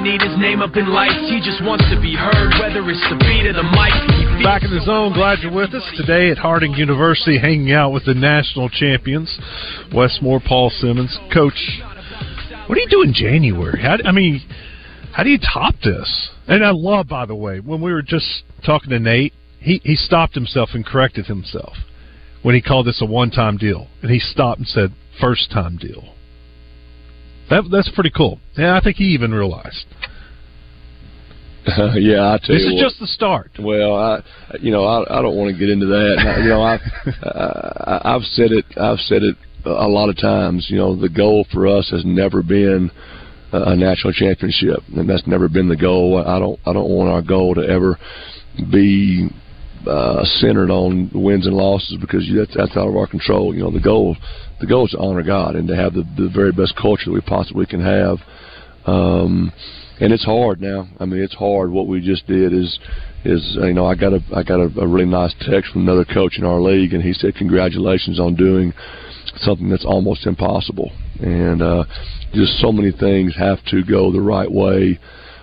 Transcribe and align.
need 0.00 0.22
his 0.22 0.36
name 0.38 0.60
up 0.60 0.76
in 0.76 0.88
lights, 0.88 1.28
he 1.28 1.40
just 1.44 1.62
wants 1.62 1.84
to 1.92 2.00
be 2.00 2.16
heard, 2.16 2.50
whether 2.58 2.80
it's 2.88 3.04
the 3.12 3.16
beat 3.20 3.46
of 3.46 3.56
the 3.56 3.62
mic. 3.62 3.92
Back 4.42 4.62
in 4.64 4.72
the 4.72 4.80
zone, 4.84 5.12
glad 5.12 5.40
you're 5.40 5.52
with 5.52 5.74
us 5.74 5.84
today 5.96 6.30
at 6.30 6.38
Harding 6.38 6.72
University, 6.72 7.38
hanging 7.38 7.72
out 7.72 7.92
with 7.92 8.06
the 8.06 8.14
national 8.14 8.68
champions, 8.70 9.38
Wes 9.94 10.18
Moore, 10.22 10.40
Paul 10.40 10.70
Simmons. 10.70 11.16
Coach, 11.32 11.58
what 12.66 12.74
do 12.74 12.80
you 12.80 12.88
do 12.88 13.02
in 13.02 13.12
January? 13.12 13.80
How, 13.82 13.98
I 14.04 14.12
mean, 14.12 14.40
how 15.12 15.22
do 15.22 15.30
you 15.30 15.38
top 15.38 15.74
this? 15.84 16.30
And 16.48 16.64
I 16.64 16.70
love, 16.72 17.06
by 17.06 17.26
the 17.26 17.34
way, 17.34 17.60
when 17.60 17.80
we 17.80 17.92
were 17.92 18.02
just 18.02 18.42
talking 18.64 18.90
to 18.90 18.98
Nate, 18.98 19.34
he 19.60 19.80
he 19.84 19.94
stopped 19.94 20.34
himself 20.34 20.70
and 20.72 20.84
corrected 20.84 21.26
himself 21.26 21.74
when 22.42 22.54
he 22.54 22.62
called 22.62 22.86
this 22.86 23.02
a 23.02 23.06
one-time 23.06 23.58
deal, 23.58 23.88
and 24.00 24.10
he 24.10 24.18
stopped 24.18 24.58
and 24.58 24.66
said 24.66 24.92
first-time 25.20 25.76
deal. 25.76 26.14
That 27.50 27.64
that's 27.70 27.90
pretty 27.94 28.10
cool. 28.10 28.38
Yeah, 28.56 28.76
I 28.76 28.80
think 28.80 28.96
he 28.96 29.04
even 29.04 29.32
realized 29.32 29.86
yeah, 31.94 32.32
I 32.32 32.38
tell 32.42 32.54
this 32.56 32.62
you 32.64 32.68
is 32.68 32.74
what. 32.74 32.82
just 32.82 33.00
the 33.00 33.06
start. 33.06 33.50
Well, 33.58 33.94
I, 33.94 34.22
you 34.60 34.70
know, 34.70 34.84
I, 34.84 35.18
I 35.18 35.22
don't 35.22 35.36
want 35.36 35.52
to 35.52 35.58
get 35.58 35.68
into 35.68 35.86
that. 35.86 36.38
You 36.42 36.48
know, 36.48 36.62
I, 36.62 36.78
I, 37.22 38.14
I've 38.14 38.22
said 38.22 38.50
it. 38.52 38.64
I've 38.78 38.98
said 39.00 39.22
it 39.22 39.36
a 39.66 39.86
lot 39.88 40.08
of 40.08 40.16
times. 40.16 40.66
You 40.70 40.78
know, 40.78 40.96
the 40.96 41.08
goal 41.08 41.46
for 41.52 41.66
us 41.66 41.90
has 41.90 42.02
never 42.04 42.42
been 42.42 42.90
a 43.52 43.60
a 43.72 43.76
national 43.76 44.12
championship, 44.14 44.80
and 44.96 45.08
that's 45.08 45.26
never 45.26 45.48
been 45.48 45.68
the 45.68 45.76
goal. 45.76 46.22
I 46.26 46.38
don't. 46.38 46.58
I 46.64 46.72
don't 46.72 46.88
want 46.88 47.10
our 47.10 47.22
goal 47.22 47.54
to 47.56 47.60
ever 47.60 47.98
be 48.72 49.28
uh, 49.86 50.24
centered 50.24 50.70
on 50.70 51.10
wins 51.14 51.46
and 51.46 51.56
losses 51.56 51.96
because 52.00 52.28
that's 52.34 52.54
that's 52.56 52.76
out 52.76 52.88
of 52.88 52.96
our 52.96 53.06
control. 53.06 53.54
You 53.54 53.62
know, 53.62 53.70
the 53.70 53.80
goal. 53.80 54.16
The 54.60 54.66
goal 54.66 54.84
is 54.84 54.92
to 54.92 54.98
honor 54.98 55.22
God 55.22 55.56
and 55.56 55.66
to 55.68 55.74
have 55.76 55.94
the, 55.94 56.02
the 56.18 56.28
very 56.28 56.52
best 56.52 56.76
culture 56.76 57.06
that 57.06 57.12
we 57.12 57.22
possibly 57.22 57.64
can 57.64 57.80
have. 57.80 58.18
Um, 58.84 59.52
and 60.00 60.12
it's 60.12 60.24
hard 60.24 60.60
now. 60.60 60.88
I 60.98 61.04
mean, 61.04 61.22
it's 61.22 61.34
hard. 61.34 61.70
What 61.70 61.86
we 61.86 62.00
just 62.00 62.26
did 62.26 62.52
is, 62.52 62.78
is 63.24 63.56
you 63.60 63.74
know, 63.74 63.86
I 63.86 63.94
got 63.94 64.14
a 64.14 64.20
I 64.34 64.42
got 64.42 64.60
a, 64.60 64.70
a 64.80 64.86
really 64.86 65.04
nice 65.06 65.34
text 65.40 65.72
from 65.72 65.82
another 65.82 66.06
coach 66.06 66.38
in 66.38 66.44
our 66.44 66.60
league, 66.60 66.94
and 66.94 67.02
he 67.02 67.12
said, 67.12 67.34
"Congratulations 67.34 68.18
on 68.18 68.34
doing 68.34 68.72
something 69.36 69.68
that's 69.68 69.84
almost 69.84 70.26
impossible." 70.26 70.90
And 71.20 71.60
uh, 71.60 71.84
just 72.32 72.58
so 72.60 72.72
many 72.72 72.92
things 72.92 73.36
have 73.36 73.62
to 73.66 73.84
go 73.84 74.10
the 74.10 74.22
right 74.22 74.50
way. 74.50 74.98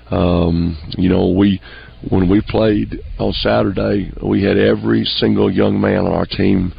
Um, 0.10 0.78
you 0.98 1.10
know, 1.10 1.30
we 1.30 1.62
when 2.10 2.30
we 2.30 2.42
played 2.42 3.00
on 3.20 3.34
Saturday, 3.34 4.12
we 4.24 4.44
had 4.44 4.58
every 4.58 5.04
single 5.04 5.52
young 5.52 5.80
man 5.80 6.06
on 6.06 6.12
our 6.12 6.26
team 6.26 6.74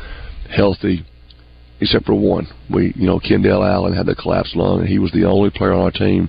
healthy 0.54 1.04
except 1.80 2.06
for 2.06 2.14
one. 2.14 2.46
We, 2.70 2.92
you 2.96 3.06
know, 3.06 3.20
Kendall 3.20 3.64
Allen 3.64 3.94
had 3.94 4.06
the 4.06 4.14
collapsed 4.14 4.56
lung, 4.56 4.80
and 4.80 4.88
he 4.88 4.98
was 4.98 5.12
the 5.12 5.24
only 5.24 5.50
player 5.50 5.72
on 5.72 5.80
our 5.80 5.90
team 5.90 6.28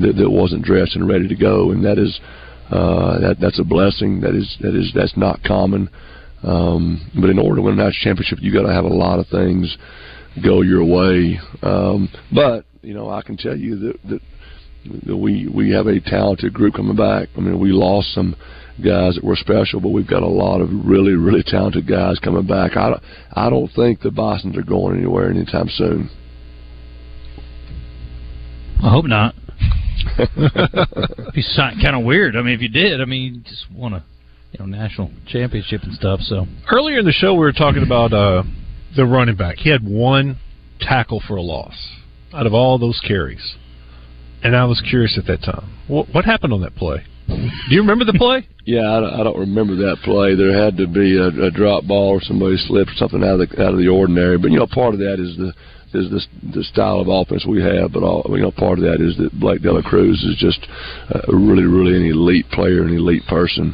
that, 0.00 0.16
that 0.16 0.30
wasn't 0.30 0.64
dressed 0.64 0.96
and 0.96 1.08
ready 1.08 1.28
to 1.28 1.36
go. 1.36 1.70
And 1.70 1.84
that 1.84 1.98
is, 1.98 2.18
uh, 2.70 3.20
that 3.20 3.36
that's 3.40 3.60
a 3.60 3.64
blessing. 3.64 4.20
That 4.20 4.34
is 4.34 4.56
that 4.60 4.74
is 4.74 4.92
that's 4.94 5.16
not 5.16 5.42
common. 5.42 5.90
Um, 6.42 7.10
but 7.20 7.30
in 7.30 7.38
order 7.38 7.56
to 7.56 7.62
win 7.62 7.78
a 7.78 7.84
national 7.84 8.04
championship, 8.04 8.38
you 8.40 8.52
got 8.52 8.66
to 8.66 8.72
have 8.72 8.84
a 8.84 8.88
lot 8.88 9.18
of 9.18 9.26
things 9.28 9.76
go 10.42 10.62
your 10.62 10.84
way. 10.84 11.38
Um, 11.62 12.08
but 12.32 12.64
you 12.82 12.94
know, 12.94 13.10
I 13.10 13.22
can 13.22 13.36
tell 13.36 13.56
you 13.56 13.76
that 13.78 13.94
that 14.08 14.20
we 15.06 15.48
we 15.48 15.70
have 15.70 15.86
a 15.86 16.00
talented 16.00 16.52
group 16.52 16.74
coming 16.74 16.96
back. 16.96 17.28
I 17.36 17.40
mean, 17.40 17.58
we 17.58 17.72
lost 17.72 18.12
some 18.14 18.36
guys 18.84 19.16
that 19.16 19.24
were 19.24 19.36
special, 19.36 19.80
but 19.80 19.88
we've 19.90 20.06
got 20.06 20.22
a 20.22 20.28
lot 20.28 20.60
of 20.60 20.68
really 20.72 21.14
really 21.14 21.42
talented 21.42 21.86
guys 21.86 22.18
coming 22.18 22.46
back. 22.46 22.76
I 22.76 22.90
don't, 22.90 23.02
I 23.32 23.50
don't 23.50 23.70
think 23.74 24.00
the 24.00 24.10
Bisons 24.10 24.56
are 24.56 24.62
going 24.62 24.96
anywhere 24.96 25.30
anytime 25.30 25.68
soon. 25.68 26.10
I 28.82 28.90
hope 28.90 29.06
not. 29.06 29.34
It'd 30.18 31.34
be 31.34 31.44
kind 31.56 31.96
of 31.96 32.04
weird. 32.04 32.36
I 32.36 32.42
mean, 32.42 32.54
if 32.54 32.62
you 32.62 32.68
did, 32.68 33.00
I 33.00 33.04
mean, 33.04 33.34
you 33.34 33.40
just 33.40 33.70
want 33.72 33.94
a 33.94 34.04
you 34.52 34.60
know 34.60 34.66
national 34.66 35.10
championship 35.26 35.82
and 35.82 35.94
stuff. 35.94 36.20
So 36.22 36.46
Earlier 36.70 36.98
in 37.00 37.04
the 37.04 37.12
show, 37.12 37.34
we 37.34 37.40
were 37.40 37.52
talking 37.52 37.82
about 37.82 38.12
uh, 38.12 38.44
the 38.96 39.04
running 39.04 39.36
back. 39.36 39.56
He 39.58 39.70
had 39.70 39.86
one 39.86 40.38
tackle 40.80 41.22
for 41.26 41.36
a 41.36 41.42
loss 41.42 41.74
out 42.32 42.46
of 42.46 42.54
all 42.54 42.78
those 42.78 43.00
carries, 43.06 43.56
and 44.42 44.56
I 44.56 44.64
was 44.64 44.80
curious 44.88 45.18
at 45.18 45.26
that 45.26 45.42
time. 45.42 45.68
What, 45.88 46.08
what 46.12 46.24
happened 46.24 46.52
on 46.52 46.60
that 46.62 46.74
play? 46.76 47.04
Do 47.28 47.74
you 47.74 47.80
remember 47.80 48.04
the 48.04 48.14
play? 48.14 48.46
Yeah, 48.68 48.84
I, 48.84 49.00
don't- 49.00 49.14
I 49.20 49.24
don't 49.24 49.38
remember 49.38 49.76
that 49.76 49.96
play. 50.04 50.34
There 50.34 50.52
had 50.52 50.76
to 50.76 50.86
be 50.86 51.16
a, 51.16 51.28
a 51.46 51.50
drop 51.50 51.84
ball 51.86 52.10
or 52.10 52.20
somebody 52.20 52.58
slipped 52.58 52.90
something 52.96 53.24
out 53.24 53.40
of 53.40 53.48
the 53.48 53.64
out 53.64 53.72
of 53.72 53.78
the 53.78 53.88
ordinary. 53.88 54.36
But 54.36 54.50
you 54.50 54.58
know, 54.58 54.66
part 54.66 54.92
of 54.92 55.00
that 55.00 55.16
is 55.18 55.38
the 55.38 55.54
is 55.98 56.10
the, 56.12 56.20
the 56.52 56.62
style 56.64 57.00
of 57.00 57.08
offense 57.08 57.46
we 57.48 57.62
have. 57.62 57.92
But 57.94 58.02
all 58.02 58.26
you 58.28 58.42
know, 58.42 58.50
part 58.52 58.76
of 58.78 58.84
that 58.84 59.00
is 59.00 59.16
that 59.16 59.32
Blake 59.40 59.62
Dela 59.62 59.82
Cruz 59.82 60.20
is 60.22 60.36
just 60.36 60.60
uh, 61.08 61.32
really, 61.32 61.64
really 61.64 61.96
an 61.96 62.04
elite 62.12 62.44
player, 62.50 62.82
an 62.82 62.92
elite 62.92 63.24
person, 63.26 63.72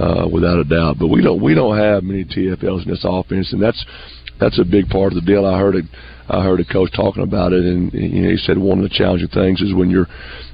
uh, 0.00 0.24
without 0.32 0.56
a 0.58 0.64
doubt. 0.64 0.96
But 0.98 1.08
we 1.08 1.20
don't 1.20 1.42
we 1.42 1.52
don't 1.52 1.76
have 1.76 2.02
many 2.02 2.24
TFLs 2.24 2.84
in 2.86 2.88
this 2.88 3.04
offense, 3.04 3.52
and 3.52 3.60
that's 3.60 3.84
that's 4.40 4.58
a 4.58 4.64
big 4.64 4.88
part 4.88 5.12
of 5.12 5.16
the 5.16 5.26
deal. 5.26 5.46
I 5.46 5.58
heard 5.58 5.76
it. 5.76 5.84
I 6.28 6.44
heard 6.44 6.60
a 6.60 6.64
coach 6.64 6.90
talking 6.94 7.22
about 7.22 7.52
it, 7.52 7.64
and 7.64 7.92
you 7.92 8.22
know, 8.22 8.30
he 8.30 8.36
said 8.36 8.56
one 8.56 8.78
of 8.78 8.84
the 8.84 8.94
challenging 8.94 9.28
things 9.28 9.60
is 9.60 9.74
when 9.74 9.90
you're, 9.90 10.06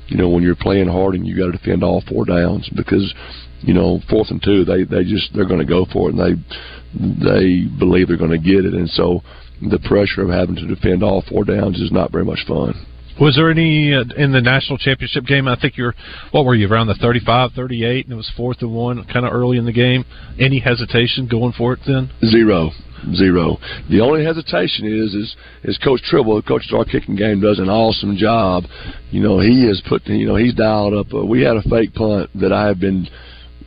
you 0.08 0.16
know, 0.16 0.28
when 0.28 0.42
you're 0.42 0.56
playing 0.56 0.88
hard 0.88 1.14
and 1.14 1.26
you 1.26 1.36
got 1.36 1.52
to 1.52 1.52
defend 1.52 1.84
all 1.84 2.02
four 2.08 2.24
downs 2.24 2.68
because, 2.74 3.12
you 3.60 3.74
know, 3.74 4.00
fourth 4.08 4.30
and 4.30 4.42
two, 4.42 4.64
they 4.64 4.84
they 4.84 5.04
just 5.04 5.34
they're 5.34 5.46
going 5.46 5.60
to 5.60 5.66
go 5.66 5.86
for 5.92 6.08
it, 6.08 6.14
and 6.14 6.20
they 6.20 7.24
they 7.24 7.78
believe 7.78 8.08
they're 8.08 8.16
going 8.16 8.30
to 8.30 8.38
get 8.38 8.64
it, 8.64 8.74
and 8.74 8.88
so 8.90 9.22
the 9.62 9.78
pressure 9.80 10.22
of 10.22 10.30
having 10.30 10.56
to 10.56 10.66
defend 10.66 11.02
all 11.02 11.22
four 11.28 11.44
downs 11.44 11.80
is 11.80 11.92
not 11.92 12.12
very 12.12 12.24
much 12.24 12.40
fun. 12.46 12.74
Was 13.20 13.34
there 13.36 13.50
any 13.50 13.94
uh, 13.94 14.04
in 14.16 14.32
the 14.32 14.42
national 14.42 14.76
championship 14.76 15.24
game? 15.24 15.48
I 15.48 15.56
think 15.58 15.78
you're 15.78 15.94
what 16.32 16.44
were 16.44 16.54
you 16.54 16.68
around 16.68 16.88
the 16.88 16.94
35, 16.94 17.52
38, 17.52 18.04
and 18.04 18.12
it 18.12 18.16
was 18.16 18.30
fourth 18.36 18.58
and 18.60 18.74
one, 18.74 19.04
kind 19.06 19.24
of 19.24 19.32
early 19.32 19.56
in 19.56 19.64
the 19.64 19.72
game. 19.72 20.04
Any 20.38 20.60
hesitation 20.60 21.26
going 21.26 21.54
for 21.56 21.72
it 21.72 21.80
then? 21.86 22.10
Zero. 22.24 22.70
Zero. 23.14 23.58
The 23.88 24.00
only 24.00 24.24
hesitation 24.24 24.86
is 24.86 25.14
is 25.14 25.36
is 25.64 25.78
Coach 25.78 26.02
Tribble, 26.02 26.42
Coach 26.42 26.64
our 26.72 26.84
kicking 26.84 27.16
game, 27.16 27.40
does 27.40 27.58
an 27.58 27.68
awesome 27.68 28.16
job. 28.16 28.64
You 29.10 29.22
know, 29.22 29.38
he 29.38 29.66
is 29.66 29.82
put 29.88 30.06
you 30.06 30.26
know 30.26 30.36
he's 30.36 30.54
dialed 30.54 30.94
up. 30.94 31.14
Uh, 31.14 31.24
we 31.24 31.42
had 31.42 31.56
a 31.56 31.62
fake 31.62 31.94
punt 31.94 32.30
that 32.34 32.52
I 32.52 32.66
have 32.66 32.80
been 32.80 33.06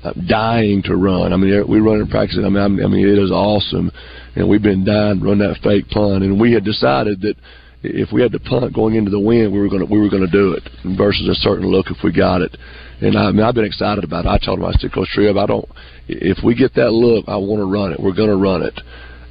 uh, 0.03 0.13
dying 0.27 0.83
to 0.83 0.95
run. 0.95 1.33
I 1.33 1.37
mean, 1.37 1.65
we 1.67 1.79
run 1.79 2.01
in 2.01 2.07
practice. 2.07 2.37
I 2.43 2.49
mean, 2.49 2.83
I 2.83 2.87
mean, 2.87 3.07
it 3.07 3.17
is 3.17 3.31
awesome, 3.31 3.91
and 4.35 4.49
we've 4.49 4.61
been 4.61 4.83
dying 4.83 5.19
to 5.19 5.25
run 5.25 5.39
that 5.39 5.57
fake 5.63 5.87
punt. 5.89 6.23
And 6.23 6.39
we 6.39 6.51
had 6.53 6.63
decided 6.63 7.21
that 7.21 7.35
if 7.81 8.11
we 8.11 8.21
had 8.21 8.31
to 8.33 8.39
punt 8.39 8.73
going 8.73 8.95
into 8.95 9.11
the 9.11 9.19
wind, 9.19 9.53
we 9.53 9.59
were 9.59 9.69
going 9.69 9.85
to 9.85 9.91
we 9.91 9.99
were 9.99 10.09
going 10.09 10.25
to 10.25 10.31
do 10.31 10.53
it 10.53 10.63
versus 10.97 11.27
a 11.29 11.35
certain 11.35 11.67
look 11.67 11.87
if 11.89 11.97
we 12.03 12.11
got 12.11 12.41
it. 12.41 12.55
And 13.01 13.17
I, 13.17 13.31
mean, 13.31 13.41
I've 13.41 13.55
been 13.55 13.65
excited 13.65 14.03
about 14.03 14.25
it. 14.25 14.29
I 14.29 14.37
told 14.37 14.59
him, 14.59 14.65
I 14.65 14.73
said, 14.73 14.91
Coach 14.93 15.07
Tribb, 15.15 15.37
I 15.37 15.45
don't. 15.45 15.67
If 16.09 16.43
we 16.43 16.53
get 16.53 16.73
that 16.75 16.91
look, 16.91 17.25
I 17.29 17.37
want 17.37 17.61
to 17.61 17.71
run 17.71 17.93
it. 17.93 17.99
We're 17.99 18.15
going 18.15 18.29
to 18.29 18.35
run 18.35 18.61
it. 18.61 18.75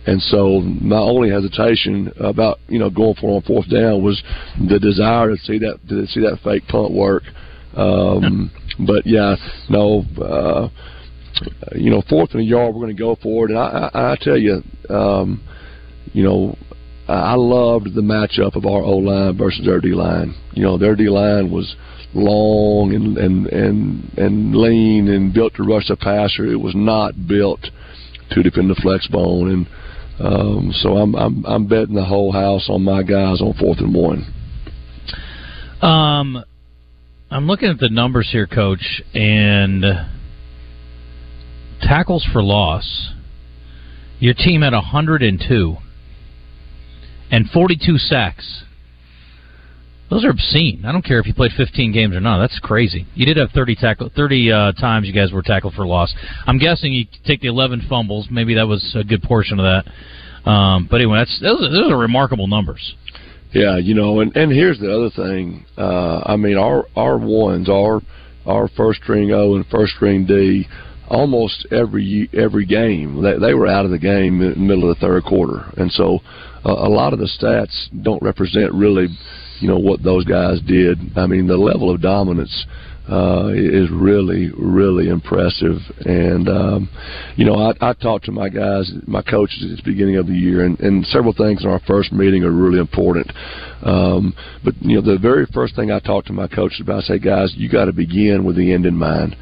And 0.07 0.23
so 0.23 0.61
my 0.61 0.99
only 0.99 1.31
hesitation 1.31 2.13
about 2.19 2.61
you 2.69 2.79
know 2.79 2.89
going 2.89 3.15
for 3.21 3.37
on 3.37 3.43
fourth 3.43 3.69
down 3.71 4.03
was 4.03 4.23
the 4.69 4.79
desire 4.79 5.29
to 5.29 5.37
see 5.43 5.59
that 5.59 5.79
to 5.89 6.07
see 6.07 6.21
that 6.21 6.39
fake 6.43 6.67
punt 6.69 6.93
work. 6.93 7.25
Um, 7.77 8.51
but 8.87 9.07
yeah, 9.07 9.37
no, 9.69 10.05
uh, 10.23 10.69
you 11.75 11.91
know, 11.91 12.03
fourth 12.09 12.31
and 12.33 12.41
a 12.41 12.45
yard, 12.45 12.75
we're 12.75 12.83
going 12.83 12.97
to 12.97 13.01
go 13.01 13.17
for 13.23 13.45
it. 13.45 13.51
And 13.51 13.59
I, 13.59 13.91
I, 13.93 14.13
I 14.13 14.17
tell 14.21 14.39
you, 14.39 14.63
um, 14.89 15.43
you 16.13 16.23
know, 16.23 16.57
I 17.09 17.13
I 17.13 17.35
loved 17.35 17.95
the 17.95 18.01
matchup 18.01 18.57
of 18.57 18.67
our 18.67 18.83
O 18.83 18.97
line 18.99 19.37
versus 19.37 19.65
their 19.65 19.81
D 19.81 19.89
line. 19.89 20.35
You 20.53 20.63
know, 20.63 20.79
their 20.79 20.97
D 20.97 21.09
line 21.09 21.51
was 21.51 21.77
long 22.15 22.95
and 22.95 23.19
and 23.19 23.47
and 23.49 24.19
and 24.19 24.55
lean 24.55 25.09
and 25.09 25.33
built 25.33 25.55
to 25.55 25.63
rush 25.63 25.89
the 25.89 25.97
passer. 25.97 26.47
It 26.47 26.61
was 26.61 26.75
not 26.75 27.27
built 27.27 27.61
to 28.31 28.43
defend 28.43 28.71
the 28.71 28.81
flex 28.83 29.07
bone, 29.09 29.51
and 29.51 29.67
um, 30.21 30.71
so 30.73 30.97
I'm 30.97 31.15
I'm 31.15 31.47
I'm 31.47 31.67
betting 31.67 31.95
the 31.95 32.05
whole 32.05 32.33
house 32.33 32.69
on 32.69 32.83
my 32.83 33.03
guys 33.03 33.41
on 33.41 33.55
fourth 33.55 33.79
and 33.79 33.95
one. 33.95 34.35
Um, 35.81 36.45
I'm 37.31 37.47
looking 37.47 37.69
at 37.69 37.79
the 37.79 37.89
numbers 37.89 38.29
here, 38.33 38.47
Coach, 38.47 39.03
and 39.15 39.85
tackles 41.81 42.27
for 42.33 42.43
loss. 42.43 43.13
Your 44.19 44.35
team 44.35 44.65
at 44.65 44.73
102 44.73 45.77
and 47.31 47.51
42 47.51 47.99
sacks. 47.99 48.65
Those 50.11 50.25
are 50.25 50.31
obscene. 50.31 50.85
I 50.87 50.93
don't 50.93 51.05
care 51.05 51.19
if 51.19 51.27
you 51.27 51.35
played 51.35 51.53
15 51.57 51.93
games 51.93 52.15
or 52.15 52.21
not. 52.21 52.39
That's 52.39 52.59
crazy. 52.61 53.07
You 53.15 53.27
did 53.27 53.37
have 53.37 53.51
30 53.51 53.75
tackle, 53.77 54.11
30 54.15 54.53
uh, 54.53 54.73
times 54.73 55.07
you 55.07 55.13
guys 55.13 55.33
were 55.33 55.43
tackled 55.43 55.75
for 55.75 55.87
loss. 55.87 56.15
I'm 56.47 56.59
guessing 56.59 56.93
you 56.93 57.05
take 57.27 57.43
the 57.43 57.49
11 57.49 57.87
fumbles. 57.89 58.29
Maybe 58.31 58.55
that 58.55 58.67
was 58.67 58.97
a 58.99 59.05
good 59.05 59.23
portion 59.23 59.61
of 59.61 59.65
that. 59.65 60.51
Um, 60.51 60.89
but 60.91 60.97
anyway, 60.97 61.19
that's 61.19 61.39
those 61.41 61.61
are, 61.61 61.71
those 61.71 61.93
are 61.93 61.99
remarkable 61.99 62.47
numbers. 62.47 62.95
Yeah, 63.53 63.79
you 63.79 63.95
know, 63.95 64.21
and 64.21 64.35
and 64.37 64.53
here's 64.53 64.79
the 64.79 64.95
other 64.95 65.11
thing. 65.11 65.65
Uh, 65.77 66.21
I 66.25 66.37
mean, 66.37 66.57
our 66.57 66.87
our 66.97 67.19
ones, 67.19 67.69
our 67.69 68.01
our 68.47 68.69
first 68.77 69.03
string 69.03 69.33
O 69.33 69.57
and 69.57 69.67
first 69.67 69.95
string 69.95 70.27
D, 70.27 70.67
almost 71.09 71.67
every 71.73 72.29
every 72.33 72.67
game 72.67 73.23
they, 73.23 73.39
they 73.39 73.55
were 73.55 73.67
out 73.67 73.85
of 73.85 73.91
the 73.91 73.99
game 73.99 74.43
in 74.43 74.51
the 74.51 74.57
middle 74.57 74.91
of 74.91 74.99
the 74.99 75.07
third 75.07 75.25
quarter, 75.25 75.65
and 75.77 75.91
so 75.93 76.21
uh, 76.65 76.73
a 76.73 76.89
lot 76.89 77.13
of 77.13 77.19
the 77.19 77.29
stats 77.41 78.03
don't 78.03 78.23
represent 78.23 78.73
really, 78.75 79.09
you 79.61 79.69
know, 79.69 79.79
what 79.79 80.03
those 80.03 80.25
guys 80.25 80.61
did. 80.67 80.99
I 81.17 81.27
mean, 81.27 81.47
the 81.47 81.57
level 81.57 81.91
of 81.95 82.01
dominance 82.01 82.67
uh, 83.11 83.49
is 83.55 83.91
really, 83.91 84.51
really 84.57 85.09
impressive. 85.09 85.79
And 86.05 86.49
um, 86.49 86.91
you 87.37 87.45
know, 87.45 87.55
I, 87.55 87.73
I 87.81 87.93
talked 87.95 88.27
to 88.27 88.33
my 88.33 88.49
guys, 88.49 88.91
my 89.07 89.23
coaches 89.23 89.67
at 89.71 89.83
the 89.83 89.91
beginning 89.91 90.17
of 90.17 90.27
the 90.27 90.35
year, 90.35 90.65
and, 90.65 90.79
and 90.81 91.07
several 91.07 91.33
things 91.33 91.65
in 91.65 91.71
our 91.71 91.81
first 91.87 92.13
meeting 92.13 92.45
are 92.45 92.53
really 92.53 92.79
important. 92.79 93.31
Um, 93.83 94.35
but 94.65 94.75
you 94.81 94.97
know, 94.97 95.03
the 95.03 95.19
very 95.19 95.47
first 95.55 95.75
thing 95.75 95.91
I 95.91 96.01
talked 96.01 96.27
to 96.27 96.33
my 96.33 96.49
coaches 96.49 96.81
about, 96.83 97.05
I 97.05 97.07
say, 97.07 97.19
guys, 97.19 97.55
you 97.57 97.71
got 97.71 97.87
to 97.87 97.93
begin 97.93 98.45
with 98.45 98.57
the 98.57 98.73
end 98.73 98.85
in 98.85 98.95
mind. 98.95 99.37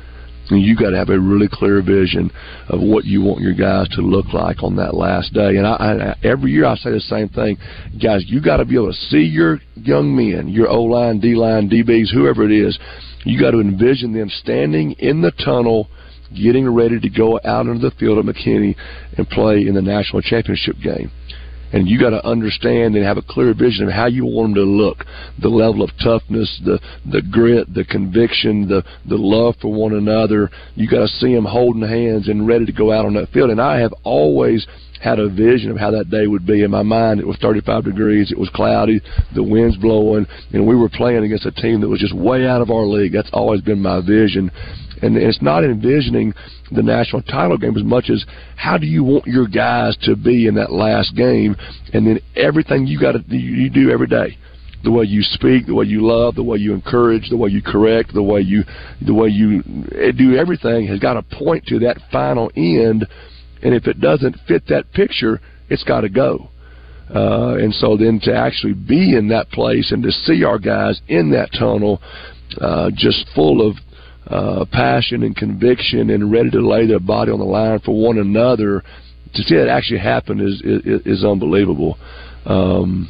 And 0.50 0.62
you 0.62 0.76
got 0.76 0.90
to 0.90 0.96
have 0.96 1.08
a 1.08 1.18
really 1.18 1.48
clear 1.50 1.82
vision 1.82 2.30
of 2.68 2.80
what 2.80 3.04
you 3.04 3.22
want 3.22 3.40
your 3.40 3.54
guys 3.54 3.88
to 3.96 4.00
look 4.00 4.26
like 4.32 4.62
on 4.62 4.76
that 4.76 4.94
last 4.94 5.32
day. 5.32 5.56
And 5.56 5.66
I, 5.66 5.74
I 5.74 6.26
every 6.26 6.52
year 6.52 6.66
I 6.66 6.76
say 6.76 6.92
the 6.92 7.00
same 7.00 7.28
thing, 7.28 7.56
guys. 8.00 8.24
You 8.26 8.40
got 8.40 8.58
to 8.58 8.64
be 8.64 8.76
able 8.76 8.92
to 8.92 8.98
see 9.10 9.22
your 9.22 9.58
young 9.74 10.14
men, 10.14 10.48
your 10.48 10.68
O 10.68 10.82
line, 10.82 11.20
D 11.20 11.34
line, 11.34 11.68
DBs, 11.68 12.12
whoever 12.12 12.44
it 12.44 12.52
is. 12.52 12.78
You 13.24 13.40
got 13.40 13.50
to 13.52 13.60
envision 13.60 14.12
them 14.12 14.30
standing 14.30 14.92
in 14.92 15.20
the 15.20 15.32
tunnel, 15.32 15.88
getting 16.32 16.72
ready 16.72 17.00
to 17.00 17.08
go 17.08 17.40
out 17.44 17.66
into 17.66 17.80
the 17.80 17.94
field 17.96 18.18
at 18.18 18.24
McKinney 18.24 18.76
and 19.16 19.28
play 19.28 19.66
in 19.66 19.74
the 19.74 19.82
national 19.82 20.22
championship 20.22 20.76
game 20.82 21.10
and 21.72 21.88
you 21.88 21.98
got 21.98 22.10
to 22.10 22.26
understand 22.26 22.94
and 22.94 23.04
have 23.04 23.18
a 23.18 23.22
clear 23.22 23.54
vision 23.54 23.86
of 23.86 23.92
how 23.92 24.06
you 24.06 24.24
want 24.24 24.54
them 24.54 24.54
to 24.54 24.62
look, 24.62 25.04
the 25.40 25.48
level 25.48 25.82
of 25.82 25.90
toughness, 26.02 26.60
the 26.64 26.78
the 27.10 27.22
grit, 27.22 27.72
the 27.74 27.84
conviction, 27.84 28.68
the 28.68 28.82
the 29.08 29.16
love 29.16 29.54
for 29.60 29.72
one 29.72 29.94
another. 29.94 30.50
You 30.74 30.88
got 30.88 31.00
to 31.00 31.08
see 31.08 31.34
them 31.34 31.44
holding 31.44 31.82
hands 31.82 32.28
and 32.28 32.46
ready 32.46 32.66
to 32.66 32.72
go 32.72 32.92
out 32.92 33.06
on 33.06 33.14
that 33.14 33.30
field. 33.30 33.50
And 33.50 33.60
I 33.60 33.78
have 33.80 33.92
always 34.04 34.66
had 35.00 35.18
a 35.18 35.28
vision 35.28 35.70
of 35.70 35.76
how 35.76 35.90
that 35.90 36.10
day 36.10 36.26
would 36.26 36.46
be 36.46 36.62
in 36.62 36.70
my 36.70 36.82
mind. 36.82 37.20
It 37.20 37.26
was 37.26 37.36
35 37.40 37.84
degrees, 37.84 38.32
it 38.32 38.38
was 38.38 38.48
cloudy, 38.50 39.00
the 39.34 39.42
wind's 39.42 39.76
blowing, 39.76 40.26
and 40.52 40.66
we 40.66 40.74
were 40.74 40.88
playing 40.88 41.24
against 41.24 41.46
a 41.46 41.52
team 41.52 41.80
that 41.80 41.88
was 41.88 42.00
just 42.00 42.16
way 42.16 42.46
out 42.46 42.62
of 42.62 42.70
our 42.70 42.86
league. 42.86 43.12
That's 43.12 43.30
always 43.32 43.60
been 43.60 43.80
my 43.80 44.00
vision. 44.00 44.50
And 45.02 45.16
it's 45.16 45.42
not 45.42 45.64
envisioning 45.64 46.32
the 46.72 46.82
national 46.82 47.22
title 47.22 47.58
game 47.58 47.76
as 47.76 47.84
much 47.84 48.10
as 48.10 48.24
how 48.56 48.78
do 48.78 48.86
you 48.86 49.04
want 49.04 49.26
your 49.26 49.46
guys 49.46 49.96
to 50.02 50.16
be 50.16 50.46
in 50.46 50.54
that 50.54 50.72
last 50.72 51.14
game, 51.14 51.56
and 51.92 52.06
then 52.06 52.20
everything 52.34 52.86
you 52.86 52.98
got 52.98 53.12
to 53.12 53.22
you 53.28 53.70
do 53.70 53.90
every 53.90 54.06
day 54.06 54.38
the 54.84 54.90
way 54.92 55.04
you 55.04 55.20
speak, 55.20 55.66
the 55.66 55.74
way 55.74 55.84
you 55.84 56.06
love, 56.06 56.36
the 56.36 56.42
way 56.42 56.58
you 56.58 56.72
encourage, 56.72 57.28
the 57.28 57.36
way 57.36 57.50
you 57.50 57.60
correct, 57.60 58.14
the 58.14 58.22
way 58.22 58.40
you 58.40 58.62
the 59.04 59.12
way 59.12 59.28
you 59.28 59.62
do 60.12 60.36
everything 60.36 60.86
has 60.86 61.00
got 61.00 61.14
to 61.14 61.22
point 61.36 61.66
to 61.66 61.80
that 61.80 61.98
final 62.12 62.50
end. 62.56 63.04
And 63.62 63.74
if 63.74 63.86
it 63.86 64.00
doesn't 64.00 64.36
fit 64.46 64.64
that 64.68 64.92
picture, 64.92 65.40
it's 65.68 65.82
got 65.82 66.02
to 66.02 66.08
go. 66.08 66.50
Uh, 67.12 67.56
and 67.56 67.74
so 67.74 67.96
then 67.96 68.20
to 68.22 68.34
actually 68.34 68.74
be 68.74 69.16
in 69.16 69.28
that 69.28 69.48
place 69.50 69.92
and 69.92 70.02
to 70.02 70.10
see 70.10 70.44
our 70.44 70.58
guys 70.58 71.00
in 71.08 71.30
that 71.30 71.50
tunnel, 71.58 72.00
uh, 72.60 72.90
just 72.94 73.26
full 73.34 73.68
of 73.68 73.76
uh, 74.26 74.64
passion 74.72 75.22
and 75.22 75.36
conviction 75.36 76.10
and 76.10 76.32
ready 76.32 76.50
to 76.50 76.60
lay 76.60 76.86
their 76.86 77.00
body 77.00 77.30
on 77.30 77.38
the 77.38 77.44
line 77.44 77.78
for 77.80 78.00
one 78.00 78.18
another, 78.18 78.82
to 79.34 79.42
see 79.42 79.54
that 79.56 79.68
actually 79.68 80.00
happen 80.00 80.40
is 80.40 80.60
is, 80.62 81.06
is 81.06 81.24
unbelievable. 81.24 81.98
Um, 82.44 83.08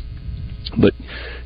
but 0.80 0.92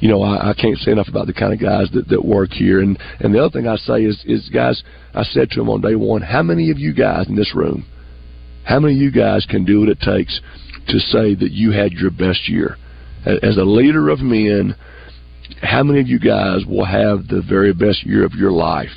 you 0.01 0.09
know, 0.09 0.23
I, 0.23 0.51
I 0.51 0.55
can't 0.55 0.79
say 0.79 0.93
enough 0.93 1.09
about 1.09 1.27
the 1.27 1.35
kind 1.35 1.53
of 1.53 1.61
guys 1.61 1.91
that, 1.93 2.09
that 2.09 2.25
work 2.25 2.51
here. 2.51 2.81
And 2.81 2.99
and 3.21 3.35
the 3.35 3.39
other 3.39 3.51
thing 3.51 3.69
I 3.69 3.77
say 3.77 4.03
is 4.05 4.23
is 4.27 4.49
guys, 4.49 4.83
I 5.15 5.23
said 5.23 5.51
to 5.51 5.61
them 5.61 5.69
on 5.69 5.81
day 5.81 5.95
one, 5.95 6.23
how 6.23 6.43
many 6.43 6.71
of 6.71 6.79
you 6.79 6.93
guys 6.95 7.29
in 7.29 7.37
this 7.37 7.55
room, 7.55 7.85
how 8.65 8.81
many 8.81 8.95
of 8.95 9.01
you 9.01 9.13
guys 9.13 9.47
can 9.49 9.65
do 9.65 9.81
what 9.81 9.89
it 9.89 10.01
takes 10.01 10.41
to 10.89 10.99
say 10.99 11.35
that 11.35 11.53
you 11.53 11.71
had 11.71 11.93
your 11.93 12.11
best 12.11 12.49
year 12.49 12.77
as 13.25 13.57
a 13.57 13.65
leader 13.65 14.09
of 14.09 14.21
men? 14.21 14.75
How 15.63 15.83
many 15.83 16.01
of 16.01 16.09
you 16.09 16.19
guys 16.19 16.65
will 16.67 16.85
have 16.85 17.27
the 17.27 17.43
very 17.47 17.73
best 17.73 18.05
year 18.05 18.25
of 18.25 18.33
your 18.33 18.53
life? 18.53 18.89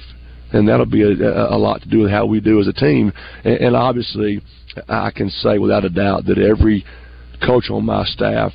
And 0.54 0.68
that'll 0.68 0.86
be 0.86 1.02
a, 1.02 1.54
a 1.54 1.58
lot 1.58 1.82
to 1.82 1.90
do 1.90 2.00
with 2.00 2.12
how 2.12 2.26
we 2.26 2.40
do 2.40 2.60
as 2.60 2.68
a 2.68 2.74
team. 2.74 3.12
And, 3.44 3.56
and 3.56 3.76
obviously, 3.76 4.42
I 4.88 5.12
can 5.12 5.30
say 5.30 5.58
without 5.58 5.84
a 5.84 5.90
doubt 5.90 6.26
that 6.26 6.38
every 6.38 6.86
coach 7.46 7.70
on 7.70 7.86
my 7.86 8.06
staff, 8.06 8.52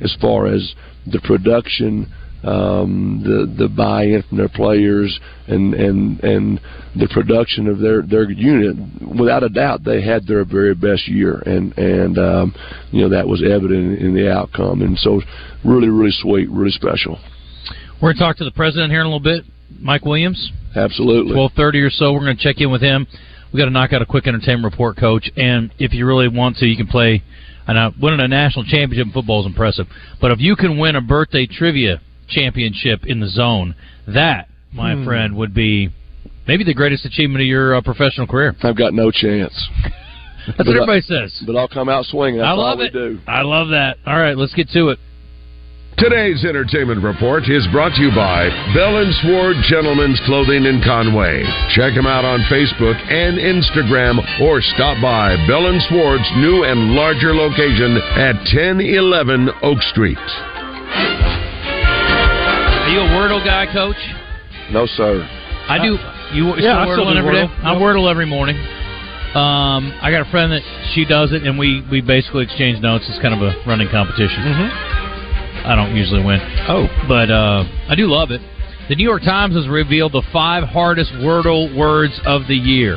as 0.00 0.16
far 0.20 0.46
as 0.46 0.74
the 1.06 1.20
production, 1.20 2.12
um, 2.44 3.22
the 3.22 3.64
the 3.64 3.68
buy-in 3.68 4.22
from 4.28 4.38
their 4.38 4.48
players, 4.48 5.18
and 5.46 5.74
and 5.74 6.20
and 6.24 6.60
the 6.96 7.08
production 7.08 7.68
of 7.68 7.78
their 7.78 8.02
their 8.02 8.30
unit, 8.30 8.76
without 9.16 9.42
a 9.42 9.48
doubt, 9.48 9.84
they 9.84 10.02
had 10.02 10.26
their 10.26 10.44
very 10.44 10.74
best 10.74 11.06
year, 11.08 11.38
and 11.46 11.76
and 11.78 12.18
um, 12.18 12.54
you 12.90 13.02
know 13.02 13.08
that 13.08 13.26
was 13.26 13.42
evident 13.42 14.00
in 14.00 14.14
the 14.14 14.32
outcome, 14.32 14.82
and 14.82 14.98
so 14.98 15.20
really 15.64 15.88
really 15.88 16.10
sweet, 16.10 16.50
really 16.50 16.72
special. 16.72 17.18
We're 18.00 18.08
going 18.08 18.16
to 18.16 18.20
talk 18.24 18.36
to 18.38 18.44
the 18.44 18.50
president 18.50 18.90
here 18.90 19.00
in 19.00 19.06
a 19.06 19.08
little 19.08 19.20
bit, 19.20 19.44
Mike 19.78 20.04
Williams. 20.04 20.50
Absolutely. 20.74 21.34
Twelve 21.34 21.52
thirty 21.56 21.80
or 21.80 21.90
so, 21.90 22.12
we're 22.12 22.20
going 22.20 22.36
to 22.36 22.42
check 22.42 22.60
in 22.60 22.70
with 22.70 22.82
him. 22.82 23.06
We 23.52 23.58
got 23.58 23.66
to 23.66 23.70
knock 23.70 23.92
out 23.92 24.00
a 24.02 24.06
quick 24.06 24.26
entertainment 24.26 24.72
report, 24.72 24.96
Coach. 24.96 25.30
And 25.36 25.72
if 25.78 25.92
you 25.92 26.06
really 26.06 26.28
want 26.28 26.56
to, 26.58 26.66
you 26.66 26.76
can 26.76 26.86
play. 26.86 27.22
And 27.66 27.78
uh, 27.78 27.90
winning 28.00 28.20
a 28.20 28.26
national 28.28 28.64
championship 28.64 29.06
in 29.06 29.12
football 29.12 29.40
is 29.40 29.46
impressive, 29.46 29.86
but 30.20 30.30
if 30.32 30.40
you 30.40 30.56
can 30.56 30.78
win 30.78 30.96
a 30.96 31.00
birthday 31.00 31.46
trivia 31.46 32.00
championship 32.28 33.06
in 33.06 33.20
the 33.20 33.28
zone, 33.28 33.74
that, 34.08 34.48
my 34.72 34.94
Hmm. 34.94 35.04
friend, 35.04 35.36
would 35.36 35.54
be 35.54 35.90
maybe 36.48 36.64
the 36.64 36.74
greatest 36.74 37.04
achievement 37.04 37.40
of 37.42 37.46
your 37.46 37.76
uh, 37.76 37.80
professional 37.82 38.26
career. 38.26 38.56
I've 38.62 38.76
got 38.76 38.94
no 38.94 39.10
chance. 39.12 39.52
That's 40.46 40.56
But 40.58 40.66
what 40.66 40.76
I- 40.76 40.82
everybody 40.82 41.00
says. 41.02 41.40
But 41.46 41.54
I'll 41.56 41.68
come 41.68 41.88
out 41.88 42.04
swinging. 42.06 42.40
That's 42.40 42.48
I 42.48 42.52
love 42.54 42.80
it. 42.80 42.92
do. 42.92 43.20
I 43.28 43.42
love 43.42 43.68
that. 43.68 43.98
All 44.06 44.18
right, 44.18 44.36
let's 44.36 44.54
get 44.54 44.68
to 44.70 44.88
it. 44.88 44.98
Today's 45.98 46.44
entertainment 46.44 47.02
report 47.04 47.44
is 47.48 47.62
brought 47.70 47.94
to 47.94 48.02
you 48.02 48.10
by 48.10 48.48
Bell 48.74 48.96
and 48.98 49.14
Sword 49.22 49.54
Gentlemen's 49.70 50.18
Clothing 50.26 50.64
in 50.64 50.82
Conway. 50.82 51.44
Check 51.76 51.94
them 51.94 52.06
out 52.08 52.24
on 52.24 52.40
Facebook 52.50 52.96
and 53.06 53.38
Instagram 53.38 54.18
or 54.40 54.60
stop 54.74 54.98
by 55.00 55.36
Bell 55.46 55.66
and 55.70 55.80
Sword's 55.86 56.26
new 56.42 56.64
and 56.64 56.96
larger 56.96 57.34
location 57.34 57.98
at 58.18 58.34
1011 58.50 59.50
Oak 59.62 59.78
Street. 59.94 60.18
Are 62.82 62.90
you 62.90 62.98
a 62.98 63.08
Wordle 63.14 63.44
guy, 63.44 63.70
Coach? 63.72 64.00
No, 64.72 64.86
sir. 64.86 65.22
I 65.68 65.78
do. 65.78 65.98
You 66.34 66.56
yeah, 66.58 66.82
I 66.82 66.84
still 66.88 67.04
still 67.04 67.06
Wordle 67.06 67.12
do 67.14 67.18
every 67.20 67.34
day? 67.46 67.46
I 67.62 67.72
Yep. 67.74 67.82
Wordle 67.82 68.10
every 68.10 68.26
morning. 68.26 68.56
Um, 69.36 69.92
I 70.02 70.10
got 70.10 70.26
a 70.26 70.30
friend 70.30 70.50
that 70.52 70.62
she 70.94 71.04
does 71.04 71.32
it, 71.32 71.44
and 71.46 71.56
we 71.58 71.84
we 71.90 72.00
basically 72.00 72.42
exchange 72.44 72.80
notes. 72.80 73.04
It's 73.08 73.20
kind 73.22 73.34
of 73.34 73.40
a 73.40 73.54
running 73.68 73.88
competition. 73.88 74.42
Mm-hmm. 74.42 75.11
I 75.64 75.74
don't 75.76 75.94
usually 75.96 76.24
win. 76.24 76.40
Oh, 76.68 76.86
but 77.08 77.30
uh, 77.30 77.64
I 77.88 77.94
do 77.94 78.06
love 78.06 78.30
it. 78.30 78.40
The 78.88 78.96
New 78.96 79.04
York 79.04 79.22
Times 79.22 79.54
has 79.54 79.68
revealed 79.68 80.12
the 80.12 80.22
five 80.32 80.64
hardest 80.64 81.12
Wordle 81.12 81.74
words 81.76 82.18
of 82.26 82.46
the 82.48 82.56
year. 82.56 82.96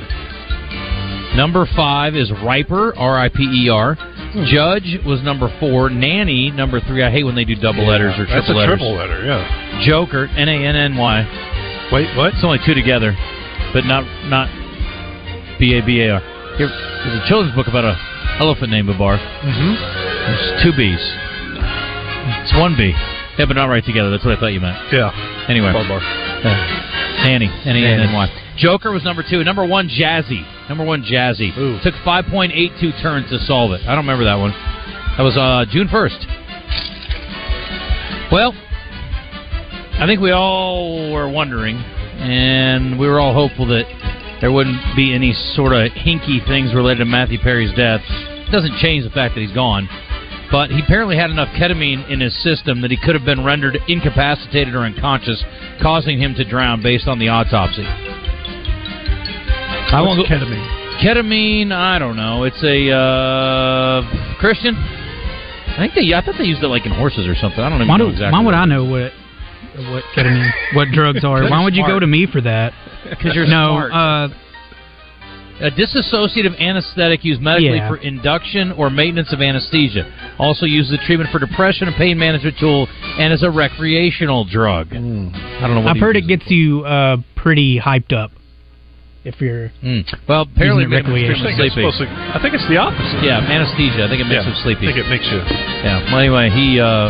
Number 1.36 1.68
five 1.76 2.16
is 2.16 2.32
Riper, 2.44 2.96
R 2.96 3.20
I 3.20 3.30
P 3.30 3.44
E 3.44 3.70
R. 3.70 3.96
Judge 4.48 5.00
was 5.06 5.22
number 5.24 5.48
four. 5.60 5.90
Nanny, 5.90 6.50
number 6.52 6.80
three. 6.82 7.04
I 7.04 7.12
hate 7.12 7.24
when 7.24 7.36
they 7.36 7.46
do 7.46 7.56
double 7.56 7.86
letters 7.88 8.14
or 8.18 8.26
triple 8.26 8.36
that's 8.36 8.50
a 8.50 8.54
letters. 8.54 8.80
triple 8.80 8.96
letter. 8.96 9.24
Yeah. 9.26 9.86
Joker, 9.88 10.26
N 10.28 10.48
A 10.50 10.58
N 10.66 10.76
N 10.76 10.98
Y. 10.98 11.90
Wait, 11.92 12.16
what? 12.18 12.34
It's 12.34 12.44
only 12.44 12.60
two 12.66 12.74
together, 12.74 13.14
but 13.74 13.86
not 13.86 14.04
not 14.28 14.48
B 15.60 15.78
A 15.78 15.86
B 15.86 16.02
A 16.02 16.16
R. 16.16 16.22
Here, 16.58 16.68
there's 16.68 17.20
a 17.20 17.28
children's 17.28 17.56
book 17.56 17.68
about 17.68 17.84
a 17.84 17.96
elephant 18.40 18.72
named 18.72 18.88
Babar. 18.88 19.18
Mm-hmm. 19.18 19.74
There's 19.76 20.64
two 20.64 20.72
B's. 20.76 21.04
It's 22.26 22.54
one 22.58 22.76
B. 22.78 22.94
Yeah, 23.38 23.46
but 23.46 23.56
not 23.56 23.66
right 23.68 23.84
together. 23.84 24.10
That's 24.10 24.24
what 24.26 24.38
I 24.38 24.40
thought 24.40 24.54
you 24.54 24.60
meant. 24.60 24.78
Yeah. 24.92 25.12
Anyway, 25.50 25.72
Barbar. 25.74 26.00
uh, 26.00 27.26
Nanny, 27.28 27.48
N 27.66 27.76
A 27.76 27.80
N 27.80 28.00
N 28.02 28.14
Y. 28.14 28.28
Joker 28.58 28.92
was 28.92 29.04
number 29.04 29.24
two. 29.28 29.44
Number 29.44 29.66
one, 29.66 29.90
Jazzy. 29.90 30.44
Number 30.70 30.84
one, 30.86 31.04
Jazzy. 31.04 31.56
Ooh. 31.58 31.80
Took 31.84 31.94
5.82 32.06 33.02
turns 33.02 33.30
to 33.30 33.40
solve 33.40 33.72
it. 33.74 33.82
I 33.82 33.94
don't 33.96 34.06
remember 34.06 34.26
that 34.26 34.36
one. 34.36 34.52
That 35.18 35.24
was 35.24 35.36
uh, 35.38 35.66
June 35.72 35.88
1st. 35.88 36.26
Well, 38.32 38.54
I 40.00 40.06
think 40.08 40.20
we 40.22 40.32
all 40.32 41.12
were 41.14 41.30
wondering, 41.30 41.76
and 41.78 42.98
we 43.00 43.08
were 43.08 43.20
all 43.20 43.34
hopeful 43.34 43.68
that 43.68 43.86
there 44.42 44.52
wouldn't 44.52 44.82
be 44.96 45.14
any 45.14 45.34
sort 45.54 45.74
of 45.74 45.92
hinky 45.92 46.46
things 46.48 46.74
related 46.74 47.00
to 47.00 47.06
Matthew 47.06 47.40
Perry's 47.40 47.74
death. 47.76 48.02
It 48.10 48.52
doesn't 48.52 48.78
change 48.80 49.04
the 49.04 49.10
fact 49.12 49.36
that 49.36 49.42
he's 49.42 49.54
gone. 49.54 49.88
But 50.56 50.72
he 50.72 50.80
apparently 50.80 51.18
had 51.18 51.32
enough 51.32 51.50
ketamine 51.60 52.10
in 52.10 52.22
his 52.22 52.34
system 52.42 52.80
that 52.80 52.90
he 52.90 52.96
could 52.96 53.14
have 53.14 53.26
been 53.26 53.44
rendered 53.44 53.78
incapacitated 53.90 54.74
or 54.74 54.86
unconscious, 54.88 55.44
causing 55.82 56.18
him 56.18 56.34
to 56.36 56.46
drown 56.46 56.82
based 56.82 57.10
on 57.10 57.20
the 57.20 57.28
autopsy. 57.28 57.84
I 59.92 60.00
won't 60.00 60.18
go- 60.18 60.34
ketamine? 60.34 60.64
Ketamine, 61.04 61.74
I 61.74 62.00
don't 62.00 62.16
know. 62.16 62.46
It's 62.46 62.64
a 62.64 62.90
uh, 62.90 64.38
Christian. 64.40 64.76
I 64.78 65.76
think 65.78 65.94
they. 65.94 66.14
I 66.14 66.22
thought 66.24 66.36
they 66.38 66.46
used 66.46 66.64
it 66.64 66.68
like 66.68 66.86
in 66.86 66.94
horses 66.94 67.28
or 67.28 67.36
something. 67.36 67.60
I 67.60 67.68
don't 67.68 67.80
even 67.80 67.90
Why, 67.90 67.98
know 67.98 68.06
do, 68.06 68.12
exactly. 68.12 68.32
why 68.32 68.46
would 68.46 68.56
I 68.56 68.64
know 68.64 68.86
what 68.86 69.12
what 69.92 70.06
ketamine, 70.16 70.50
what 70.74 70.88
drugs 70.94 71.24
are? 71.26 71.44
Why 71.50 71.66
would 71.66 71.76
you 71.76 71.86
go 71.86 72.00
to 72.00 72.08
me 72.08 72.28
for 72.32 72.40
that? 72.40 72.72
Because 73.06 73.36
you're 73.36 73.46
no. 73.46 73.90
smart. 73.92 73.92
Uh, 73.92 74.30
A 75.62 75.72
dissociative 75.72 76.60
anesthetic 76.60 77.24
used 77.24 77.42
medically 77.42 77.78
Yeah. 77.78 77.88
for 77.88 77.96
induction 77.98 78.74
or 78.74 78.90
maintenance 78.90 79.32
of 79.32 79.42
anesthesia. 79.42 80.06
Also 80.38 80.66
used 80.66 80.92
as 80.94 81.00
a 81.00 81.06
treatment 81.06 81.30
for 81.32 81.40
depression, 81.40 81.88
and 81.88 81.96
pain 81.96 82.18
management 82.20 82.58
tool, 82.60 82.90
and 83.20 83.32
as 83.32 83.42
a 83.42 83.50
recreational 83.50 84.44
drug. 84.44 84.88
I 84.92 84.96
don't 84.96 85.32
know. 85.76 85.80
What 85.82 85.96
I've 85.96 86.00
heard 86.02 86.18
it 86.18 86.26
uses 86.26 86.40
gets 86.40 86.52
you 86.52 86.84
uh, 86.84 87.18
pretty 87.38 87.80
hyped 87.80 88.12
up 88.12 88.32
if 89.24 89.40
you're. 89.40 89.72
Mm. 89.82 90.04
Well, 90.28 90.42
apparently 90.42 90.84
it 90.84 90.90
Using 90.92 91.08
it 91.08 91.08
him 91.08 91.14
I 91.16 91.46
think, 91.46 91.48
it's 91.48 91.74
sleepy. 91.74 91.92
supposed 91.92 91.98
to, 92.04 92.08
I 92.36 92.40
think 92.42 92.54
it's 92.54 92.68
the 92.68 92.78
opposite. 92.78 93.24
Yeah, 93.24 93.40
anesthesia. 93.40 94.04
I 94.04 94.08
think 94.10 94.22
it 94.22 94.28
makes 94.28 94.44
Yeah, 94.44 94.52
him 94.52 94.56
sleepy. 94.62 94.88
I 94.88 94.92
think 94.92 95.00
it 95.06 95.10
makes 95.10 95.26
you. 95.32 95.40
Yeah. 95.40 96.04
Well, 96.12 96.20
anyway, 96.20 96.50
he. 96.52 96.80
Uh, 96.82 97.10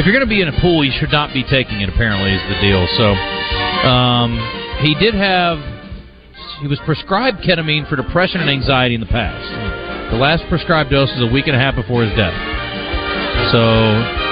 if 0.00 0.06
you're 0.06 0.14
going 0.16 0.24
to 0.24 0.30
be 0.32 0.40
in 0.40 0.48
a 0.48 0.58
pool, 0.64 0.82
you 0.82 0.90
should 0.98 1.12
not 1.12 1.34
be 1.34 1.44
taking 1.44 1.82
it. 1.82 1.90
Apparently, 1.90 2.32
is 2.32 2.40
the 2.48 2.56
deal. 2.64 2.88
So, 2.96 3.12
um, 3.86 4.40
he 4.80 4.94
did 4.96 5.12
have. 5.14 5.60
He 6.62 6.68
was 6.70 6.78
prescribed 6.86 7.42
ketamine 7.42 7.90
for 7.90 7.98
depression 7.98 8.40
and 8.40 8.48
anxiety 8.48 8.94
in 8.94 9.02
the 9.02 9.10
past. 9.10 9.42
The 10.14 10.16
last 10.16 10.46
prescribed 10.48 10.94
dose 10.94 11.10
was 11.10 11.26
a 11.26 11.32
week 11.32 11.50
and 11.50 11.56
a 11.56 11.58
half 11.58 11.74
before 11.74 12.06
his 12.06 12.14
death. 12.14 12.30
So, 13.50 13.58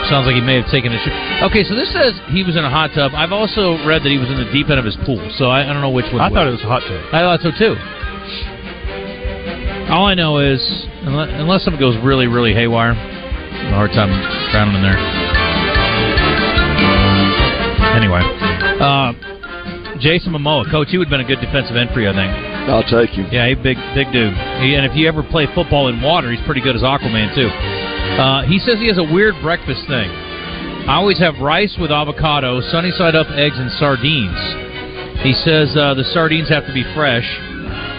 sounds 0.06 0.30
like 0.30 0.38
he 0.38 0.40
may 0.40 0.62
have 0.62 0.70
taken 0.70 0.94
a. 0.94 0.98
Sh- 1.02 1.42
okay, 1.50 1.66
so 1.66 1.74
this 1.74 1.90
says 1.90 2.14
he 2.30 2.46
was 2.46 2.54
in 2.54 2.62
a 2.62 2.70
hot 2.70 2.94
tub. 2.94 3.18
I've 3.18 3.34
also 3.34 3.82
read 3.82 4.06
that 4.06 4.14
he 4.14 4.18
was 4.22 4.30
in 4.30 4.38
the 4.38 4.46
deep 4.54 4.70
end 4.70 4.78
of 4.78 4.86
his 4.86 4.94
pool. 5.02 5.18
So 5.42 5.50
I, 5.50 5.66
I 5.66 5.74
don't 5.74 5.82
know 5.82 5.90
which 5.90 6.06
one. 6.14 6.22
I 6.22 6.30
thought 6.30 6.46
it 6.46 6.54
was 6.54 6.62
a 6.62 6.70
hot 6.70 6.86
tub. 6.86 7.02
I 7.10 7.26
thought 7.26 7.42
so 7.42 7.50
too. 7.50 7.74
All 9.90 10.06
I 10.06 10.14
know 10.14 10.38
is, 10.38 10.62
unless, 11.02 11.34
unless 11.34 11.66
something 11.66 11.82
goes 11.82 11.98
really, 11.98 12.30
really 12.30 12.54
haywire, 12.54 12.94
a 12.94 13.74
hard 13.74 13.90
time 13.90 14.14
drowning 14.54 14.78
in 14.78 14.86
there. 14.86 14.94
Anyway, 17.98 18.22
uh, 18.78 19.18
Jason 20.00 20.32
Momoa, 20.32 20.64
coach, 20.70 20.88
he 20.90 20.98
would 20.98 21.08
have 21.08 21.12
been 21.12 21.24
a 21.24 21.28
good 21.28 21.44
defensive 21.44 21.76
end 21.76 21.92
for 21.92 22.00
you, 22.00 22.08
I 22.08 22.16
think. 22.16 22.32
I'll 22.72 22.88
take 22.88 23.12
him. 23.12 23.28
Yeah, 23.30 23.48
he 23.48 23.54
big, 23.54 23.76
big 23.94 24.08
dude. 24.12 24.32
He, 24.64 24.74
and 24.74 24.88
if 24.88 24.96
you 24.96 25.06
ever 25.06 25.22
play 25.22 25.46
football 25.54 25.88
in 25.88 26.00
water, 26.00 26.32
he's 26.32 26.40
pretty 26.48 26.60
good 26.64 26.74
as 26.74 26.82
Aquaman 26.82 27.34
too. 27.36 27.48
Uh, 27.48 28.42
he 28.48 28.58
says 28.58 28.80
he 28.80 28.88
has 28.88 28.98
a 28.98 29.04
weird 29.04 29.36
breakfast 29.44 29.84
thing. 29.86 30.08
I 30.88 30.96
always 30.96 31.20
have 31.20 31.36
rice 31.38 31.76
with 31.78 31.92
avocado, 31.92 32.60
sunny 32.72 32.90
side 32.90 33.14
up 33.14 33.28
eggs, 33.30 33.60
and 33.60 33.70
sardines. 33.76 34.40
He 35.20 35.36
says 35.36 35.76
uh, 35.76 35.92
the 35.92 36.04
sardines 36.16 36.48
have 36.48 36.64
to 36.64 36.72
be 36.72 36.82
fresh, 36.96 37.28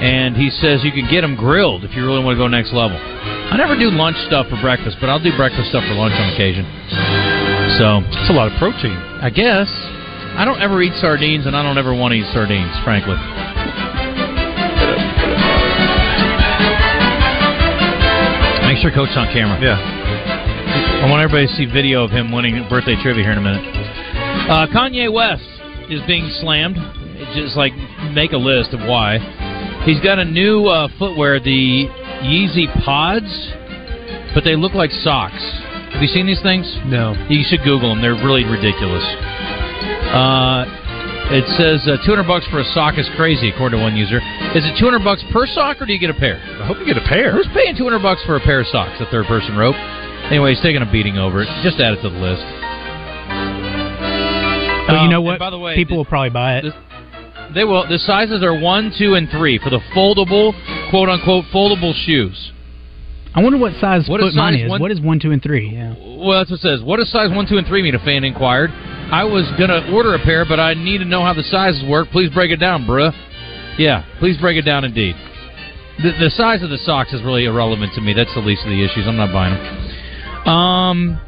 and 0.02 0.36
he 0.36 0.50
says 0.50 0.82
you 0.84 0.92
can 0.92 1.06
get 1.06 1.22
them 1.22 1.38
grilled 1.38 1.86
if 1.86 1.94
you 1.94 2.02
really 2.04 2.24
want 2.24 2.36
to 2.36 2.42
go 2.42 2.50
next 2.50 2.74
level. 2.74 2.98
I 2.98 3.56
never 3.58 3.78
do 3.78 3.94
lunch 3.94 4.18
stuff 4.26 4.50
for 4.50 4.58
breakfast, 4.60 4.98
but 5.00 5.10
I'll 5.10 5.22
do 5.22 5.30
breakfast 5.38 5.70
stuff 5.70 5.86
for 5.86 5.94
lunch 5.94 6.18
on 6.18 6.34
occasion. 6.34 6.66
So 7.78 8.02
It's 8.02 8.30
a 8.30 8.34
lot 8.34 8.52
of 8.52 8.58
protein. 8.58 8.98
I 9.22 9.30
guess 9.30 9.70
I 10.38 10.46
don't 10.46 10.62
ever 10.62 10.82
eat 10.82 10.94
sardines, 11.00 11.46
and 11.46 11.56
I 11.56 11.64
don't 11.64 11.78
ever 11.78 11.94
want 11.94 12.14
to 12.14 12.18
eat 12.18 12.28
sardines, 12.34 12.72
frankly. 12.84 13.16
Make 18.66 18.80
sure 18.80 18.92
Coach's 18.92 19.18
on 19.18 19.28
camera. 19.34 19.60
Yeah. 19.60 19.76
I 19.76 21.10
want 21.10 21.22
everybody 21.22 21.48
to 21.48 21.54
see 21.54 21.66
video 21.66 22.04
of 22.04 22.12
him 22.12 22.32
winning 22.32 22.66
birthday 22.70 22.96
trivia 23.02 23.24
here 23.24 23.34
in 23.34 23.38
a 23.38 23.42
minute. 23.42 23.66
Uh, 24.48 24.68
Kanye 24.72 25.12
West 25.12 25.44
is 25.90 26.00
being 26.08 26.30
slammed. 26.40 26.78
It's 27.20 27.36
Just 27.36 27.58
like 27.58 27.74
make 28.16 28.32
a 28.32 28.38
list 28.38 28.74
of 28.74 28.80
why. 28.88 29.20
He's 29.84 30.00
got 30.00 30.20
a 30.20 30.26
new 30.26 30.68
uh, 30.68 30.88
footwear, 30.98 31.40
the 31.40 31.90
Yeezy 32.24 32.70
Pods, 32.86 33.30
but 34.34 34.44
they 34.44 34.56
look 34.56 34.74
like 34.74 34.92
socks. 34.92 35.42
Have 35.92 36.02
you 36.02 36.08
seen 36.08 36.26
these 36.26 36.42
things? 36.42 36.66
No. 36.86 37.14
You 37.30 37.44
should 37.44 37.66
Google 37.66 37.90
them. 37.90 38.02
They're 38.02 38.16
really 38.16 38.46
ridiculous. 38.46 39.04
Uh, 40.12 40.66
it 41.32 41.48
says 41.56 41.88
uh, 41.88 41.96
200 42.04 42.28
bucks 42.28 42.46
for 42.52 42.60
a 42.60 42.66
sock 42.76 42.98
is 43.00 43.08
crazy, 43.16 43.50
according 43.50 43.80
to 43.80 43.84
one 43.84 43.96
user. 43.96 44.18
Is 44.54 44.66
it 44.68 44.76
200 44.80 45.00
bucks 45.04 45.24
per 45.32 45.48
sock, 45.48 45.80
or 45.82 45.86
do 45.86 45.94
you 45.94 46.00
get 46.00 46.10
a 46.10 46.14
pair? 46.20 46.36
I 46.60 46.68
hope 46.68 46.78
you 46.80 46.86
get 46.86 46.98
a 46.98 47.08
pair. 47.08 47.32
Who's 47.32 47.48
paying 47.56 47.76
200 47.78 48.00
bucks 48.04 48.22
for 48.26 48.36
a 48.36 48.42
pair 48.42 48.60
of 48.60 48.68
socks? 48.68 49.00
The 49.00 49.06
third 49.08 49.26
person 49.28 49.56
wrote. 49.56 49.76
Anyway, 50.28 50.54
he's 50.54 50.62
taking 50.62 50.82
a 50.82 50.92
beating 50.92 51.18
over 51.18 51.42
it. 51.42 51.48
Just 51.64 51.80
add 51.80 51.94
it 51.94 52.02
to 52.04 52.10
the 52.10 52.20
list. 52.20 52.44
But 54.88 54.96
Um, 54.98 55.06
you 55.06 55.12
know 55.12 55.22
what? 55.22 55.40
By 55.40 55.50
the 55.50 55.60
way, 55.60 55.76
People 55.76 55.98
will 55.98 56.06
probably 56.06 56.30
buy 56.32 56.58
it. 56.58 56.66
they 57.54 57.64
will. 57.64 57.88
The 57.88 58.00
sizes 58.00 58.44
are 58.44 58.54
one, 58.54 58.92
two, 58.98 59.16
and 59.16 59.30
three 59.30 59.58
for 59.60 59.70
the 59.70 59.80
foldable, 59.96 60.54
quote 60.90 61.08
unquote, 61.08 61.46
foldable 61.54 61.94
shoes. 61.96 62.52
I 63.34 63.42
wonder 63.42 63.58
what 63.58 63.74
size 63.80 64.10
What 64.10 64.20
foot 64.20 64.28
is 64.30 64.36
mine 64.36 64.56
is. 64.56 64.70
one- 64.70 64.82
What 64.82 64.92
is 64.92 65.00
one, 65.00 65.20
two, 65.20 65.32
and 65.32 65.42
three? 65.42 65.70
Yeah. 65.70 65.94
Well, 65.98 66.40
that's 66.40 66.52
what 66.52 66.60
it 66.60 66.62
says. 66.64 66.82
What 66.82 66.98
does 66.98 67.10
size 67.10 67.30
one, 67.32 67.46
two, 67.48 67.58
and 67.58 67.66
three 67.66 67.82
mean? 67.82 67.96
A 67.96 68.00
fan 68.00 68.26
inquired. 68.26 68.72
I 69.12 69.26
was 69.26 69.44
gonna 69.60 69.92
order 69.94 70.16
a 70.16 70.20
pair, 70.20 70.46
but 70.46 70.60
I 70.60 70.74
need 70.74 71.00
to 71.00 71.06
know 71.06 71.22
how 71.22 71.34
the 71.34 71.44
sizes 71.44 71.84
work. 71.84 72.08
Please 72.12 72.30
break 72.34 72.50
it 72.50 72.58
down, 72.58 72.86
bruh. 72.86 73.12
Yeah, 73.78 74.06
please 74.20 74.38
break 74.38 74.58
it 74.58 74.64
down. 74.64 74.86
Indeed. 74.86 75.16
The, 76.02 76.12
the 76.18 76.30
size 76.32 76.64
of 76.64 76.70
the 76.70 76.78
socks 76.78 77.12
is 77.12 77.22
really 77.22 77.44
irrelevant 77.44 77.94
to 77.96 78.02
me. 78.02 78.14
That's 78.14 78.34
the 78.34 78.40
least 78.40 78.64
of 78.64 78.70
the 78.70 78.84
issues. 78.84 79.06
I'm 79.08 79.18
not 79.18 79.34
buying 79.34 79.54
them. 79.54 80.48
Um, 80.48 81.22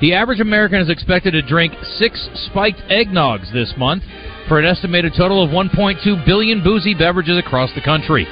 the 0.00 0.14
average 0.14 0.40
American 0.40 0.80
is 0.80 0.88
expected 0.88 1.32
to 1.32 1.42
drink 1.42 1.74
six 1.98 2.26
spiked 2.50 2.80
eggnogs 2.90 3.52
this 3.52 3.72
month 3.76 4.02
for 4.48 4.58
an 4.58 4.64
estimated 4.64 5.12
total 5.16 5.44
of 5.44 5.50
1.2 5.50 6.24
billion 6.24 6.64
boozy 6.64 6.94
beverages 6.94 7.38
across 7.38 7.70
the 7.74 7.82
country. 7.82 8.26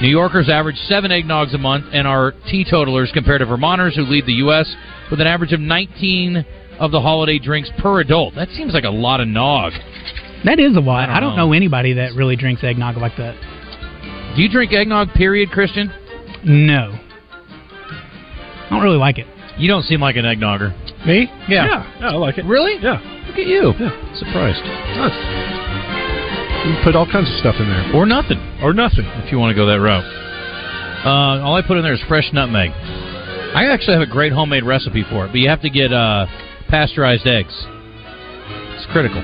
New 0.00 0.08
Yorkers 0.08 0.48
average 0.48 0.76
seven 0.88 1.10
eggnogs 1.10 1.54
a 1.54 1.58
month 1.58 1.86
and 1.92 2.06
are 2.06 2.32
teetotalers 2.50 3.10
compared 3.12 3.40
to 3.40 3.46
Vermonters 3.46 3.94
who 3.96 4.02
lead 4.02 4.26
the 4.26 4.34
U.S. 4.34 4.74
with 5.10 5.20
an 5.20 5.26
average 5.26 5.52
of 5.52 5.60
19 5.60 6.44
of 6.78 6.90
the 6.90 7.00
holiday 7.00 7.38
drinks 7.38 7.70
per 7.78 8.00
adult. 8.00 8.34
That 8.34 8.48
seems 8.50 8.74
like 8.74 8.84
a 8.84 8.90
lot 8.90 9.20
of 9.20 9.28
nog. 9.28 9.72
That 10.44 10.58
is 10.60 10.76
a 10.76 10.80
lot. 10.80 11.04
I 11.04 11.06
don't 11.06 11.14
I 11.16 11.20
don't 11.20 11.36
know. 11.36 11.46
know 11.48 11.52
anybody 11.52 11.94
that 11.94 12.12
really 12.14 12.36
drinks 12.36 12.62
eggnog 12.62 12.96
like 12.96 13.16
that. 13.16 13.34
Do 14.36 14.42
you 14.42 14.48
drink 14.50 14.72
eggnog, 14.72 15.08
period, 15.14 15.50
Christian? 15.50 15.90
No. 16.44 16.92
I 16.98 18.68
don't 18.70 18.82
really 18.82 18.98
like 18.98 19.18
it. 19.18 19.26
You 19.58 19.68
don't 19.68 19.82
seem 19.84 20.00
like 20.00 20.16
an 20.16 20.24
eggnogger. 20.24 20.74
Me? 21.06 21.28
Yeah. 21.48 21.66
Yeah, 22.00 22.08
I 22.10 22.14
like 22.16 22.36
it. 22.36 22.44
Really? 22.44 22.76
Yeah. 22.82 23.00
Look 23.28 23.38
at 23.38 23.46
you. 23.46 23.72
Yeah. 23.78 24.14
Surprised. 24.18 24.60
You 26.66 26.72
can 26.74 26.82
put 26.84 26.96
all 26.96 27.06
kinds 27.10 27.30
of 27.30 27.36
stuff 27.38 27.54
in 27.58 27.66
there. 27.68 27.94
Or 27.94 28.06
nothing, 28.06 28.38
Or 28.60 28.74
nothing. 28.74 29.04
if 29.24 29.30
you 29.32 29.38
want 29.38 29.50
to 29.50 29.56
go 29.56 29.66
that 29.66 29.80
route. 29.80 30.04
Uh, 31.06 31.44
all 31.46 31.54
I 31.54 31.62
put 31.62 31.76
in 31.76 31.82
there 31.84 31.94
is 31.94 32.02
fresh 32.08 32.28
nutmeg. 32.32 32.70
I 33.54 33.66
actually 33.70 33.94
have 33.94 34.02
a 34.02 34.10
great 34.10 34.32
homemade 34.32 34.64
recipe 34.64 35.04
for 35.08 35.24
it, 35.24 35.28
but 35.28 35.36
you 35.38 35.48
have 35.48 35.62
to 35.62 35.70
get 35.70 35.92
uh, 35.92 36.26
pasteurized 36.68 37.26
eggs. 37.26 37.54
It's 38.76 38.86
critical. 38.92 39.22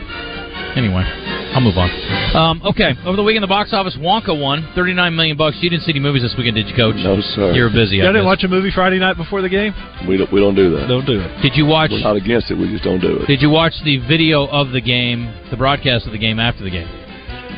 Anyway, 0.74 1.04
I'll 1.52 1.60
move 1.60 1.76
on. 1.76 1.90
Um, 2.34 2.62
okay, 2.64 2.94
over 3.04 3.14
the 3.16 3.22
week 3.22 3.36
in 3.36 3.42
the 3.42 3.46
box 3.46 3.74
office, 3.74 3.94
Wonka 4.00 4.32
won 4.32 4.66
39 4.74 5.14
million 5.14 5.36
bucks. 5.36 5.58
You 5.60 5.68
didn't 5.68 5.84
see 5.84 5.92
any 5.92 6.00
movies 6.00 6.22
this 6.22 6.34
weekend, 6.36 6.56
did 6.56 6.66
you, 6.68 6.74
Coach? 6.74 6.96
No, 6.96 7.20
sir. 7.20 7.52
You 7.52 7.64
were 7.64 7.68
busy. 7.70 8.00
I 8.00 8.04
Y'all 8.04 8.12
didn't 8.14 8.24
guess. 8.24 8.40
watch 8.40 8.44
a 8.44 8.48
movie 8.48 8.70
Friday 8.74 8.98
night 8.98 9.18
before 9.18 9.42
the 9.42 9.50
game? 9.50 9.74
We 10.08 10.16
don't. 10.16 10.32
We 10.32 10.40
don't 10.40 10.54
do 10.54 10.74
that. 10.76 10.88
Don't 10.88 11.04
do 11.04 11.20
it. 11.20 11.42
Did 11.42 11.52
you 11.56 11.66
watch? 11.66 11.90
We're 11.92 12.00
not 12.00 12.16
against 12.16 12.50
it. 12.50 12.54
We 12.56 12.70
just 12.72 12.84
don't 12.84 13.00
do 13.00 13.18
it. 13.20 13.26
Did 13.26 13.42
you 13.42 13.50
watch 13.50 13.74
the 13.84 13.98
video 14.08 14.46
of 14.46 14.70
the 14.72 14.80
game, 14.80 15.28
the 15.50 15.56
broadcast 15.58 16.06
of 16.06 16.12
the 16.12 16.18
game 16.18 16.40
after 16.40 16.64
the 16.64 16.70
game? 16.70 16.88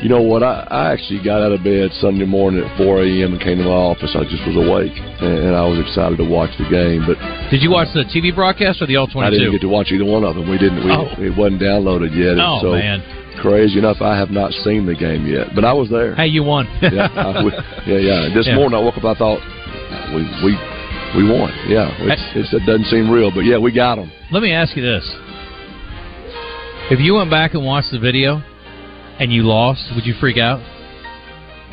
You 0.05 0.11
know 0.13 0.21
what? 0.21 0.43
I, 0.45 0.69
I 0.69 0.93
actually 0.93 1.25
got 1.25 1.41
out 1.41 1.53
of 1.57 1.65
bed 1.65 1.89
Sunday 1.97 2.27
morning 2.29 2.61
at 2.61 2.77
4 2.77 3.09
a.m. 3.09 3.33
and 3.33 3.41
came 3.41 3.57
to 3.57 3.65
my 3.65 3.73
office. 3.89 4.13
I 4.13 4.21
just 4.29 4.45
was 4.45 4.53
awake, 4.53 4.93
and, 4.93 5.49
and 5.49 5.57
I 5.57 5.65
was 5.65 5.81
excited 5.81 6.21
to 6.21 6.29
watch 6.29 6.53
the 6.61 6.69
game. 6.69 7.09
But 7.09 7.17
Did 7.49 7.65
you 7.65 7.73
watch 7.73 7.89
the 7.97 8.05
TV 8.05 8.29
broadcast 8.29 8.83
or 8.85 8.87
the 8.87 8.97
All 9.01 9.09
22? 9.09 9.25
I 9.25 9.31
didn't 9.33 9.53
get 9.57 9.65
to 9.65 9.73
watch 9.73 9.89
either 9.97 10.05
one 10.05 10.21
of 10.23 10.37
them. 10.37 10.45
We 10.45 10.59
didn't. 10.61 10.85
We, 10.85 10.93
Oh. 10.93 11.09
It 11.17 11.33
wasn't 11.33 11.65
downloaded 11.65 12.13
yet. 12.13 12.37
Oh, 12.37 12.61
so 12.61 12.73
man. 12.77 13.01
Crazy 13.41 13.79
enough, 13.81 14.03
I 14.05 14.13
have 14.21 14.29
not 14.31 14.53
seen 14.61 14.85
the 14.85 14.95
game 14.95 15.25
yet, 15.27 15.57
but 15.57 15.65
I 15.65 15.73
was 15.73 15.89
there. 15.89 16.15
Hey, 16.15 16.29
you 16.29 16.45
won. 16.45 16.69
yeah, 16.85 17.09
I, 17.09 17.43
we- 17.43 17.57
yeah, 17.89 17.99
yeah. 18.29 18.35
This 18.37 18.47
Yeah. 18.47 18.57
morning 18.61 18.77
I 18.79 18.83
woke 18.85 19.01
up. 19.01 19.09
I 19.09 19.15
thought 19.17 19.41
we 20.13 20.21
we 20.45 20.53
we 21.17 21.25
won. 21.33 21.49
Yeah, 21.67 21.89
it's, 22.13 22.23
it's, 22.37 22.53
it 22.53 22.63
doesn't 22.69 22.87
seem 22.93 23.09
real, 23.11 23.33
but 23.33 23.49
yeah, 23.49 23.57
we 23.57 23.73
got 23.73 23.97
them. 23.97 24.13
Let 24.31 24.43
me 24.45 24.53
ask 24.53 24.77
you 24.77 24.83
this: 24.85 25.03
If 26.93 27.01
you 27.01 27.15
went 27.15 27.31
back 27.31 27.55
and 27.55 27.65
watched 27.65 27.91
the 27.91 27.99
video 27.99 28.43
and 29.21 29.33
you 29.33 29.43
lost, 29.43 29.83
would 29.95 30.07
you 30.07 30.15
freak 30.21 30.39
out? 30.39 30.61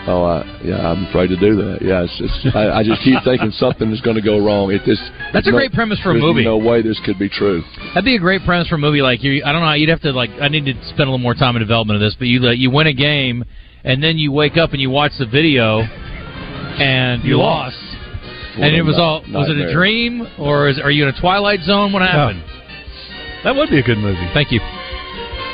Oh, 0.07 0.24
I, 0.24 0.62
yeah, 0.65 0.89
I'm 0.89 1.05
afraid 1.05 1.27
to 1.27 1.38
do 1.38 1.55
that. 1.57 1.77
Yeah, 1.81 2.01
it's, 2.01 2.17
it's 2.19 2.55
I, 2.55 2.79
I 2.79 2.83
just 2.83 3.03
keep 3.03 3.21
thinking 3.24 3.51
something 3.51 3.91
is 3.91 4.01
going 4.01 4.15
to 4.15 4.21
go 4.21 4.39
wrong. 4.43 4.71
It 4.71 4.81
just 4.83 5.01
That's 5.31 5.45
a 5.48 5.51
no- 5.51 5.57
great 5.57 5.74
premise 5.74 6.00
for 6.01 6.10
a 6.10 6.13
there's 6.13 6.24
movie. 6.24 6.43
No 6.43 6.57
way 6.57 6.81
this 6.81 7.00
could 7.05 7.19
be 7.19 7.29
true. 7.29 7.62
That'd 7.93 8.05
be 8.05 8.15
a 8.15 8.19
great 8.19 8.41
premise 8.43 8.67
for 8.67 8.75
a 8.75 8.79
movie. 8.79 9.03
Like 9.03 9.21
you, 9.21 9.43
I 9.45 9.51
don't 9.51 9.62
know. 9.62 9.74
You'd 9.74 9.89
have 9.89 10.01
to 10.01 10.12
like. 10.12 10.31
I 10.41 10.48
need 10.48 10.65
to 10.65 10.74
spend 10.86 11.01
a 11.01 11.12
little 11.13 11.19
more 11.19 11.36
time 11.36 11.55
in 11.55 11.62
development 11.62 12.01
of 12.01 12.01
this. 12.01 12.15
But 12.17 12.29
you, 12.29 12.41
uh, 12.48 12.51
you 12.51 12.71
win 12.71 12.88
a 12.88 12.93
game, 12.93 13.45
and 13.83 14.01
then 14.01 14.17
you 14.17 14.31
wake 14.31 14.57
up 14.57 14.71
and 14.71 14.81
you 14.81 14.89
watch 14.89 15.12
the 15.19 15.27
video, 15.27 15.81
and 15.81 17.21
you, 17.24 17.31
You 17.31 17.38
lost. 17.38 17.77
What 18.57 18.65
and 18.65 18.75
it 18.75 18.81
was 18.81 18.95
ni- 18.98 19.01
all. 19.03 19.21
Was 19.21 19.50
it 19.50 19.57
a 19.57 19.71
dream, 19.71 20.27
or 20.39 20.67
is, 20.67 20.79
are 20.79 20.89
you 20.89 21.07
in 21.07 21.13
a 21.13 21.21
twilight 21.21 21.60
zone? 21.62 21.93
What 21.93 22.01
happened? 22.01 22.43
That 23.43 23.55
would 23.55 23.69
be 23.69 23.77
a 23.79 23.83
good 23.83 24.00
movie. 24.00 24.29
Thank 24.33 24.51
you. 24.51 24.60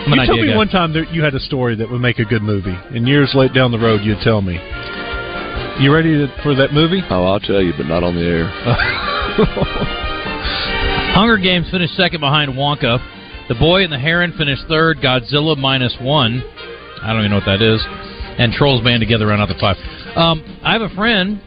I'm 0.07 0.13
You 0.13 0.21
an 0.21 0.27
told 0.27 0.39
idea 0.39 0.45
me 0.47 0.51
guy. 0.53 0.57
one 0.57 0.69
time 0.69 0.93
that 0.93 1.13
you 1.13 1.21
had 1.23 1.35
a 1.35 1.39
story 1.39 1.75
that 1.75 1.89
would 1.89 2.01
make 2.01 2.19
a 2.19 2.25
good 2.25 2.41
movie, 2.41 2.75
and 2.95 3.07
years 3.07 3.31
late 3.35 3.53
down 3.53 3.71
the 3.71 3.79
road, 3.79 4.01
you'd 4.03 4.19
tell 4.21 4.41
me. 4.41 4.55
You 5.83 5.93
ready 5.93 6.13
to, 6.17 6.27
for 6.43 6.55
that 6.55 6.73
movie? 6.73 7.01
Oh, 7.09 7.23
I'll 7.25 7.39
tell 7.39 7.61
you, 7.61 7.73
but 7.77 7.85
not 7.87 8.03
on 8.03 8.15
the 8.15 8.23
air. 8.25 8.47
Hunger 11.13 11.37
Games 11.37 11.69
finished 11.71 11.95
second 11.95 12.19
behind 12.21 12.53
Wonka. 12.53 12.99
The 13.49 13.55
Boy 13.55 13.83
and 13.83 13.91
the 13.91 13.99
Heron 13.99 14.33
finished 14.37 14.63
third. 14.67 14.97
Godzilla 14.97 15.57
minus 15.57 15.95
one. 16.01 16.43
I 17.01 17.11
don't 17.13 17.19
even 17.21 17.31
know 17.31 17.37
what 17.37 17.45
that 17.45 17.61
is. 17.61 17.81
And 18.39 18.53
Trolls 18.53 18.83
Band 18.83 19.01
together 19.01 19.27
round 19.27 19.41
out 19.41 19.47
the 19.49 19.55
five. 19.59 19.77
Um, 20.15 20.43
I 20.63 20.73
have 20.73 20.81
a 20.81 20.89
friend, 20.89 21.41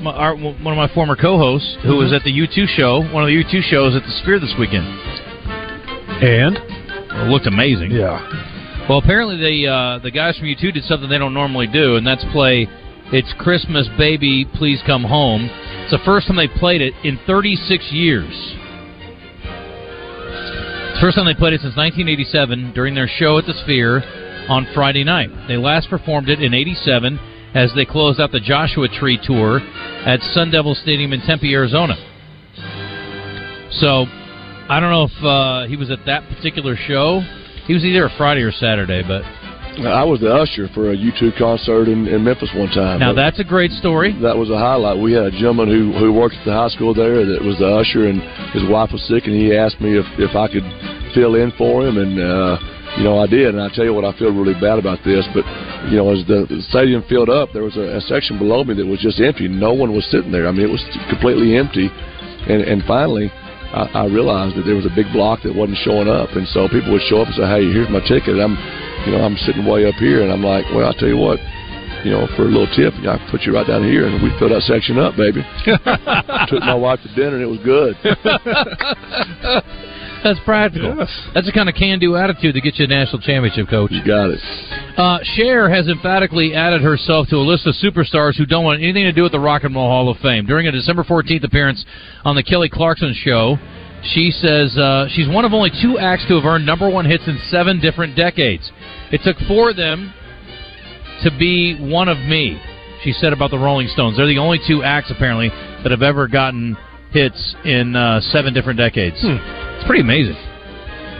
my, 0.00 0.10
our, 0.12 0.34
one 0.36 0.56
of 0.66 0.76
my 0.76 0.92
former 0.94 1.14
co-hosts, 1.16 1.76
who 1.82 1.96
was 1.96 2.12
at 2.12 2.22
the 2.24 2.32
U2 2.32 2.66
show. 2.76 3.00
One 3.12 3.22
of 3.22 3.28
the 3.28 3.42
U2 3.44 3.62
shows 3.70 3.94
at 3.94 4.02
the 4.02 4.10
Sphere 4.22 4.40
this 4.40 4.54
weekend. 4.58 4.86
And 6.22 6.58
It 7.18 7.28
looked 7.30 7.46
amazing. 7.46 7.90
yeah, 7.92 8.20
Well, 8.88 8.98
apparently 8.98 9.36
the 9.36 9.66
uh, 9.70 9.98
the 10.00 10.10
guys 10.10 10.36
from 10.38 10.46
U2 10.48 10.74
did 10.74 10.84
something 10.84 11.08
they 11.08 11.18
don't 11.18 11.34
normally 11.34 11.66
do, 11.66 11.96
and 11.96 12.06
that's 12.06 12.24
play 12.32 12.68
"It's 13.12 13.32
Christmas, 13.38 13.88
Baby, 13.98 14.44
Please 14.54 14.82
Come 14.86 15.02
Home." 15.04 15.48
It's 15.82 15.90
the 15.92 16.04
first 16.04 16.26
time 16.26 16.36
they 16.36 16.48
played 16.48 16.80
it 16.82 16.92
in 17.04 17.18
36 17.26 17.92
years. 17.92 18.32
It's 20.90 21.00
the 21.00 21.00
first 21.00 21.16
time 21.16 21.26
they 21.26 21.34
played 21.34 21.52
it 21.52 21.60
since 21.60 21.76
1987 21.76 22.72
during 22.74 22.94
their 22.94 23.08
show 23.08 23.38
at 23.38 23.46
the 23.46 23.54
Sphere 23.62 24.02
on 24.48 24.66
Friday 24.74 25.04
night. 25.04 25.30
They 25.48 25.56
last 25.56 25.88
performed 25.90 26.28
it 26.28 26.40
in 26.40 26.54
'87 26.54 27.18
as 27.54 27.72
they 27.74 27.84
closed 27.84 28.20
out 28.20 28.32
the 28.32 28.40
Joshua 28.40 28.88
Tree 28.88 29.18
tour 29.22 29.60
at 30.04 30.20
Sun 30.32 30.50
Devil 30.50 30.74
Stadium 30.74 31.12
in 31.12 31.20
Tempe, 31.22 31.52
Arizona. 31.54 31.96
So, 33.72 34.06
I 34.68 34.80
don't 34.80 34.90
know 34.90 35.06
if 35.06 35.24
uh, 35.24 35.68
he 35.68 35.76
was 35.76 35.90
at 35.90 36.04
that 36.06 36.26
particular 36.28 36.74
show. 36.76 37.20
He 37.66 37.74
was 37.74 37.84
either 37.84 38.06
a 38.06 38.10
Friday 38.18 38.42
or 38.42 38.50
Saturday, 38.50 39.02
but 39.06 39.22
I 39.86 40.02
was 40.02 40.20
the 40.20 40.32
usher 40.32 40.66
for 40.74 40.90
a 40.90 40.96
U2 40.96 41.38
concert 41.38 41.86
in, 41.86 42.08
in 42.08 42.24
Memphis 42.24 42.50
one 42.56 42.70
time. 42.70 42.98
now 42.98 43.12
that's 43.12 43.38
a 43.38 43.44
great 43.44 43.70
story. 43.72 44.16
that 44.22 44.36
was 44.36 44.50
a 44.50 44.58
highlight. 44.58 44.98
We 44.98 45.12
had 45.12 45.24
a 45.24 45.30
gentleman 45.30 45.68
who 45.68 45.92
who 45.98 46.12
worked 46.12 46.34
at 46.36 46.44
the 46.46 46.52
high 46.52 46.68
school 46.68 46.94
there 46.94 47.26
that 47.26 47.42
was 47.42 47.58
the 47.58 47.68
usher, 47.68 48.08
and 48.08 48.18
his 48.50 48.64
wife 48.66 48.90
was 48.90 49.02
sick, 49.06 49.26
and 49.26 49.34
he 49.34 49.54
asked 49.54 49.80
me 49.80 49.94
if 49.98 50.06
if 50.18 50.34
I 50.34 50.48
could 50.48 50.66
fill 51.14 51.36
in 51.36 51.52
for 51.54 51.86
him, 51.86 51.98
and 51.98 52.18
uh, 52.18 52.58
you 52.98 53.04
know 53.04 53.20
I 53.22 53.26
did. 53.26 53.54
And 53.54 53.62
I 53.62 53.68
tell 53.70 53.84
you 53.84 53.94
what, 53.94 54.04
I 54.04 54.16
feel 54.18 54.32
really 54.34 54.58
bad 54.58 54.78
about 54.80 54.98
this, 55.04 55.28
but 55.30 55.44
you 55.92 56.00
know 56.00 56.10
as 56.10 56.26
the 56.26 56.48
stadium 56.70 57.04
filled 57.06 57.30
up, 57.30 57.52
there 57.52 57.62
was 57.62 57.76
a, 57.76 57.98
a 57.98 58.00
section 58.00 58.38
below 58.38 58.64
me 58.64 58.74
that 58.74 58.86
was 58.86 58.98
just 58.98 59.20
empty. 59.20 59.46
No 59.46 59.74
one 59.74 59.92
was 59.94 60.08
sitting 60.10 60.32
there. 60.32 60.48
I 60.48 60.50
mean, 60.50 60.66
it 60.66 60.72
was 60.72 60.82
completely 61.06 61.54
empty, 61.54 61.86
and 62.50 62.62
and 62.66 62.82
finally. 62.82 63.30
I, 63.76 63.84
I 63.92 64.04
realized 64.06 64.56
that 64.56 64.64
there 64.64 64.74
was 64.74 64.86
a 64.86 64.94
big 64.96 65.12
block 65.12 65.42
that 65.44 65.54
wasn't 65.54 65.78
showing 65.84 66.08
up, 66.08 66.32
and 66.32 66.48
so 66.48 66.66
people 66.68 66.92
would 66.92 67.04
show 67.12 67.20
up 67.20 67.28
and 67.28 67.36
say, 67.36 67.46
"Hey, 67.46 67.68
here's 67.68 67.92
my 67.92 68.00
ticket." 68.00 68.40
I'm, 68.40 68.56
you 69.04 69.12
know, 69.12 69.20
I'm 69.20 69.36
sitting 69.44 69.68
way 69.68 69.84
up 69.84 69.96
here, 70.00 70.24
and 70.24 70.32
I'm 70.32 70.42
like, 70.42 70.64
"Well, 70.72 70.88
I'll 70.88 70.96
tell 70.96 71.12
you 71.12 71.20
what, 71.20 71.38
you 72.04 72.10
know, 72.10 72.26
for 72.36 72.42
a 72.42 72.50
little 72.50 72.70
tip, 72.74 72.94
I 73.04 73.18
put 73.30 73.42
you 73.42 73.52
right 73.52 73.66
down 73.66 73.82
here, 73.82 74.06
and 74.06 74.22
we 74.22 74.30
filled 74.38 74.52
that 74.52 74.62
section 74.62 74.98
up, 74.98 75.16
baby. 75.16 75.42
Took 75.66 76.62
my 76.62 76.74
wife 76.74 77.00
to 77.02 77.08
dinner, 77.14 77.36
and 77.36 77.44
it 77.44 77.50
was 77.50 77.58
good. 77.66 77.96
That's 80.24 80.40
practical. 80.44 80.96
That's 81.34 81.46
the 81.46 81.52
kind 81.52 81.68
of 81.68 81.74
can-do 81.74 82.16
attitude 82.16 82.54
that 82.56 82.60
gets 82.62 82.78
you 82.78 82.86
a 82.86 82.88
national 82.88 83.22
championship, 83.22 83.68
coach. 83.68 83.92
You 83.92 84.04
got 84.04 84.30
it. 84.30 84.40
Uh, 84.96 85.18
Cher 85.36 85.68
has 85.68 85.88
emphatically 85.88 86.54
added 86.54 86.80
herself 86.80 87.28
to 87.28 87.36
a 87.36 87.46
list 87.46 87.66
of 87.66 87.74
superstars 87.74 88.36
who 88.36 88.46
don't 88.46 88.64
want 88.64 88.82
anything 88.82 89.04
to 89.04 89.12
do 89.12 89.22
with 89.22 89.32
the 89.32 89.40
Rock 89.40 89.64
and 89.64 89.74
Roll 89.74 89.88
Hall 89.88 90.08
of 90.08 90.18
Fame. 90.18 90.46
During 90.46 90.66
a 90.66 90.72
December 90.72 91.04
14th 91.04 91.44
appearance 91.44 91.84
on 92.24 92.34
the 92.34 92.42
Kelly 92.42 92.68
Clarkson 92.68 93.14
Show, 93.14 93.56
she 94.14 94.30
says 94.30 94.76
uh, 94.76 95.06
she's 95.10 95.28
one 95.28 95.44
of 95.44 95.52
only 95.52 95.70
two 95.82 95.98
acts 95.98 96.26
to 96.28 96.34
have 96.36 96.44
earned 96.44 96.66
number 96.66 96.88
one 96.88 97.04
hits 97.04 97.26
in 97.26 97.38
seven 97.48 97.80
different 97.80 98.16
decades. 98.16 98.70
It 99.12 99.20
took 99.24 99.36
four 99.48 99.70
of 99.70 99.76
them 99.76 100.12
to 101.22 101.30
be 101.38 101.76
one 101.80 102.08
of 102.08 102.18
me. 102.18 102.60
She 103.02 103.12
said 103.12 103.32
about 103.32 103.50
the 103.50 103.58
Rolling 103.58 103.88
Stones. 103.88 104.16
They're 104.16 104.26
the 104.26 104.38
only 104.38 104.58
two 104.66 104.82
acts 104.82 105.10
apparently 105.10 105.48
that 105.82 105.90
have 105.90 106.02
ever 106.02 106.28
gotten 106.28 106.76
hits 107.12 107.54
in 107.64 107.94
uh, 107.94 108.20
seven 108.20 108.52
different 108.52 108.78
decades. 108.78 109.16
It's 109.22 109.86
pretty 109.86 110.02
amazing. 110.02 110.36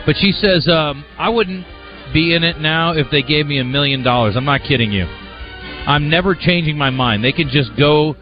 But 0.05 0.15
she 0.17 0.31
says 0.31 0.67
um, 0.67 1.05
I 1.17 1.29
wouldn't 1.29 1.65
be 2.13 2.35
in 2.35 2.43
it 2.43 2.59
now 2.59 2.91
if 2.91 3.07
they 3.11 3.21
gave 3.21 3.45
me 3.45 3.59
a 3.59 3.63
million 3.63 4.03
dollars. 4.03 4.35
I'm 4.35 4.45
not 4.45 4.61
kidding 4.67 4.91
you. 4.91 5.05
I'm 5.05 6.09
never 6.09 6.35
changing 6.35 6.77
my 6.77 6.89
mind. 6.89 7.23
They 7.23 7.31
can 7.31 7.49
just 7.49 7.71
go, 7.77 8.15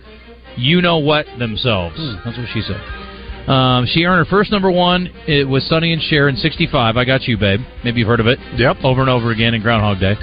you 0.55 0.81
know 0.81 0.97
what, 0.99 1.25
themselves. 1.39 1.97
That's 2.23 2.37
what 2.37 2.47
she 2.53 2.61
said. 2.61 2.81
Um, 3.47 3.85
she 3.85 4.03
earned 4.05 4.25
her 4.25 4.29
first 4.29 4.51
number 4.51 4.71
one 4.71 5.07
it 5.27 5.47
was 5.47 5.67
Sonny 5.67 5.93
and 5.93 6.01
Cher 6.01 6.27
in 6.29 6.35
'65. 6.35 6.97
I 6.97 7.05
got 7.05 7.23
you, 7.23 7.37
babe. 7.37 7.59
Maybe 7.83 7.99
you've 7.99 8.07
heard 8.07 8.19
of 8.19 8.27
it. 8.27 8.39
Yep. 8.57 8.77
Over 8.83 9.01
and 9.01 9.09
over 9.09 9.31
again 9.31 9.53
in 9.53 9.61
Groundhog 9.61 9.99
Day. 9.99 10.15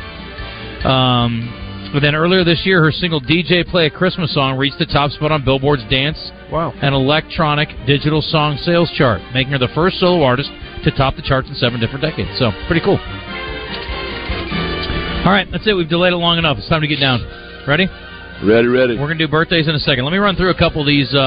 Um, 0.84 1.90
but 1.92 2.00
then 2.00 2.14
earlier 2.14 2.42
this 2.42 2.62
year, 2.64 2.82
her 2.82 2.90
single 2.90 3.20
"DJ 3.20 3.68
Play 3.68 3.86
a 3.86 3.90
Christmas 3.90 4.34
Song" 4.34 4.58
reached 4.58 4.78
the 4.78 4.86
top 4.86 5.10
spot 5.12 5.30
on 5.30 5.44
Billboard's 5.44 5.84
Dance 5.88 6.18
wow. 6.50 6.72
and 6.82 6.94
Electronic 6.94 7.68
Digital 7.86 8.22
Song 8.22 8.56
Sales 8.56 8.90
chart, 8.96 9.20
making 9.34 9.52
her 9.52 9.58
the 9.58 9.68
first 9.74 10.00
solo 10.00 10.24
artist 10.24 10.50
to 10.84 10.90
top 10.90 11.14
the 11.14 11.22
charts 11.22 11.48
in 11.48 11.54
seven 11.54 11.78
different 11.78 12.02
decades. 12.02 12.30
So 12.38 12.50
pretty 12.66 12.84
cool. 12.84 12.98
All 15.22 15.30
right, 15.30 15.46
that's 15.52 15.66
it. 15.68 15.74
We've 15.74 15.88
delayed 15.88 16.12
it 16.12 16.16
long 16.16 16.38
enough. 16.38 16.58
It's 16.58 16.68
time 16.68 16.80
to 16.80 16.88
get 16.88 16.98
down. 16.98 17.22
Ready? 17.68 17.86
Ready, 18.44 18.66
ready. 18.66 18.94
We're 18.98 19.06
going 19.06 19.18
to 19.18 19.26
do 19.26 19.30
birthdays 19.30 19.68
in 19.68 19.74
a 19.76 19.78
second. 19.78 20.04
Let 20.04 20.10
me 20.10 20.18
run 20.18 20.34
through 20.34 20.50
a 20.50 20.58
couple 20.58 20.80
of 20.80 20.86
these 20.86 21.14
uh, 21.14 21.18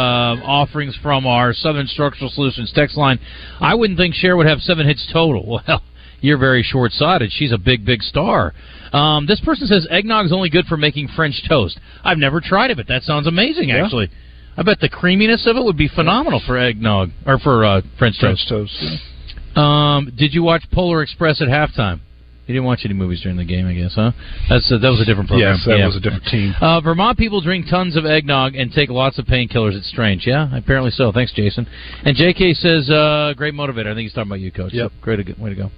offerings 0.43 0.97
from 1.01 1.25
our 1.25 1.53
Southern 1.53 1.87
Structural 1.87 2.29
Solutions 2.29 2.73
text 2.75 2.97
line. 2.97 3.19
I 3.61 3.73
wouldn't 3.73 3.97
think 3.97 4.15
Cher 4.15 4.35
would 4.35 4.47
have 4.47 4.59
seven 4.59 4.85
hits 4.87 5.07
total. 5.11 5.61
Well, 5.67 5.81
you're 6.21 6.37
very 6.39 6.63
short 6.63 6.91
sighted. 6.91 7.31
She's 7.31 7.51
a 7.51 7.57
big, 7.57 7.85
big 7.85 8.01
star. 8.01 8.53
Um, 8.93 9.27
this 9.27 9.39
person 9.41 9.67
says 9.67 9.85
eggnog's 9.91 10.31
only 10.33 10.49
good 10.49 10.65
for 10.65 10.75
making 10.75 11.09
French 11.15 11.43
toast. 11.47 11.77
I've 12.03 12.17
never 12.17 12.41
tried 12.41 12.71
it, 12.71 12.77
but 12.77 12.87
that 12.87 13.03
sounds 13.03 13.27
amazing, 13.27 13.69
Yeah. 13.69 13.83
actually. 13.83 14.09
I 14.57 14.63
bet 14.63 14.79
the 14.79 14.89
creaminess 14.89 15.45
of 15.45 15.55
it 15.57 15.63
would 15.63 15.77
be 15.77 15.87
phenomenal 15.89 16.41
for 16.47 16.57
eggnog 16.57 17.11
or 17.27 17.37
for 17.39 17.63
uh, 17.63 17.81
French 17.99 18.19
toast. 18.19 18.47
French 18.47 18.69
toast. 18.71 19.57
Um, 19.57 20.11
did 20.17 20.33
you 20.33 20.41
watch 20.41 20.63
Polar 20.71 21.03
Express 21.03 21.41
at 21.41 21.47
halftime? 21.47 21.99
You 22.47 22.53
didn't 22.53 22.65
watch 22.65 22.81
any 22.85 22.93
movies 22.93 23.21
during 23.21 23.37
the 23.37 23.43
game, 23.45 23.65
I 23.67 23.73
guess, 23.73 23.93
huh? 23.95 24.11
That's 24.49 24.71
uh, 24.71 24.77
that 24.77 24.89
was 24.89 25.01
a 25.01 25.05
different 25.05 25.29
program. 25.29 25.55
Yes, 25.55 25.65
that 25.65 25.79
Yeah. 25.79 25.87
was 25.87 25.95
a 25.95 25.99
different 25.99 26.25
team. 26.25 26.53
Uh, 26.61 26.79
Vermont 26.79 27.17
people 27.17 27.41
drink 27.41 27.65
tons 27.67 27.95
of 27.95 28.05
eggnog 28.05 28.55
and 28.55 28.71
take 28.71 28.89
lots 28.91 29.17
of 29.17 29.25
painkillers. 29.25 29.75
It's 29.75 29.89
strange. 29.89 30.27
Yeah, 30.27 30.55
apparently 30.55 30.91
so. 30.91 31.11
Thanks, 31.11 31.33
Jason. 31.33 31.65
And 32.03 32.15
J.K. 32.15 32.53
says, 32.53 32.87
uh, 32.89 33.33
great 33.35 33.55
motivator. 33.55 33.87
I 33.87 33.95
think 33.95 34.01
he's 34.05 34.13
talking 34.13 34.29
about 34.29 34.41
you, 34.41 34.51
Coach. 34.51 34.73
Yep. 34.73 34.91
So, 34.91 35.01
great 35.01 35.39
way 35.39 35.49
to 35.49 35.55
go. 35.55 35.71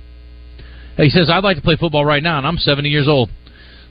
He 0.97 1.09
says, 1.09 1.29
I'd 1.29 1.43
like 1.43 1.55
to 1.55 1.63
play 1.63 1.77
football 1.77 2.03
right 2.03 2.21
now, 2.23 2.37
and 2.37 2.45
I'm 2.45 2.57
70 2.57 2.89
years 2.89 3.07
old. 3.07 3.29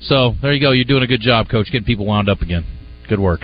So 0.00 0.34
there 0.42 0.52
you 0.52 0.60
go. 0.60 0.72
You're 0.72 0.84
doing 0.84 1.02
a 1.02 1.06
good 1.06 1.20
job, 1.22 1.48
Coach, 1.48 1.66
getting 1.72 1.86
people 1.86 2.04
wound 2.04 2.28
up 2.28 2.42
again. 2.42 2.64
Good 3.08 3.20
work. 3.20 3.40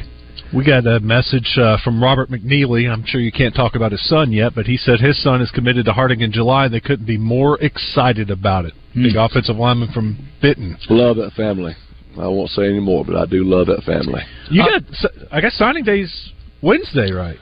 We 0.55 0.67
got 0.67 0.87
a 0.87 1.01
message 1.01 1.57
uh, 1.57 1.79
from 1.83 2.03
Robert 2.03 2.29
McNeely. 2.31 2.91
I'm 2.93 3.05
sure 3.07 3.21
you 3.21 3.33
can't 3.33 3.55
talk 3.55 3.75
about 3.75 3.93
his 3.93 4.07
son 4.07 4.33
yet, 4.33 4.55
but 4.55 4.67
he 4.67 4.77
said 4.77 5.01
his 5.01 5.23
son 5.23 5.41
is 5.41 5.51
committed 5.51 5.87
to 5.87 5.93
Harding 5.95 6.21
in 6.21 6.31
July. 6.33 6.69
They 6.69 6.81
couldn't 6.81 7.07
be 7.07 7.17
more 7.17 7.59
excited 7.63 8.31
about 8.31 8.67
it. 8.67 8.75
Hmm. 8.93 9.05
Big 9.05 9.17
offensive 9.17 9.57
lineman 9.57 9.91
from 9.93 10.19
Benton. 10.41 10.77
Love 10.91 11.17
that 11.17 11.33
family. 11.33 11.75
I 12.19 12.29
won't 12.29 12.51
say 12.51 12.69
any 12.69 12.81
more, 12.81 13.05
but 13.05 13.17
I 13.17 13.25
do 13.25 13.43
love 13.45 13.69
that 13.69 13.83
family. 13.85 14.21
You 14.51 14.63
Uh, 14.63 14.81
got, 14.81 15.11
I 15.31 15.41
guess 15.41 15.55
signing 15.55 15.83
day's 15.85 16.33
Wednesday, 16.61 17.11
right? 17.11 17.39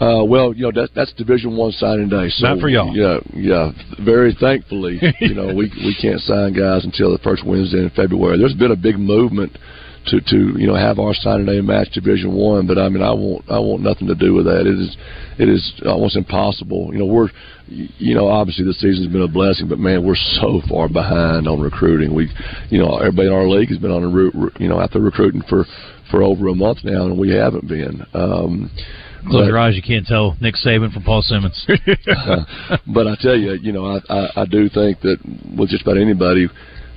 Uh, 0.00 0.24
well, 0.24 0.54
you 0.54 0.62
know 0.62 0.72
that, 0.72 0.88
that's 0.94 1.12
Division 1.12 1.56
One 1.56 1.72
signing 1.72 2.08
day. 2.08 2.28
So 2.30 2.46
Not 2.48 2.60
for 2.60 2.68
y'all. 2.70 2.94
Yeah, 2.96 3.18
yeah. 3.34 3.70
Very 4.04 4.34
thankfully, 4.40 4.98
you 5.20 5.34
know, 5.34 5.46
we 5.48 5.70
we 5.84 5.96
can't 6.00 6.20
sign 6.20 6.54
guys 6.54 6.84
until 6.84 7.12
the 7.12 7.18
first 7.18 7.44
Wednesday 7.44 7.82
in 7.82 7.90
February. 7.90 8.38
There's 8.38 8.54
been 8.54 8.70
a 8.72 8.76
big 8.76 8.98
movement 8.98 9.58
to 10.06 10.20
to 10.20 10.58
you 10.58 10.66
know 10.66 10.74
have 10.74 10.98
our 10.98 11.14
signing 11.14 11.46
day 11.46 11.60
match 11.60 11.90
Division 11.92 12.32
One, 12.32 12.66
but 12.66 12.78
I 12.78 12.88
mean 12.88 13.02
I 13.02 13.12
want 13.12 13.44
I 13.50 13.58
want 13.58 13.82
nothing 13.82 14.06
to 14.08 14.14
do 14.14 14.34
with 14.34 14.46
that. 14.46 14.66
It 14.66 14.78
is 14.78 14.96
it 15.38 15.48
is 15.48 15.82
almost 15.86 16.16
impossible. 16.16 16.90
You 16.92 17.00
know 17.00 17.06
we're 17.06 17.28
you 17.68 18.14
know 18.14 18.28
obviously 18.28 18.64
the 18.64 18.72
season's 18.74 19.12
been 19.12 19.22
a 19.22 19.28
blessing, 19.28 19.68
but 19.68 19.78
man 19.78 20.04
we're 20.04 20.16
so 20.16 20.60
far 20.68 20.88
behind 20.88 21.46
on 21.46 21.60
recruiting. 21.60 22.14
We 22.14 22.30
you 22.70 22.78
know 22.78 22.96
everybody 22.98 23.28
in 23.28 23.34
our 23.34 23.48
league 23.48 23.68
has 23.68 23.78
been 23.78 23.92
on 23.92 24.02
a 24.02 24.08
route 24.08 24.34
you 24.58 24.68
know 24.68 24.80
out 24.80 24.92
there 24.92 25.02
recruiting 25.02 25.42
for 25.48 25.64
for 26.10 26.22
over 26.22 26.48
a 26.48 26.54
month 26.54 26.78
now, 26.82 27.04
and 27.06 27.18
we 27.18 27.30
haven't 27.30 27.68
been. 27.68 28.04
Um, 28.14 28.70
Close 29.28 29.42
but- 29.42 29.46
your 29.48 29.58
eyes. 29.58 29.76
You 29.76 29.82
can't 29.82 30.06
tell 30.06 30.34
Nick 30.40 30.54
Saban 30.54 30.92
from 30.92 31.02
Paul 31.02 31.20
Simmons. 31.22 31.62
but 32.86 33.06
I 33.06 33.16
tell 33.20 33.36
you, 33.36 33.52
you 33.52 33.70
know, 33.70 33.84
I, 33.84 34.00
I 34.08 34.42
I 34.42 34.44
do 34.46 34.68
think 34.70 35.00
that 35.02 35.18
with 35.56 35.68
just 35.68 35.82
about 35.82 35.98
anybody, 35.98 36.48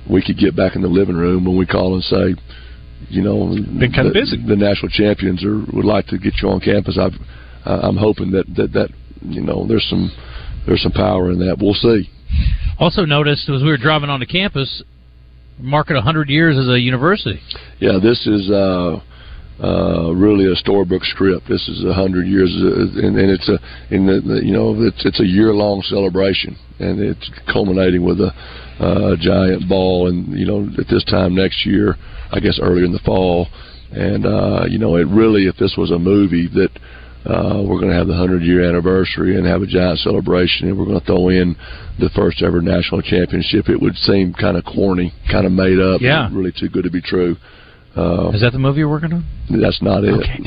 we 0.08 0.22
could 0.22 0.38
get 0.38 0.56
back 0.56 0.74
in 0.74 0.82
the 0.82 0.88
living 0.88 1.16
room 1.16 1.44
when 1.44 1.56
we 1.56 1.66
call 1.66 1.94
and 1.94 2.02
say, 2.04 2.34
you 3.08 3.22
know, 3.22 3.48
Been 3.48 3.92
kinda 3.92 4.10
the, 4.10 4.20
busy. 4.20 4.36
The 4.46 4.56
national 4.56 4.90
champions 4.90 5.44
are 5.44 5.58
would 5.72 5.84
like 5.84 6.06
to 6.08 6.18
get 6.18 6.34
you 6.42 6.48
on 6.48 6.60
campus. 6.60 6.98
I've, 6.98 7.14
uh, 7.66 7.80
I'm 7.82 7.96
hoping 7.96 8.30
that, 8.32 8.46
that 8.56 8.72
that 8.72 8.90
you 9.22 9.40
know 9.40 9.66
there's 9.66 9.86
some 9.88 10.10
there's 10.66 10.82
some 10.82 10.92
power 10.92 11.30
in 11.30 11.38
that. 11.40 11.58
We'll 11.60 11.74
see. 11.74 12.10
Also 12.78 13.04
noticed 13.04 13.48
as 13.48 13.62
we 13.62 13.68
were 13.68 13.76
driving 13.76 14.10
onto 14.10 14.26
campus, 14.26 14.82
marking 15.58 15.94
100 15.94 16.28
years 16.28 16.58
as 16.58 16.68
a 16.68 16.80
university. 16.80 17.40
Yeah, 17.78 17.98
this 18.02 18.26
is 18.26 18.50
uh, 18.50 19.00
uh, 19.62 20.12
really 20.14 20.50
a 20.50 20.56
storybook 20.56 21.04
script. 21.04 21.48
This 21.48 21.68
is 21.68 21.84
a 21.84 21.92
hundred 21.94 22.26
years, 22.26 22.50
uh, 22.60 23.06
and, 23.06 23.16
and 23.16 23.30
it's 23.30 23.48
a, 23.48 23.58
in 23.94 24.06
the, 24.06 24.40
you 24.44 24.52
know, 24.52 24.74
it's 24.78 25.04
it's 25.06 25.20
a 25.20 25.26
year 25.26 25.52
long 25.54 25.80
celebration, 25.82 26.56
and 26.80 26.98
it's 27.00 27.30
culminating 27.52 28.04
with 28.04 28.20
a 28.20 28.32
uh, 28.80 29.16
giant 29.20 29.68
ball, 29.68 30.08
and 30.08 30.36
you 30.36 30.44
know, 30.46 30.68
at 30.78 30.88
this 30.88 31.04
time 31.04 31.34
next 31.34 31.64
year, 31.64 31.96
I 32.32 32.40
guess 32.40 32.58
earlier 32.60 32.84
in 32.84 32.92
the 32.92 32.98
fall, 33.04 33.46
and 33.92 34.26
uh, 34.26 34.64
you 34.68 34.78
know, 34.78 34.96
it 34.96 35.06
really, 35.06 35.46
if 35.46 35.56
this 35.56 35.74
was 35.78 35.90
a 35.90 35.98
movie 35.98 36.48
that. 36.54 36.70
Uh, 37.26 37.62
we're 37.66 37.80
going 37.80 37.88
to 37.88 37.96
have 37.96 38.06
the 38.06 38.12
100 38.12 38.42
year 38.42 38.68
anniversary 38.68 39.38
and 39.38 39.46
have 39.46 39.62
a 39.62 39.66
giant 39.66 39.98
celebration, 40.00 40.68
and 40.68 40.78
we're 40.78 40.84
going 40.84 41.00
to 41.00 41.06
throw 41.06 41.30
in 41.30 41.56
the 41.98 42.10
first 42.14 42.42
ever 42.42 42.60
national 42.60 43.00
championship. 43.00 43.70
It 43.70 43.80
would 43.80 43.96
seem 43.96 44.34
kind 44.34 44.58
of 44.58 44.64
corny, 44.66 45.10
kind 45.32 45.46
of 45.46 45.52
made 45.52 45.80
up, 45.80 46.02
Yeah. 46.02 46.28
really 46.30 46.52
too 46.52 46.68
good 46.68 46.84
to 46.84 46.90
be 46.90 47.00
true. 47.00 47.36
Uh, 47.96 48.30
Is 48.30 48.40
that 48.40 48.52
the 48.52 48.58
movie 48.58 48.78
you're 48.80 48.88
working 48.90 49.12
on? 49.12 49.24
that's 49.62 49.80
not 49.80 50.02
it. 50.04 50.14
Okay. 50.14 50.38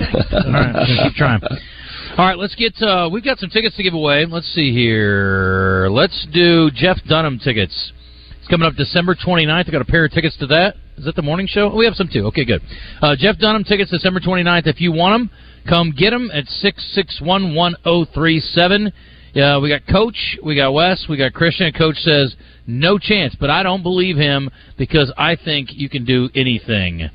All 0.45 0.51
right, 0.51 1.03
keep 1.03 1.13
trying. 1.15 1.41
All 2.17 2.25
right, 2.25 2.37
let's 2.37 2.55
get. 2.55 2.73
Uh, 2.81 3.09
we've 3.11 3.23
got 3.23 3.37
some 3.37 3.49
tickets 3.49 3.75
to 3.77 3.83
give 3.83 3.93
away. 3.93 4.25
Let's 4.25 4.47
see 4.53 4.73
here. 4.73 5.87
Let's 5.91 6.27
do 6.33 6.69
Jeff 6.73 6.97
Dunham 7.07 7.39
tickets. 7.39 7.91
It's 8.39 8.47
coming 8.47 8.67
up 8.67 8.73
December 8.75 9.15
29th. 9.15 9.67
I 9.67 9.71
got 9.71 9.81
a 9.81 9.85
pair 9.85 10.05
of 10.05 10.11
tickets 10.11 10.35
to 10.37 10.47
that. 10.47 10.75
Is 10.97 11.05
that 11.05 11.15
the 11.15 11.21
morning 11.21 11.47
show? 11.47 11.71
Oh, 11.71 11.75
we 11.75 11.85
have 11.85 11.93
some 11.95 12.09
too. 12.11 12.25
Okay, 12.27 12.43
good. 12.43 12.61
Uh, 13.01 13.15
Jeff 13.17 13.37
Dunham 13.37 13.63
tickets 13.63 13.91
December 13.91 14.19
29th. 14.19 14.65
If 14.67 14.81
you 14.81 14.91
want 14.91 15.13
them, 15.29 15.29
come 15.69 15.91
get 15.95 16.09
them 16.09 16.29
at 16.33 16.45
six 16.47 16.83
six 16.95 17.21
one 17.21 17.53
one 17.53 17.75
zero 17.83 18.05
three 18.13 18.39
seven. 18.39 18.91
Yeah, 19.33 19.59
we 19.59 19.69
got 19.69 19.85
Coach, 19.85 20.39
we 20.43 20.55
got 20.55 20.71
Wes, 20.73 21.05
we 21.07 21.17
got 21.17 21.33
Christian. 21.33 21.71
Coach 21.71 21.97
says 21.97 22.35
no 22.65 22.97
chance, 22.97 23.35
but 23.39 23.51
I 23.51 23.61
don't 23.61 23.83
believe 23.83 24.17
him 24.17 24.49
because 24.77 25.13
I 25.17 25.35
think 25.35 25.69
you 25.73 25.89
can 25.89 26.05
do 26.05 26.29
anything. 26.33 27.07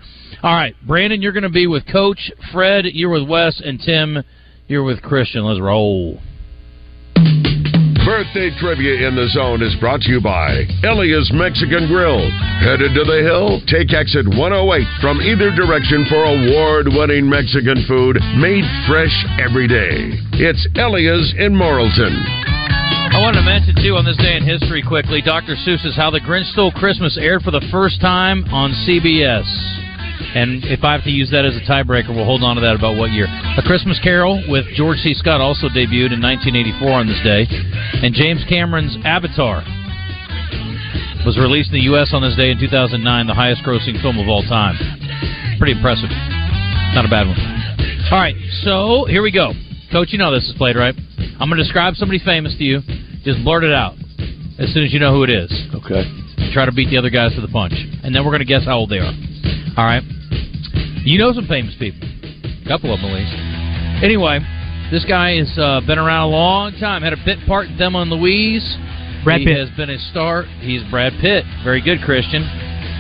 All 0.42 0.55
right, 0.55 0.74
Brandon, 0.85 1.22
you're 1.22 1.31
going 1.33 1.44
to 1.44 1.48
be 1.48 1.68
with 1.68 1.87
Coach. 1.87 2.33
Fred, 2.52 2.85
you're 2.87 3.11
with 3.11 3.28
Wes, 3.28 3.62
and 3.64 3.78
Tim, 3.78 4.24
you're 4.66 4.83
with 4.83 5.00
Christian. 5.00 5.44
Let's 5.44 5.61
roll. 5.61 6.18
Birthday 8.02 8.50
trivia 8.59 9.07
in 9.07 9.14
the 9.14 9.31
zone 9.31 9.62
is 9.62 9.70
brought 9.78 10.00
to 10.02 10.11
you 10.11 10.20
by 10.20 10.66
Elia's 10.83 11.31
Mexican 11.33 11.87
Grill. 11.87 12.26
Headed 12.59 12.90
to 12.90 13.05
the 13.07 13.22
hill? 13.22 13.62
Take 13.70 13.94
exit 13.94 14.26
108 14.26 14.42
from 15.00 15.22
either 15.22 15.55
direction 15.55 16.05
for 16.11 16.26
award 16.26 16.90
winning 16.90 17.31
Mexican 17.31 17.87
food 17.87 18.18
made 18.35 18.66
fresh 18.90 19.14
every 19.38 19.70
day. 19.70 20.18
It's 20.42 20.66
Elia's 20.74 21.33
in 21.38 21.55
Morrilton. 21.55 22.18
I 23.14 23.22
wanted 23.22 23.38
to 23.38 23.46
mention 23.46 23.78
too 23.78 23.94
on 23.94 24.05
this 24.05 24.18
day 24.18 24.35
in 24.35 24.42
history 24.42 24.83
quickly, 24.83 25.22
Dr. 25.22 25.55
Seuss's 25.55 25.94
"How 25.94 26.11
the 26.11 26.18
Grinch 26.18 26.50
Stole 26.50 26.72
Christmas" 26.72 27.16
aired 27.16 27.42
for 27.46 27.52
the 27.52 27.62
first 27.70 28.00
time 28.00 28.42
on 28.50 28.74
CBS. 28.83 29.46
And 30.34 30.64
if 30.64 30.82
I 30.82 30.92
have 30.92 31.04
to 31.04 31.10
use 31.10 31.30
that 31.30 31.44
as 31.44 31.56
a 31.56 31.64
tiebreaker, 31.68 32.08
we'll 32.08 32.24
hold 32.24 32.42
on 32.42 32.56
to 32.56 32.62
that 32.62 32.74
about 32.74 32.96
what 32.96 33.12
year. 33.12 33.28
A 33.28 33.62
Christmas 33.62 34.00
Carol 34.00 34.42
with 34.48 34.64
George 34.72 34.98
C. 34.98 35.12
Scott 35.12 35.40
also 35.40 35.68
debuted 35.68 36.16
in 36.16 36.24
1984 36.24 36.88
on 36.88 37.06
this 37.06 37.20
day, 37.20 37.44
and 38.00 38.14
James 38.14 38.40
Cameron's 38.48 38.96
Avatar 39.04 39.60
was 41.28 41.38
released 41.38 41.68
in 41.70 41.84
the 41.84 41.86
U.S. 41.92 42.10
on 42.16 42.22
this 42.22 42.34
day 42.34 42.50
in 42.50 42.58
2009, 42.58 43.04
the 43.26 43.34
highest-grossing 43.34 44.00
film 44.00 44.18
of 44.18 44.26
all 44.26 44.42
time. 44.42 44.74
Pretty 45.58 45.76
impressive. 45.76 46.10
Not 46.96 47.04
a 47.04 47.12
bad 47.12 47.28
one. 47.28 47.38
All 48.10 48.18
right, 48.18 48.34
so 48.64 49.04
here 49.04 49.22
we 49.22 49.30
go. 49.30 49.52
Coach, 49.92 50.12
you 50.12 50.18
know 50.18 50.32
this 50.32 50.48
is 50.48 50.56
played, 50.56 50.76
right? 50.76 50.94
I'm 51.38 51.48
going 51.48 51.60
to 51.60 51.64
describe 51.64 51.94
somebody 51.94 52.18
famous 52.24 52.56
to 52.56 52.64
you. 52.64 52.80
Just 53.22 53.44
blurt 53.44 53.64
it 53.64 53.72
out 53.72 53.94
as 54.58 54.72
soon 54.72 54.84
as 54.84 54.92
you 54.92 54.98
know 54.98 55.12
who 55.12 55.22
it 55.22 55.30
is. 55.30 55.52
Okay. 55.74 56.02
Try 56.52 56.66
to 56.66 56.72
beat 56.72 56.90
the 56.90 56.96
other 56.96 57.10
guys 57.10 57.34
to 57.34 57.40
the 57.40 57.48
punch. 57.48 57.72
And 58.02 58.14
then 58.14 58.24
we're 58.24 58.32
going 58.32 58.44
to 58.44 58.48
guess 58.48 58.64
how 58.64 58.78
old 58.78 58.90
they 58.90 58.98
are. 58.98 59.12
All 59.76 59.84
right? 59.84 60.02
You 61.04 61.18
know 61.18 61.32
some 61.32 61.46
famous 61.46 61.74
people. 61.78 62.06
A 62.06 62.68
couple 62.68 62.94
of 62.94 63.00
them, 63.00 63.10
at 63.10 63.18
least. 63.18 63.34
Anyway, 64.04 64.38
this 64.90 65.04
guy 65.04 65.36
has 65.36 65.50
uh, 65.58 65.80
been 65.86 65.98
around 65.98 66.28
a 66.28 66.30
long 66.30 66.72
time. 66.78 67.02
Had 67.02 67.12
a 67.12 67.24
bit 67.24 67.38
part 67.46 67.66
in 67.66 67.76
Thelma 67.76 68.02
and 68.02 68.10
Louise. 68.10 68.62
Brad 69.24 69.40
he 69.40 69.46
Pitt. 69.46 69.58
has 69.58 69.70
been 69.76 69.90
a 69.90 69.98
star. 70.10 70.44
He's 70.62 70.82
Brad 70.90 71.12
Pitt. 71.20 71.44
Very 71.64 71.82
good, 71.82 72.00
Christian. 72.02 72.42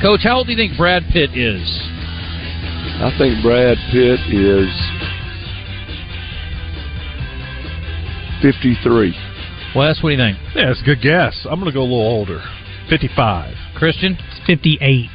Coach, 0.02 0.20
how 0.24 0.38
old 0.38 0.46
do 0.46 0.52
you 0.52 0.58
think 0.58 0.76
Brad 0.76 1.02
Pitt 1.12 1.30
is? 1.36 1.62
I 3.02 3.14
think 3.18 3.42
Brad 3.42 3.78
Pitt 3.94 4.18
is 4.34 4.70
53. 8.42 9.14
Wes, 9.76 10.02
what 10.02 10.10
do 10.10 10.14
you 10.14 10.18
think? 10.18 10.38
Yeah, 10.54 10.70
it's 10.74 10.82
a 10.82 10.84
good 10.84 11.00
guess. 11.00 11.46
I'm 11.48 11.60
going 11.60 11.70
to 11.70 11.74
go 11.74 11.82
a 11.82 11.86
little 11.86 12.02
older. 12.02 12.42
55. 12.90 13.54
Christian? 13.78 14.18
It's 14.18 14.46
58. 14.46 15.08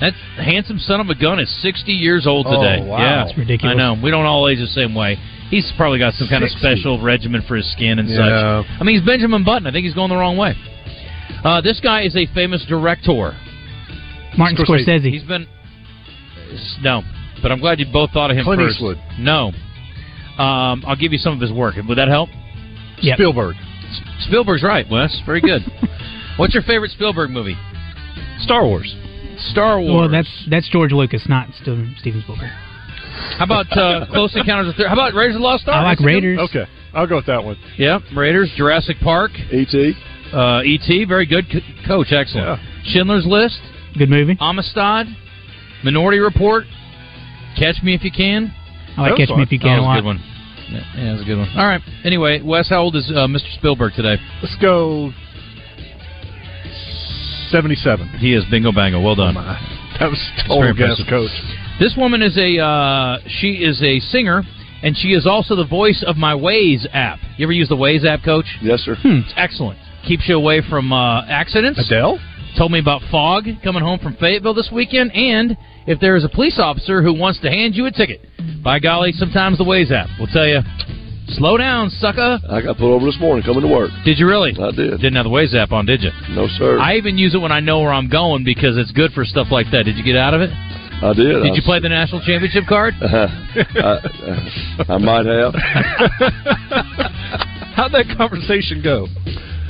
That 0.00 0.12
handsome 0.36 0.78
son 0.78 1.00
of 1.00 1.08
a 1.08 1.14
gun 1.14 1.40
is 1.40 1.50
60 1.62 1.90
years 1.92 2.26
old 2.26 2.46
today. 2.46 2.78
Oh, 2.82 2.86
wow. 2.86 2.98
Yeah, 2.98 3.24
That's 3.24 3.36
ridiculous. 3.36 3.74
I 3.74 3.76
know. 3.76 4.00
We 4.00 4.10
don't 4.10 4.26
all 4.26 4.48
age 4.48 4.58
the 4.58 4.66
same 4.68 4.94
way. 4.94 5.16
He's 5.50 5.72
probably 5.76 5.98
got 5.98 6.14
some 6.14 6.28
kind 6.28 6.44
of 6.44 6.50
special 6.50 7.00
regimen 7.02 7.42
for 7.48 7.56
his 7.56 7.70
skin 7.72 7.98
and 7.98 8.08
Yeah. 8.08 8.62
such. 8.62 8.70
I 8.80 8.84
mean, 8.84 8.96
he's 8.96 9.04
Benjamin 9.04 9.42
Button. 9.44 9.66
I 9.66 9.72
think 9.72 9.84
he's 9.84 9.94
going 9.94 10.10
the 10.10 10.16
wrong 10.16 10.36
way. 10.36 10.54
Uh, 11.42 11.60
this 11.60 11.80
guy 11.80 12.02
is 12.02 12.14
a 12.16 12.26
famous 12.34 12.64
director. 12.68 13.34
Martin 14.36 14.56
Scorsese. 14.58 14.86
Scorsese. 14.86 15.10
He's 15.12 15.22
been 15.24 15.46
no, 16.82 17.02
but 17.42 17.50
I'm 17.52 17.60
glad 17.60 17.78
you 17.80 17.86
both 17.92 18.10
thought 18.12 18.30
of 18.30 18.36
him 18.36 18.44
Clint 18.44 18.60
first. 18.62 18.76
Eastwood. 18.76 18.98
No, 19.18 19.52
um, 20.42 20.82
I'll 20.86 20.96
give 20.96 21.12
you 21.12 21.18
some 21.18 21.34
of 21.34 21.40
his 21.40 21.52
work. 21.52 21.74
Would 21.76 21.98
that 21.98 22.08
help? 22.08 22.28
Yep. 23.02 23.16
Spielberg. 23.16 23.56
Spielberg's 24.20 24.62
right, 24.62 24.86
Wes. 24.90 25.20
Very 25.26 25.40
good. 25.40 25.62
What's 26.36 26.54
your 26.54 26.62
favorite 26.62 26.90
Spielberg 26.92 27.30
movie? 27.30 27.56
Star 28.40 28.64
Wars. 28.64 28.94
Star 29.50 29.80
Wars. 29.80 29.94
Well, 29.94 30.08
that's 30.08 30.46
that's 30.50 30.68
George 30.68 30.92
Lucas, 30.92 31.24
not 31.28 31.48
Steven 31.62 31.94
Steven 32.00 32.20
Spielberg. 32.22 32.50
how 33.38 33.44
about 33.44 33.66
uh, 33.76 34.06
Close 34.10 34.34
Encounters 34.36 34.68
of 34.68 34.74
the 34.76 34.82
Third? 34.82 34.88
How 34.88 34.94
about 34.94 35.14
Raiders 35.14 35.34
of 35.36 35.40
the 35.40 35.46
Lost 35.46 35.66
Ark? 35.68 35.76
I 35.76 35.82
like 35.82 35.98
That's 35.98 36.00
good- 36.00 36.06
Raiders. 36.06 36.38
Okay, 36.50 36.64
I'll 36.94 37.06
go 37.06 37.16
with 37.16 37.26
that 37.26 37.42
one. 37.44 37.56
Yeah, 37.76 38.00
Raiders, 38.16 38.50
Jurassic 38.56 38.96
Park, 39.00 39.30
E.T. 39.52 39.92
uh, 40.32 40.62
E.T. 40.64 41.04
Very 41.06 41.26
good, 41.26 41.46
Co- 41.50 41.60
Coach. 41.86 42.12
Excellent. 42.12 42.60
Schindler's 42.84 43.26
List, 43.26 43.60
Good 43.98 44.08
movie. 44.10 44.36
Amistad, 44.40 45.06
Minority 45.84 46.18
Report, 46.18 46.64
Catch 47.58 47.82
Me 47.82 47.94
If 47.94 48.02
You 48.04 48.10
Can. 48.12 48.52
I 48.96 49.02
like 49.02 49.10
That 49.10 49.18
was 49.18 49.28
Catch 49.28 49.36
Me 49.36 49.42
If 49.44 49.52
You 49.52 49.58
Can 49.60 49.78
a 49.78 49.82
was 49.82 49.84
a 49.84 49.88
lot. 49.88 49.94
good 49.96 50.04
one. 50.04 50.20
Yeah, 50.70 50.82
yeah, 50.96 51.10
that's 51.12 51.22
a 51.22 51.24
good 51.24 51.38
one. 51.38 51.48
All 51.56 51.66
right. 51.66 51.80
Anyway, 52.04 52.42
Wes, 52.42 52.68
how 52.68 52.82
old 52.82 52.94
is 52.94 53.10
uh, 53.10 53.26
Mr. 53.26 53.50
Spielberg 53.56 53.94
today? 53.94 54.16
Let's 54.42 54.56
go 54.60 55.12
77. 57.50 58.08
He 58.18 58.34
is 58.34 58.44
bingo 58.50 58.72
bango. 58.72 59.00
Well 59.00 59.14
done. 59.14 59.34
That 59.34 60.10
was 60.10 60.20
total 60.46 60.72
guess, 60.74 61.02
coach. 61.08 61.30
This 61.80 61.94
woman 61.96 62.22
is 62.22 62.36
a 62.36 62.58
uh, 62.62 63.18
she 63.26 63.64
is 63.64 63.82
a 63.82 64.00
singer, 64.00 64.42
and 64.82 64.96
she 64.96 65.08
is 65.08 65.26
also 65.26 65.56
the 65.56 65.66
voice 65.66 66.04
of 66.06 66.16
my 66.16 66.34
Waze 66.34 66.86
app. 66.92 67.18
You 67.36 67.46
ever 67.46 67.52
use 67.52 67.68
the 67.68 67.76
Waze 67.76 68.04
app, 68.04 68.24
Coach? 68.24 68.46
Yes, 68.62 68.80
sir. 68.80 68.96
It's 69.02 69.32
excellent. 69.36 69.78
Keeps 70.06 70.28
you 70.28 70.36
away 70.36 70.62
from 70.68 70.92
uh, 70.92 71.24
accidents. 71.26 71.80
Adele? 71.86 72.18
Told 72.56 72.72
me 72.72 72.78
about 72.80 73.02
fog 73.10 73.44
coming 73.62 73.82
home 73.82 73.98
from 73.98 74.16
Fayetteville 74.16 74.54
this 74.54 74.70
weekend, 74.72 75.12
and 75.12 75.56
if 75.86 76.00
there 76.00 76.16
is 76.16 76.24
a 76.24 76.28
police 76.28 76.58
officer 76.58 77.02
who 77.02 77.12
wants 77.12 77.40
to 77.40 77.50
hand 77.50 77.74
you 77.74 77.86
a 77.86 77.90
ticket, 77.90 78.26
by 78.64 78.78
golly, 78.78 79.12
sometimes 79.12 79.58
the 79.58 79.64
Waze 79.64 79.92
app 79.92 80.08
will 80.18 80.26
tell 80.26 80.46
you, 80.46 80.60
"Slow 81.28 81.56
down, 81.56 81.90
sucker." 81.90 82.40
I 82.48 82.60
got 82.60 82.78
pulled 82.78 82.92
over 82.92 83.06
this 83.06 83.18
morning 83.20 83.44
coming 83.44 83.62
to 83.62 83.68
work. 83.68 83.90
Did 84.04 84.18
you 84.18 84.26
really? 84.26 84.52
I 84.58 84.70
did. 84.70 85.00
Didn't 85.00 85.14
have 85.16 85.24
the 85.24 85.30
Waze 85.30 85.54
app 85.54 85.72
on, 85.72 85.86
did 85.86 86.02
you? 86.02 86.10
No, 86.30 86.46
sir. 86.48 86.78
I 86.78 86.96
even 86.96 87.18
use 87.18 87.34
it 87.34 87.38
when 87.38 87.52
I 87.52 87.60
know 87.60 87.80
where 87.80 87.92
I'm 87.92 88.08
going 88.08 88.44
because 88.44 88.76
it's 88.76 88.92
good 88.92 89.12
for 89.12 89.24
stuff 89.24 89.48
like 89.50 89.66
that. 89.72 89.84
Did 89.84 89.96
you 89.96 90.04
get 90.04 90.16
out 90.16 90.34
of 90.34 90.40
it? 90.40 90.50
I 91.00 91.12
did. 91.14 91.42
Did 91.42 91.52
I 91.52 91.54
you 91.54 91.62
play 91.62 91.78
the 91.78 91.88
national 91.88 92.20
championship 92.22 92.64
card? 92.68 92.94
Uh-huh. 93.02 93.28
I, 93.76 93.80
uh, 93.80 94.94
I 94.94 94.98
might 94.98 95.26
have. 95.26 95.54
How'd 97.74 97.92
that 97.92 98.06
conversation 98.16 98.82
go? 98.82 99.06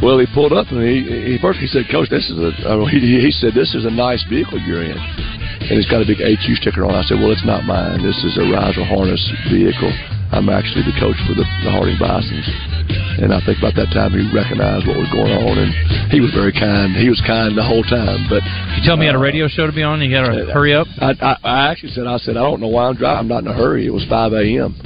Well, 0.03 0.19
he 0.19 0.27
pulled 0.33 0.53
up 0.53 0.71
and 0.71 0.83
he, 0.87 1.35
he 1.35 1.39
first 1.43 1.59
he 1.59 1.67
said, 1.67 1.91
"Coach, 1.91 2.09
this 2.09 2.31
is 2.31 2.39
a." 2.39 2.51
Uh, 2.63 2.87
he, 2.93 3.19
he 3.19 3.31
said, 3.31 3.55
"This 3.55 3.75
is 3.75 3.85
a 3.85 3.91
nice 3.91 4.23
vehicle 4.31 4.59
you're 4.63 4.85
in," 4.85 4.95
and 4.97 5.75
it's 5.75 5.91
got 5.91 6.03
a 6.03 6.07
big 6.07 6.23
HU 6.23 6.55
sticker 6.55 6.85
on. 6.87 6.95
I 6.95 7.03
said, 7.03 7.19
"Well, 7.19 7.33
it's 7.35 7.45
not 7.45 7.65
mine. 7.65 8.03
This 8.03 8.17
is 8.23 8.39
a 8.39 8.47
riser 8.47 8.85
harness 8.87 9.21
vehicle. 9.51 9.91
I'm 10.31 10.49
actually 10.53 10.85
the 10.85 10.95
coach 11.01 11.17
for 11.27 11.35
the, 11.35 11.43
the 11.67 11.71
Harding 11.75 11.99
Bisons." 11.99 12.47
And 13.19 13.35
I 13.35 13.43
think 13.43 13.59
about 13.59 13.75
that 13.75 13.91
time 13.91 14.15
he 14.15 14.23
recognized 14.31 14.87
what 14.87 14.97
was 14.97 15.11
going 15.11 15.35
on, 15.35 15.59
and 15.59 15.75
he 16.15 16.23
was 16.23 16.31
very 16.31 16.55
kind. 16.55 16.95
He 16.95 17.11
was 17.11 17.19
kind 17.27 17.59
the 17.59 17.67
whole 17.67 17.83
time, 17.83 18.31
but 18.31 18.47
You 18.79 18.87
tell 18.87 18.97
me 18.97 19.05
you 19.05 19.11
had 19.11 19.19
a 19.19 19.23
radio 19.23 19.49
show 19.51 19.67
to 19.67 19.75
be 19.75 19.83
on. 19.83 19.99
and 20.01 20.07
You 20.07 20.15
got 20.15 20.31
to 20.31 20.47
hurry 20.55 20.73
up. 20.79 20.87
I, 21.03 21.13
I, 21.19 21.35
I 21.43 21.57
actually 21.75 21.91
said, 21.91 22.07
I 22.07 22.17
said, 22.19 22.37
I 22.39 22.47
don't 22.47 22.61
know 22.63 22.71
why 22.71 22.87
I'm 22.87 22.95
driving. 22.95 23.19
I'm 23.19 23.29
not 23.29 23.43
in 23.43 23.49
a 23.51 23.57
hurry. 23.59 23.87
It 23.87 23.93
was 23.93 24.07
5 24.07 24.33
a.m. 24.33 24.79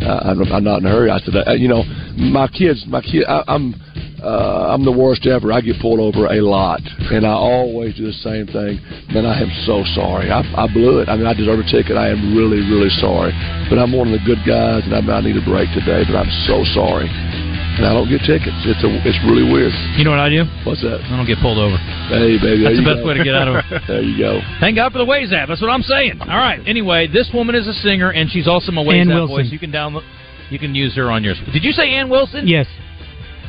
Uh, 0.00 0.30
I'm, 0.30 0.40
I'm 0.52 0.64
not 0.64 0.78
in 0.80 0.86
a 0.86 0.90
hurry. 0.90 1.10
I 1.10 1.18
said, 1.18 1.34
uh, 1.34 1.52
you 1.58 1.66
know, 1.66 1.82
my 2.16 2.46
kids, 2.46 2.84
my 2.86 3.02
kid, 3.02 3.24
I, 3.26 3.42
I'm, 3.48 3.74
uh, 4.22 4.72
I'm 4.72 4.84
the 4.84 4.92
worst 4.92 5.26
ever. 5.26 5.52
I 5.52 5.60
get 5.60 5.80
pulled 5.80 6.00
over 6.00 6.26
a 6.28 6.40
lot, 6.40 6.80
and 7.10 7.26
I 7.26 7.32
always 7.32 7.96
do 7.96 8.06
the 8.06 8.18
same 8.20 8.46
thing. 8.46 8.78
Man, 9.12 9.24
I 9.26 9.40
am 9.40 9.50
so 9.66 9.82
sorry. 9.96 10.30
I, 10.30 10.40
I 10.56 10.66
blew 10.72 11.00
it. 11.00 11.08
I 11.08 11.16
mean, 11.16 11.26
I 11.26 11.34
deserve 11.34 11.58
a 11.60 11.66
ticket. 11.66 11.96
I 11.96 12.08
am 12.08 12.36
really, 12.36 12.60
really 12.68 12.90
sorry. 13.00 13.32
But 13.68 13.78
I'm 13.78 13.92
one 13.96 14.12
of 14.12 14.14
the 14.20 14.24
good 14.26 14.40
guys, 14.46 14.84
and 14.84 14.92
I, 14.94 15.00
I 15.00 15.20
need 15.20 15.36
a 15.36 15.44
break 15.44 15.68
today. 15.72 16.04
But 16.04 16.16
I'm 16.20 16.30
so 16.46 16.60
sorry, 16.76 17.08
and 17.08 17.82
I 17.88 17.92
don't 17.96 18.08
get 18.12 18.20
tickets. 18.28 18.56
It's 18.68 18.82
a, 18.84 18.90
it's 19.08 19.18
really 19.24 19.44
weird. 19.48 19.72
You 19.96 20.04
know 20.04 20.12
what 20.12 20.20
I 20.20 20.28
do? 20.28 20.44
What's 20.68 20.84
that? 20.84 21.00
I 21.00 21.16
don't 21.16 21.26
get 21.26 21.40
pulled 21.40 21.58
over. 21.58 21.76
Hey, 22.12 22.36
baby, 22.36 22.64
That's 22.68 22.76
the 22.76 22.84
best 22.86 23.00
go. 23.00 23.08
way 23.08 23.14
to 23.16 23.24
get 23.24 23.34
out 23.34 23.48
of 23.48 23.54
it. 23.58 23.64
There 23.90 24.02
you 24.04 24.18
go. 24.20 24.38
Thank 24.60 24.76
God 24.76 24.92
for 24.92 24.98
the 24.98 25.08
Waze 25.08 25.32
app. 25.32 25.48
That's 25.48 25.60
what 25.62 25.70
I'm 25.70 25.82
saying. 25.82 26.20
All 26.20 26.38
right. 26.38 26.60
Anyway, 26.66 27.08
this 27.08 27.30
woman 27.34 27.54
is 27.56 27.66
a 27.66 27.74
singer, 27.74 28.10
and 28.12 28.30
she's 28.30 28.46
also 28.46 28.70
my 28.70 28.82
Waze 28.84 29.00
Ann 29.02 29.10
app 29.10 29.16
Wilson. 29.26 29.36
voice. 29.46 29.52
You 29.52 29.58
can 29.58 29.72
download. 29.72 30.04
You 30.50 30.58
can 30.58 30.74
use 30.74 30.94
her 30.96 31.10
on 31.10 31.22
yours. 31.24 31.38
Did 31.52 31.62
you 31.64 31.72
say 31.72 31.90
Ann 31.94 32.08
Wilson? 32.10 32.46
Yes. 32.46 32.66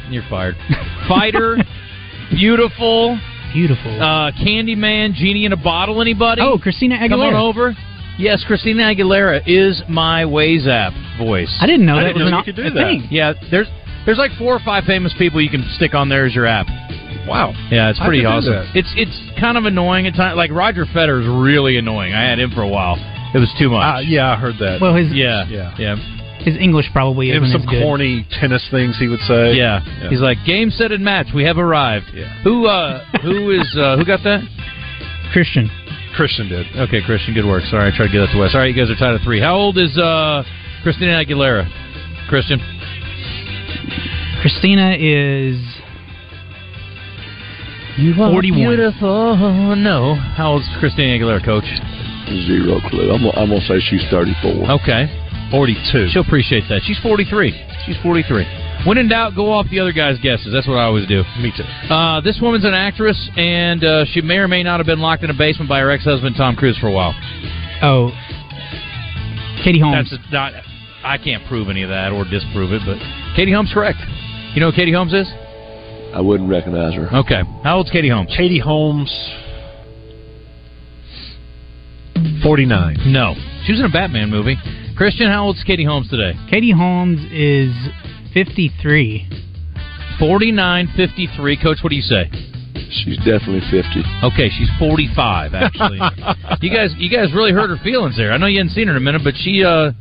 You're 0.10 0.24
fired. 0.30 0.56
Fighter, 1.08 1.58
beautiful, 2.32 3.20
Beautiful. 3.54 4.02
uh, 4.02 4.32
Candyman, 4.32 5.14
genie 5.14 5.46
in 5.46 5.54
a 5.54 5.58
bottle. 5.58 6.02
Anybody? 6.02 6.42
oh, 6.42 6.58
Christina 6.58 6.96
Aguilera. 6.98 7.10
come 7.10 7.22
on 7.22 7.36
over. 7.36 7.76
Yes, 8.18 8.44
Christina 8.46 8.84
Aguilera 8.84 9.42
is 9.48 9.82
my 9.90 10.24
Waze 10.24 10.68
app 10.68 10.94
voice. 11.18 11.56
I 11.62 11.66
didn't 11.66 11.86
know 11.86 11.96
I 11.98 12.04
that 12.04 12.08
didn't 12.14 12.24
was 12.24 12.32
know 12.32 12.40
an 12.40 12.44
you 12.46 12.54
could 12.54 12.60
a 12.66 12.70
do 12.70 12.76
that. 12.76 12.84
thing. 12.84 13.08
Yeah, 13.10 13.34
there's 13.50 13.68
there's 14.06 14.18
like 14.18 14.32
four 14.38 14.54
or 14.56 14.60
five 14.66 14.84
famous 14.86 15.14
people 15.18 15.42
you 15.42 15.50
can 15.50 15.64
stick 15.76 15.94
on 15.94 16.10
there 16.10 16.26
as 16.26 16.36
your 16.36 16.46
app. 16.46 16.68
Wow. 17.28 17.54
Yeah, 17.70 17.90
it's 17.90 18.00
pretty 18.00 18.26
awesome. 18.26 18.68
It's 18.76 18.92
it's 18.96 19.40
kind 19.40 19.58
of 19.58 19.66
annoying 19.66 20.08
at 20.08 20.14
times. 20.16 20.36
Like 20.38 20.52
Roger 20.52 20.86
Federer 20.86 21.22
is 21.22 21.28
really 21.44 21.78
annoying. 21.78 22.14
I 22.14 22.22
had 22.30 22.40
him 22.40 22.52
for 22.52 22.62
a 22.62 22.68
while. 22.68 22.96
It 23.34 23.38
was 23.40 23.50
too 23.58 23.70
much. 23.70 23.84
Uh, 23.84 24.00
yeah, 24.00 24.32
I 24.32 24.36
heard 24.36 24.56
that. 24.60 24.82
Well, 24.82 24.94
his 24.96 25.12
yeah, 25.14 25.46
Yeah. 25.48 25.74
yeah, 25.80 25.96
his 26.44 26.58
English 26.58 26.88
probably 26.92 27.30
it 27.30 27.38
isn't 27.38 27.42
was 27.44 27.52
some 27.52 27.62
as 27.62 27.68
good. 27.68 27.84
corny 27.84 28.26
tennis 28.40 28.66
things 28.72 28.98
he 29.00 29.08
would 29.08 29.20
say. 29.22 29.54
yeah, 29.54 29.82
He's 30.10 30.22
like 30.22 30.38
game, 30.46 30.70
set, 30.72 30.92
and 30.92 31.04
match. 31.04 31.28
We 31.36 31.44
have 31.46 31.58
arrived. 31.58 32.08
Yeah. 32.14 32.42
Who 32.44 32.66
uh 32.68 33.04
who 33.22 33.52
is 33.52 33.76
uh 33.78 33.98
who 33.98 34.06
got 34.06 34.24
that? 34.24 34.42
Christian. 35.34 35.70
Christian 36.16 36.50
did. 36.50 36.66
Okay, 36.76 37.02
Christian. 37.06 37.34
Good 37.34 37.46
work. 37.46 37.64
Sorry, 37.72 37.92
I 37.92 37.96
tried 37.96 38.08
to 38.08 38.12
get 38.12 38.20
that 38.20 38.32
to 38.34 38.40
Wes. 38.40 38.52
All 38.54 38.60
right, 38.62 38.74
you 38.74 38.76
guys 38.76 38.92
are 38.92 39.00
tied 39.00 39.16
at 39.16 39.22
three. 39.24 39.40
How 39.40 39.56
old 39.56 39.78
is 39.78 39.98
uh 39.98 40.44
Christina 40.84 41.24
Aguilera? 41.24 41.70
Christian. 42.28 42.60
Christina 44.42 44.96
is 45.00 45.60
You 47.98 48.16
41. 48.16 48.58
beautiful. 48.76 49.10
Oh, 49.40 49.76
no. 49.76 50.16
How 50.16 50.54
old's 50.54 50.68
Christina 50.80 51.18
Aguilera, 51.20 51.44
Coach? 51.46 51.66
Zero 52.48 52.80
clue. 52.90 53.12
I'm, 53.12 53.26
I'm 53.38 53.50
gonna 53.50 53.62
say 53.62 53.80
she's 53.80 54.04
34. 54.10 54.72
Okay. 54.82 55.06
42. 55.52 56.08
She'll 56.12 56.22
appreciate 56.24 56.64
that. 56.70 56.82
She's 56.84 56.98
43. 57.00 57.52
She's 57.86 57.98
43. 58.02 58.46
When 58.86 58.98
in 58.98 59.10
doubt, 59.10 59.36
go 59.36 59.52
off 59.52 59.68
the 59.70 59.80
other 59.80 59.92
guy's 59.92 60.18
guesses. 60.20 60.50
That's 60.52 60.68
what 60.68 60.76
I 60.76 60.84
always 60.86 61.08
do. 61.08 61.24
Me 61.40 61.52
too. 61.56 61.64
Uh, 61.94 62.22
this 62.22 62.40
woman's 62.42 62.66
an 62.66 62.74
actress, 62.74 63.30
and 63.38 63.84
uh, 63.84 64.06
she 64.12 64.22
may 64.22 64.38
or 64.38 64.48
may 64.48 64.64
not 64.64 64.80
have 64.80 64.88
been 64.88 65.00
locked 65.00 65.24
in 65.24 65.30
a 65.30 65.38
basement 65.38 65.70
by 65.70 65.80
her 65.80 65.92
ex-husband 65.92 66.36
Tom 66.36 66.56
Cruise 66.56 66.78
for 66.80 66.88
a 66.88 66.92
while. 66.92 67.14
oh 67.84 68.10
Katie 69.64 69.80
Holmes. 69.80 70.10
That's 70.10 70.24
a, 70.28 70.32
not. 70.34 70.54
I 71.04 71.18
can't 71.18 71.46
prove 71.48 71.70
any 71.70 71.84
of 71.84 71.90
that 71.90 72.12
or 72.12 72.24
disprove 72.26 72.72
it, 72.72 72.82
but 72.86 72.98
Katie 73.36 73.52
Holmes 73.54 73.72
correct. 73.74 74.00
You 74.56 74.62
know 74.62 74.72
who 74.72 74.76
Katie 74.76 74.94
Holmes 74.94 75.14
is? 75.14 75.30
I 76.14 76.22
wouldn't 76.22 76.50
recognize 76.50 76.96
her. 76.96 77.08
Okay. 77.20 77.42
How 77.64 77.78
old's 77.78 77.90
Katie 77.92 78.10
Holmes? 78.10 78.34
Katie 78.36 78.60
Holmes. 78.60 79.12
49. 82.44 82.98
No. 83.06 83.36
She 83.66 83.72
was 83.72 83.80
in 83.80 83.86
a 83.86 83.90
Batman 83.90 84.30
movie. 84.30 84.58
Christian, 84.98 85.28
how 85.30 85.46
old's 85.46 85.64
Katie 85.64 85.86
Holmes 85.86 86.10
today? 86.10 86.34
Katie 86.50 86.72
Holmes 86.72 87.20
is 87.32 87.74
53. 88.34 89.28
49, 90.20 90.88
53. 90.96 91.58
Coach, 91.64 91.78
what 91.82 91.90
do 91.90 91.96
you 91.96 92.02
say? 92.02 92.30
She's 92.92 93.18
definitely 93.18 93.62
50. 93.72 94.04
Okay, 94.24 94.50
she's 94.50 94.70
45 94.78 95.54
actually. 95.54 95.98
you 96.62 96.70
guys 96.70 96.94
you 96.98 97.10
guys 97.10 97.34
really 97.34 97.52
hurt 97.54 97.70
her 97.70 97.82
feelings 97.84 98.18
there. 98.18 98.32
I 98.32 98.38
know 98.38 98.48
you 98.48 98.60
hadn't 98.60 98.74
seen 98.74 98.88
her 98.88 98.92
in 98.92 98.98
a 98.98 99.04
minute, 99.04 99.22
but 99.24 99.34
she 99.38 99.64
uh 99.64 99.92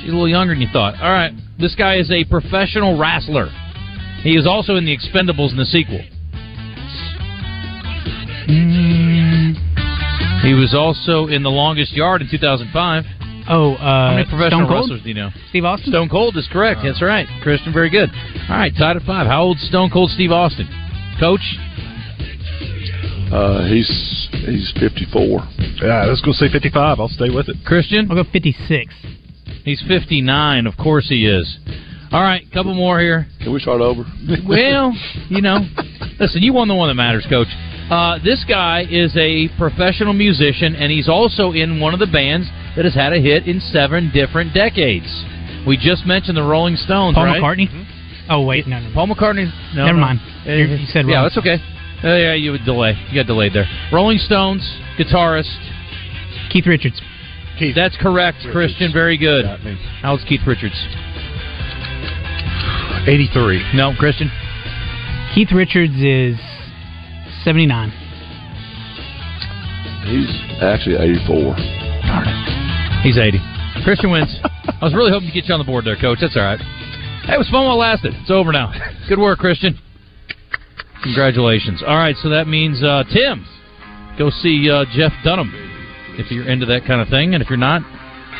she's 0.00 0.08
a 0.08 0.12
little 0.12 0.28
younger 0.28 0.54
than 0.54 0.62
you 0.62 0.68
thought. 0.72 0.94
All 1.00 1.12
right. 1.12 1.32
This 1.58 1.74
guy 1.74 1.96
is 1.96 2.10
a 2.10 2.24
professional 2.24 2.98
wrestler. 2.98 3.48
He 4.22 4.34
is 4.36 4.46
also 4.46 4.76
in 4.76 4.84
the 4.86 4.96
Expendables 4.96 5.50
in 5.50 5.58
the 5.58 5.66
sequel. 5.66 6.00
Mm, 8.48 9.54
He 10.42 10.54
was 10.54 10.74
also 10.74 11.26
in 11.26 11.42
The 11.42 11.50
Longest 11.50 11.92
Yard 11.92 12.22
in 12.22 12.28
2005. 12.30 13.04
Oh, 13.48 13.74
uh, 13.74 13.78
How 13.78 14.10
many 14.14 14.24
professional 14.28 14.66
Stone 14.66 14.68
Cold? 14.68 14.80
wrestlers 14.90 15.02
do 15.02 15.08
you 15.08 15.14
know? 15.14 15.30
Steve 15.50 15.64
Austin. 15.64 15.92
Stone 15.92 16.08
Cold 16.08 16.36
is 16.36 16.48
correct. 16.52 16.80
That's 16.84 17.02
right. 17.02 17.26
Christian, 17.42 17.72
very 17.72 17.90
good. 17.90 18.10
All 18.48 18.56
right, 18.56 18.72
tied 18.76 18.96
at 18.96 19.02
five. 19.02 19.26
How 19.26 19.42
old's 19.42 19.62
Stone 19.62 19.90
Cold 19.90 20.10
Steve 20.10 20.30
Austin? 20.32 20.68
Coach? 21.20 21.40
Uh, 23.32 23.64
he's 23.66 23.88
he's 24.44 24.72
54. 24.78 25.40
Yeah, 25.82 26.04
let's 26.04 26.20
go 26.20 26.32
say 26.32 26.50
55. 26.52 27.00
I'll 27.00 27.08
stay 27.08 27.30
with 27.30 27.48
it. 27.48 27.56
Christian? 27.64 28.10
I'll 28.10 28.22
go 28.22 28.30
56. 28.30 28.94
He's 29.64 29.82
59. 29.88 30.66
Of 30.66 30.76
course 30.76 31.08
he 31.08 31.26
is. 31.26 31.58
All 32.12 32.20
right, 32.22 32.42
couple 32.52 32.74
more 32.74 33.00
here. 33.00 33.26
Can 33.40 33.54
we 33.54 33.60
start 33.60 33.80
over? 33.80 34.04
Well, 34.46 34.92
you 35.30 35.40
know, 35.40 35.60
listen, 36.20 36.42
you 36.42 36.52
won 36.52 36.68
the 36.68 36.74
one 36.74 36.88
that 36.88 36.94
matters, 36.94 37.24
Coach. 37.30 37.48
Uh, 37.90 38.18
this 38.22 38.44
guy 38.46 38.84
is 38.88 39.16
a 39.16 39.48
professional 39.56 40.12
musician, 40.12 40.76
and 40.76 40.92
he's 40.92 41.08
also 41.08 41.52
in 41.52 41.80
one 41.80 41.94
of 41.94 42.00
the 42.00 42.06
bands 42.06 42.48
that 42.76 42.84
has 42.84 42.94
had 42.94 43.12
a 43.12 43.20
hit 43.20 43.46
in 43.46 43.60
seven 43.60 44.10
different 44.12 44.54
decades. 44.54 45.06
We 45.66 45.76
just 45.76 46.06
mentioned 46.06 46.36
the 46.36 46.42
Rolling 46.42 46.76
Stones, 46.76 47.14
Paul 47.14 47.24
right? 47.26 47.40
McCartney. 47.42 47.68
Oh 48.28 48.44
wait, 48.44 48.66
no, 48.66 48.80
no. 48.80 48.90
Paul 48.94 49.08
McCartney. 49.08 49.50
No, 49.74 49.86
Never 49.86 49.98
no. 49.98 50.04
mind. 50.06 50.20
Uh, 50.46 50.52
You- 50.52 50.64
you 50.76 50.86
said 50.86 51.06
yeah, 51.06 51.16
wrong. 51.16 51.24
that's 51.24 51.38
okay. 51.38 51.58
Uh, 52.04 52.16
yeah, 52.16 52.34
you 52.34 52.50
would 52.52 52.64
delay. 52.64 52.94
You 53.10 53.20
got 53.20 53.26
delayed 53.26 53.52
there. 53.52 53.66
Rolling 53.92 54.18
Stones 54.18 54.62
guitarist. 54.98 55.54
Keith 56.50 56.66
Richards. 56.66 57.00
Keith. 57.58 57.74
That's 57.76 57.96
correct, 57.96 58.38
Christian. 58.50 58.92
Very 58.92 59.16
good. 59.16 59.44
Got 59.44 59.62
me. 59.64 59.76
How's 60.00 60.22
Keith 60.24 60.40
Richards? 60.46 60.74
83. 63.06 63.62
No, 63.74 63.92
Christian. 63.98 64.30
Keith 65.34 65.50
Richards 65.52 65.94
is 66.00 66.36
79. 67.44 67.90
He's 70.06 70.30
actually 70.62 70.96
84. 70.96 72.61
He's 73.02 73.18
80. 73.18 73.38
Christian 73.82 74.10
wins. 74.10 74.30
I 74.44 74.78
was 74.84 74.94
really 74.94 75.10
hoping 75.10 75.26
to 75.26 75.34
get 75.34 75.46
you 75.46 75.54
on 75.54 75.58
the 75.58 75.66
board 75.66 75.84
there, 75.84 75.98
Coach. 75.98 76.18
That's 76.20 76.36
all 76.36 76.42
right. 76.42 76.60
Hey, 77.26 77.34
it 77.34 77.38
was 77.38 77.50
fun 77.50 77.66
while 77.66 77.74
it 77.74 77.82
lasted. 77.82 78.14
It's 78.14 78.30
over 78.30 78.52
now. 78.52 78.70
Good 79.08 79.18
work, 79.18 79.40
Christian. 79.40 79.78
Congratulations. 81.02 81.82
All 81.82 81.96
right, 81.96 82.14
so 82.22 82.28
that 82.30 82.46
means 82.46 82.80
uh, 82.82 83.02
Tim, 83.12 83.44
go 84.16 84.30
see 84.30 84.70
uh, 84.70 84.84
Jeff 84.94 85.10
Dunham 85.24 85.50
if 86.14 86.30
you're 86.30 86.46
into 86.46 86.66
that 86.66 86.86
kind 86.86 87.00
of 87.00 87.08
thing, 87.08 87.34
and 87.34 87.42
if 87.42 87.50
you're 87.50 87.58
not, 87.58 87.82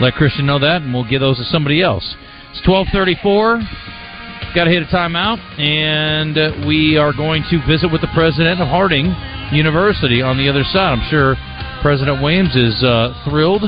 let 0.00 0.14
Christian 0.14 0.46
know 0.46 0.60
that, 0.60 0.82
and 0.82 0.94
we'll 0.94 1.08
give 1.08 1.20
those 1.20 1.38
to 1.38 1.44
somebody 1.44 1.82
else. 1.82 2.06
It's 2.54 2.62
12:34. 2.62 4.54
Got 4.54 4.64
to 4.64 4.70
hit 4.70 4.82
a 4.82 4.90
timeout, 4.94 5.38
and 5.58 6.38
uh, 6.38 6.66
we 6.68 6.96
are 6.96 7.12
going 7.12 7.42
to 7.50 7.58
visit 7.66 7.90
with 7.90 8.00
the 8.00 8.12
president 8.14 8.60
of 8.60 8.68
Harding 8.68 9.10
University 9.50 10.22
on 10.22 10.36
the 10.36 10.48
other 10.48 10.62
side. 10.62 10.92
I'm 10.92 11.10
sure 11.10 11.34
President 11.82 12.22
Williams 12.22 12.54
is 12.54 12.84
uh, 12.84 13.10
thrilled 13.28 13.64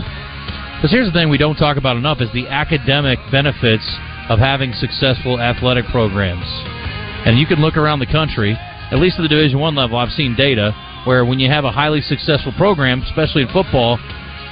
because 0.84 0.92
here's 0.92 1.08
the 1.08 1.16
thing 1.16 1.30
we 1.30 1.40
don't 1.40 1.56
talk 1.56 1.78
about 1.78 1.96
enough 1.96 2.20
is 2.20 2.28
the 2.36 2.44
academic 2.46 3.16
benefits 3.32 3.88
of 4.28 4.38
having 4.38 4.68
successful 4.76 5.40
athletic 5.40 5.86
programs. 5.88 6.44
And 7.24 7.40
you 7.40 7.46
can 7.46 7.64
look 7.64 7.78
around 7.80 8.04
the 8.04 8.12
country, 8.12 8.52
at 8.92 9.00
least 9.00 9.16
at 9.16 9.22
the 9.22 9.32
Division 9.32 9.58
One 9.58 9.74
level, 9.74 9.96
I've 9.96 10.12
seen 10.12 10.36
data 10.36 10.76
where 11.08 11.24
when 11.24 11.40
you 11.40 11.48
have 11.48 11.64
a 11.64 11.72
highly 11.72 12.02
successful 12.02 12.52
program, 12.58 13.00
especially 13.00 13.48
in 13.48 13.48
football, 13.48 13.96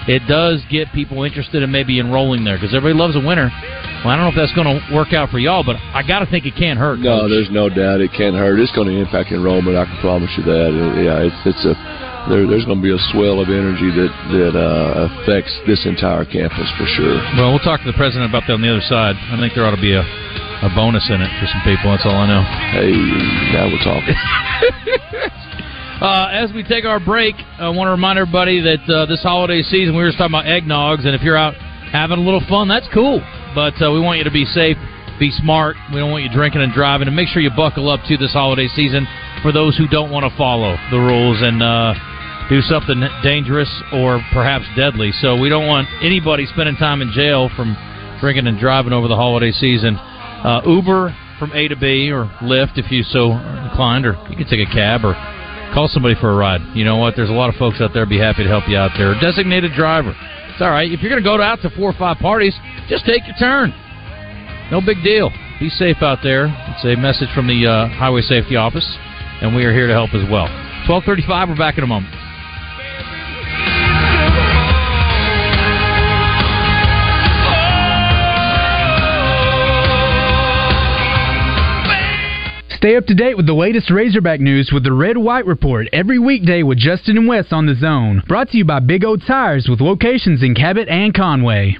it 0.08 0.24
does 0.24 0.64
get 0.72 0.88
people 0.96 1.22
interested 1.22 1.62
in 1.62 1.70
maybe 1.70 2.00
enrolling 2.00 2.48
there 2.48 2.56
because 2.56 2.72
everybody 2.74 2.96
loves 2.96 3.14
a 3.14 3.20
winner. 3.20 3.52
Well, 4.00 4.08
I 4.08 4.16
don't 4.16 4.24
know 4.24 4.32
if 4.32 4.40
that's 4.40 4.56
going 4.56 4.72
to 4.72 4.80
work 4.88 5.12
out 5.12 5.28
for 5.28 5.38
y'all, 5.38 5.60
but 5.60 5.76
I 5.92 6.00
got 6.00 6.24
to 6.24 6.26
think 6.32 6.46
it 6.48 6.56
can't 6.56 6.78
hurt. 6.78 6.98
No, 7.00 7.20
Coach. 7.20 7.28
there's 7.28 7.52
no 7.52 7.68
doubt 7.68 8.00
it 8.00 8.16
can't 8.16 8.34
hurt. 8.34 8.56
It's 8.56 8.72
going 8.72 8.88
to 8.88 8.96
impact 8.96 9.36
enrollment. 9.36 9.76
I 9.76 9.84
can 9.84 10.00
promise 10.00 10.32
you 10.40 10.48
that. 10.48 10.72
Yeah, 10.96 11.28
it's 11.28 11.36
it's 11.44 11.64
a 11.68 12.11
there, 12.30 12.46
there's 12.46 12.66
going 12.66 12.78
to 12.78 12.86
be 12.86 12.94
a 12.94 13.02
swell 13.10 13.40
of 13.42 13.48
energy 13.50 13.90
that 13.90 14.12
that 14.34 14.54
uh, 14.54 15.08
affects 15.10 15.50
this 15.66 15.82
entire 15.86 16.24
campus 16.24 16.68
for 16.78 16.86
sure. 16.86 17.18
Well, 17.34 17.50
we'll 17.50 17.66
talk 17.66 17.80
to 17.82 17.88
the 17.90 17.98
president 17.98 18.30
about 18.30 18.46
that 18.46 18.54
on 18.54 18.62
the 18.62 18.70
other 18.70 18.86
side. 18.86 19.16
I 19.18 19.38
think 19.38 19.54
there 19.54 19.66
ought 19.66 19.74
to 19.74 19.82
be 19.82 19.94
a, 19.94 20.04
a 20.04 20.70
bonus 20.74 21.06
in 21.10 21.18
it 21.18 21.30
for 21.42 21.46
some 21.50 21.62
people. 21.66 21.90
That's 21.90 22.06
all 22.06 22.14
I 22.14 22.26
know. 22.30 22.44
Hey, 22.74 22.94
now 23.54 23.66
we're 23.66 23.82
talking. 23.82 24.14
Uh, 26.02 26.26
as 26.32 26.50
we 26.52 26.64
take 26.64 26.84
our 26.84 26.98
break, 26.98 27.36
I 27.62 27.68
want 27.68 27.86
to 27.86 27.92
remind 27.92 28.18
everybody 28.18 28.58
that 28.58 28.82
uh, 28.90 29.06
this 29.06 29.22
holiday 29.22 29.62
season 29.62 29.94
we 29.94 30.02
were 30.02 30.08
just 30.08 30.18
talking 30.18 30.34
about 30.34 30.50
eggnogs, 30.50 31.06
and 31.06 31.14
if 31.14 31.22
you're 31.22 31.38
out 31.38 31.54
having 31.94 32.18
a 32.18 32.20
little 32.20 32.42
fun, 32.50 32.66
that's 32.66 32.88
cool. 32.92 33.22
But 33.54 33.78
uh, 33.78 33.94
we 33.94 34.02
want 34.02 34.18
you 34.18 34.24
to 34.24 34.34
be 34.34 34.44
safe, 34.44 34.76
be 35.20 35.30
smart. 35.30 35.76
We 35.94 36.02
don't 36.02 36.10
want 36.10 36.24
you 36.24 36.30
drinking 36.34 36.60
and 36.60 36.72
driving, 36.74 37.06
and 37.06 37.14
make 37.14 37.28
sure 37.28 37.40
you 37.40 37.54
buckle 37.54 37.88
up 37.88 38.00
to 38.08 38.16
this 38.16 38.32
holiday 38.32 38.66
season 38.74 39.06
for 39.46 39.52
those 39.52 39.78
who 39.78 39.86
don't 39.86 40.10
want 40.10 40.26
to 40.26 40.36
follow 40.36 40.74
the 40.90 40.98
rules 40.98 41.38
and 41.38 41.62
uh, 41.62 41.94
do 42.52 42.60
something 42.60 43.00
dangerous 43.22 43.70
or 43.94 44.20
perhaps 44.30 44.66
deadly. 44.76 45.10
So 45.24 45.40
we 45.40 45.48
don't 45.48 45.66
want 45.66 45.88
anybody 46.02 46.44
spending 46.44 46.76
time 46.76 47.00
in 47.00 47.10
jail 47.12 47.48
from 47.56 47.72
drinking 48.20 48.46
and 48.46 48.60
driving 48.60 48.92
over 48.92 49.08
the 49.08 49.16
holiday 49.16 49.52
season. 49.52 49.96
Uh, 49.96 50.60
Uber 50.66 51.16
from 51.38 51.52
A 51.52 51.66
to 51.68 51.76
B 51.76 52.12
or 52.12 52.26
Lyft 52.44 52.76
if 52.76 52.92
you 52.92 53.04
so 53.04 53.32
inclined, 53.32 54.04
or 54.04 54.20
you 54.28 54.36
can 54.36 54.44
take 54.44 54.60
a 54.60 54.70
cab 54.70 55.00
or 55.00 55.16
call 55.72 55.88
somebody 55.88 56.14
for 56.20 56.28
a 56.30 56.36
ride. 56.36 56.60
You 56.76 56.84
know 56.84 56.98
what? 56.98 57.16
There's 57.16 57.30
a 57.30 57.32
lot 57.32 57.48
of 57.48 57.56
folks 57.56 57.80
out 57.80 57.94
there 57.94 58.04
be 58.04 58.18
happy 58.18 58.42
to 58.44 58.50
help 58.50 58.68
you 58.68 58.76
out 58.76 58.90
there. 58.98 59.18
Designated 59.18 59.72
driver. 59.72 60.12
It's 60.52 60.60
all 60.60 60.70
right. 60.70 60.92
If 60.92 61.00
you're 61.00 61.08
going 61.08 61.22
to 61.22 61.26
go 61.26 61.40
out 61.40 61.62
to 61.62 61.70
four 61.70 61.88
or 61.88 61.96
five 61.96 62.18
parties, 62.18 62.52
just 62.86 63.06
take 63.06 63.24
your 63.24 63.36
turn. 63.40 63.72
No 64.70 64.84
big 64.84 65.02
deal. 65.02 65.32
Be 65.58 65.70
safe 65.70 66.02
out 66.02 66.18
there. 66.22 66.52
It's 66.76 66.84
a 66.84 67.00
message 67.00 67.32
from 67.34 67.46
the 67.46 67.64
uh, 67.64 67.88
Highway 67.96 68.20
Safety 68.20 68.56
Office, 68.56 68.84
and 69.40 69.56
we 69.56 69.64
are 69.64 69.72
here 69.72 69.86
to 69.86 69.94
help 69.94 70.12
as 70.12 70.28
well. 70.28 70.52
1235, 70.84 71.48
we're 71.48 71.56
back 71.56 71.78
in 71.78 71.84
a 71.84 71.86
moment. 71.86 72.21
Stay 82.82 82.96
up 82.96 83.06
to 83.06 83.14
date 83.14 83.36
with 83.36 83.46
the 83.46 83.54
latest 83.54 83.92
Razorback 83.92 84.40
news 84.40 84.72
with 84.74 84.82
the 84.82 84.92
Red 84.92 85.16
White 85.16 85.46
Report 85.46 85.86
every 85.92 86.18
weekday 86.18 86.64
with 86.64 86.78
Justin 86.78 87.16
and 87.16 87.28
Wes 87.28 87.52
on 87.52 87.64
the 87.64 87.76
Zone. 87.76 88.24
Brought 88.26 88.48
to 88.48 88.58
you 88.58 88.64
by 88.64 88.80
Big 88.80 89.04
O 89.04 89.16
Tires 89.16 89.68
with 89.70 89.80
locations 89.80 90.42
in 90.42 90.52
Cabot 90.52 90.88
and 90.88 91.14
Conway. 91.14 91.78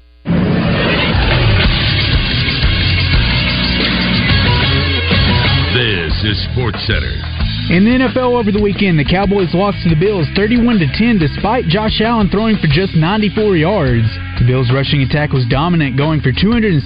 This 5.75 6.23
is 6.23 6.41
Sports 6.53 6.79
Center. 6.87 7.42
In 7.73 7.89
the 7.89 8.05
NFL 8.05 8.37
over 8.37 8.53
the 8.53 8.61
weekend, 8.61 9.01
the 9.01 9.09
Cowboys 9.09 9.57
lost 9.57 9.81
to 9.81 9.89
the 9.89 9.97
Bills 9.97 10.29
31 10.37 10.77
to 10.85 10.93
10 10.93 11.17
despite 11.17 11.65
Josh 11.73 12.05
Allen 12.05 12.29
throwing 12.29 12.61
for 12.61 12.69
just 12.69 12.93
94 12.93 13.57
yards. 13.57 14.05
The 14.37 14.45
Bills' 14.45 14.69
rushing 14.69 15.01
attack 15.01 15.33
was 15.33 15.49
dominant, 15.49 15.97
going 15.97 16.21
for 16.21 16.37
266 16.37 16.85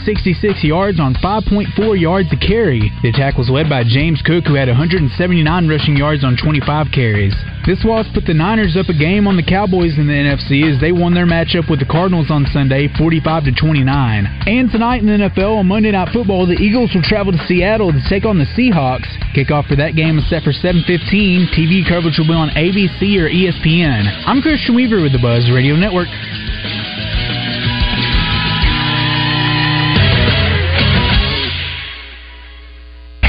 yards 0.63 1.03
on 1.03 1.19
5.4 1.19 1.75
yards 1.99 2.31
a 2.31 2.39
carry. 2.39 2.95
The 3.03 3.11
attack 3.11 3.35
was 3.35 3.51
led 3.51 3.67
by 3.67 3.83
James 3.83 4.23
Cook, 4.23 4.47
who 4.47 4.55
had 4.55 4.71
179 4.71 5.11
rushing 5.67 5.97
yards 5.99 6.23
on 6.23 6.39
25 6.39 6.95
carries. 6.95 7.35
This 7.67 7.83
loss 7.83 8.07
put 8.15 8.25
the 8.25 8.33
Niners 8.33 8.77
up 8.79 8.87
a 8.87 8.95
game 8.95 9.27
on 9.27 9.35
the 9.35 9.43
Cowboys 9.43 9.99
in 9.99 10.07
the 10.07 10.15
NFC 10.15 10.63
as 10.73 10.81
they 10.81 10.93
won 10.93 11.15
their 11.15 11.27
matchup 11.27 11.69
with 11.69 11.81
the 11.81 11.91
Cardinals 11.91 12.31
on 12.31 12.47
Sunday, 12.55 12.87
45 12.97 13.51
to 13.51 13.53
29. 13.53 13.83
And 14.47 14.71
tonight 14.71 15.03
in 15.03 15.11
the 15.11 15.27
NFL 15.27 15.59
on 15.59 15.67
Monday 15.67 15.91
Night 15.91 16.15
Football, 16.15 16.47
the 16.47 16.55
Eagles 16.63 16.95
will 16.95 17.03
travel 17.03 17.33
to 17.33 17.43
Seattle 17.51 17.91
to 17.91 17.99
take 18.09 18.25
on 18.25 18.39
the 18.39 18.47
Seahawks. 18.55 19.11
Kickoff 19.35 19.67
for 19.67 19.75
that 19.75 19.97
game 19.97 20.17
is 20.17 20.31
set 20.31 20.45
for 20.45 20.53
7:15. 20.53 21.51
TV 21.59 21.83
coverage 21.83 22.15
will 22.19 22.31
be 22.31 22.39
on 22.39 22.51
ABC 22.55 23.19
or 23.19 23.27
ESPN. 23.27 24.07
I'm 24.31 24.41
Christian 24.43 24.77
Weaver 24.77 25.03
with 25.03 25.11
the 25.11 25.19
Buzz 25.19 25.51
Radio 25.51 25.75
Network. 25.75 26.07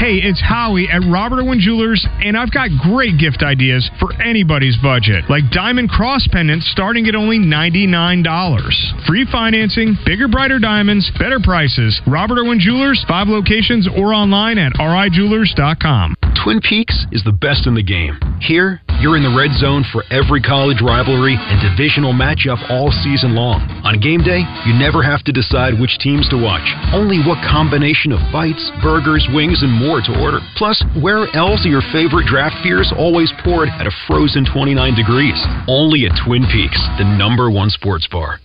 Hey, 0.08 0.24
it's 0.24 0.40
Howie 0.40 0.88
at 0.88 1.02
Robert 1.12 1.42
Owen 1.42 1.60
Jewelers, 1.60 2.00
and 2.24 2.34
I've 2.34 2.50
got 2.50 2.70
great 2.80 3.18
gift 3.18 3.42
ideas 3.42 3.90
for 4.00 4.08
anybody's 4.22 4.74
budget, 4.78 5.28
like 5.28 5.50
diamond 5.52 5.90
cross 5.90 6.26
pendants 6.32 6.66
starting 6.72 7.06
at 7.08 7.14
only 7.14 7.38
$99. 7.38 9.04
Free 9.06 9.26
financing, 9.30 9.98
bigger, 10.06 10.26
brighter 10.26 10.58
diamonds, 10.58 11.12
better 11.18 11.40
prices. 11.44 12.00
Robert 12.06 12.38
Owen 12.38 12.58
Jewelers, 12.58 13.04
five 13.06 13.28
locations 13.28 13.86
or 13.86 14.14
online 14.14 14.56
at 14.56 14.72
rijewelers.com. 14.78 16.14
Twin 16.44 16.60
Peaks 16.60 16.94
is 17.10 17.24
the 17.24 17.32
best 17.32 17.66
in 17.66 17.74
the 17.74 17.82
game. 17.82 18.14
Here, 18.40 18.80
you're 19.02 19.16
in 19.16 19.26
the 19.26 19.34
red 19.34 19.50
zone 19.58 19.82
for 19.90 20.06
every 20.10 20.40
college 20.40 20.78
rivalry 20.80 21.34
and 21.34 21.58
divisional 21.58 22.14
matchup 22.14 22.62
all 22.70 22.94
season 23.02 23.34
long. 23.34 23.58
On 23.82 23.98
game 23.98 24.22
day, 24.22 24.46
you 24.62 24.72
never 24.72 25.02
have 25.02 25.24
to 25.26 25.32
decide 25.32 25.74
which 25.80 25.98
teams 25.98 26.28
to 26.30 26.38
watch, 26.38 26.62
only 26.94 27.18
what 27.18 27.42
combination 27.42 28.14
of 28.14 28.22
bites, 28.30 28.62
burgers, 28.82 29.26
wings, 29.34 29.66
and 29.66 29.72
more 29.72 29.98
to 30.00 30.14
order. 30.22 30.38
Plus, 30.54 30.78
where 31.02 31.26
else 31.34 31.66
are 31.66 31.74
your 31.74 31.84
favorite 31.90 32.30
draft 32.30 32.56
beers 32.62 32.94
always 32.96 33.34
poured 33.42 33.68
at 33.74 33.90
a 33.90 33.96
frozen 34.06 34.46
29 34.46 34.78
degrees? 34.94 35.38
Only 35.66 36.06
at 36.06 36.14
Twin 36.22 36.46
Peaks, 36.54 36.78
the 37.02 37.04
number 37.18 37.50
one 37.50 37.70
sports 37.70 38.06
bar. 38.06 38.38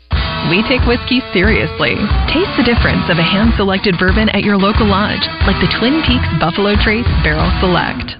We 0.50 0.62
take 0.68 0.86
whiskey 0.86 1.22
seriously. 1.32 1.96
Taste 2.28 2.54
the 2.60 2.68
difference 2.68 3.08
of 3.10 3.18
a 3.18 3.24
hand 3.24 3.54
selected 3.56 3.96
bourbon 3.98 4.30
at 4.30 4.44
your 4.44 4.58
local 4.58 4.86
lodge, 4.86 5.24
like 5.48 5.56
the 5.64 5.72
Twin 5.80 6.04
Peaks 6.04 6.28
Buffalo 6.40 6.76
Trace 6.84 7.08
Barrel 7.24 7.50
Select. 7.62 8.20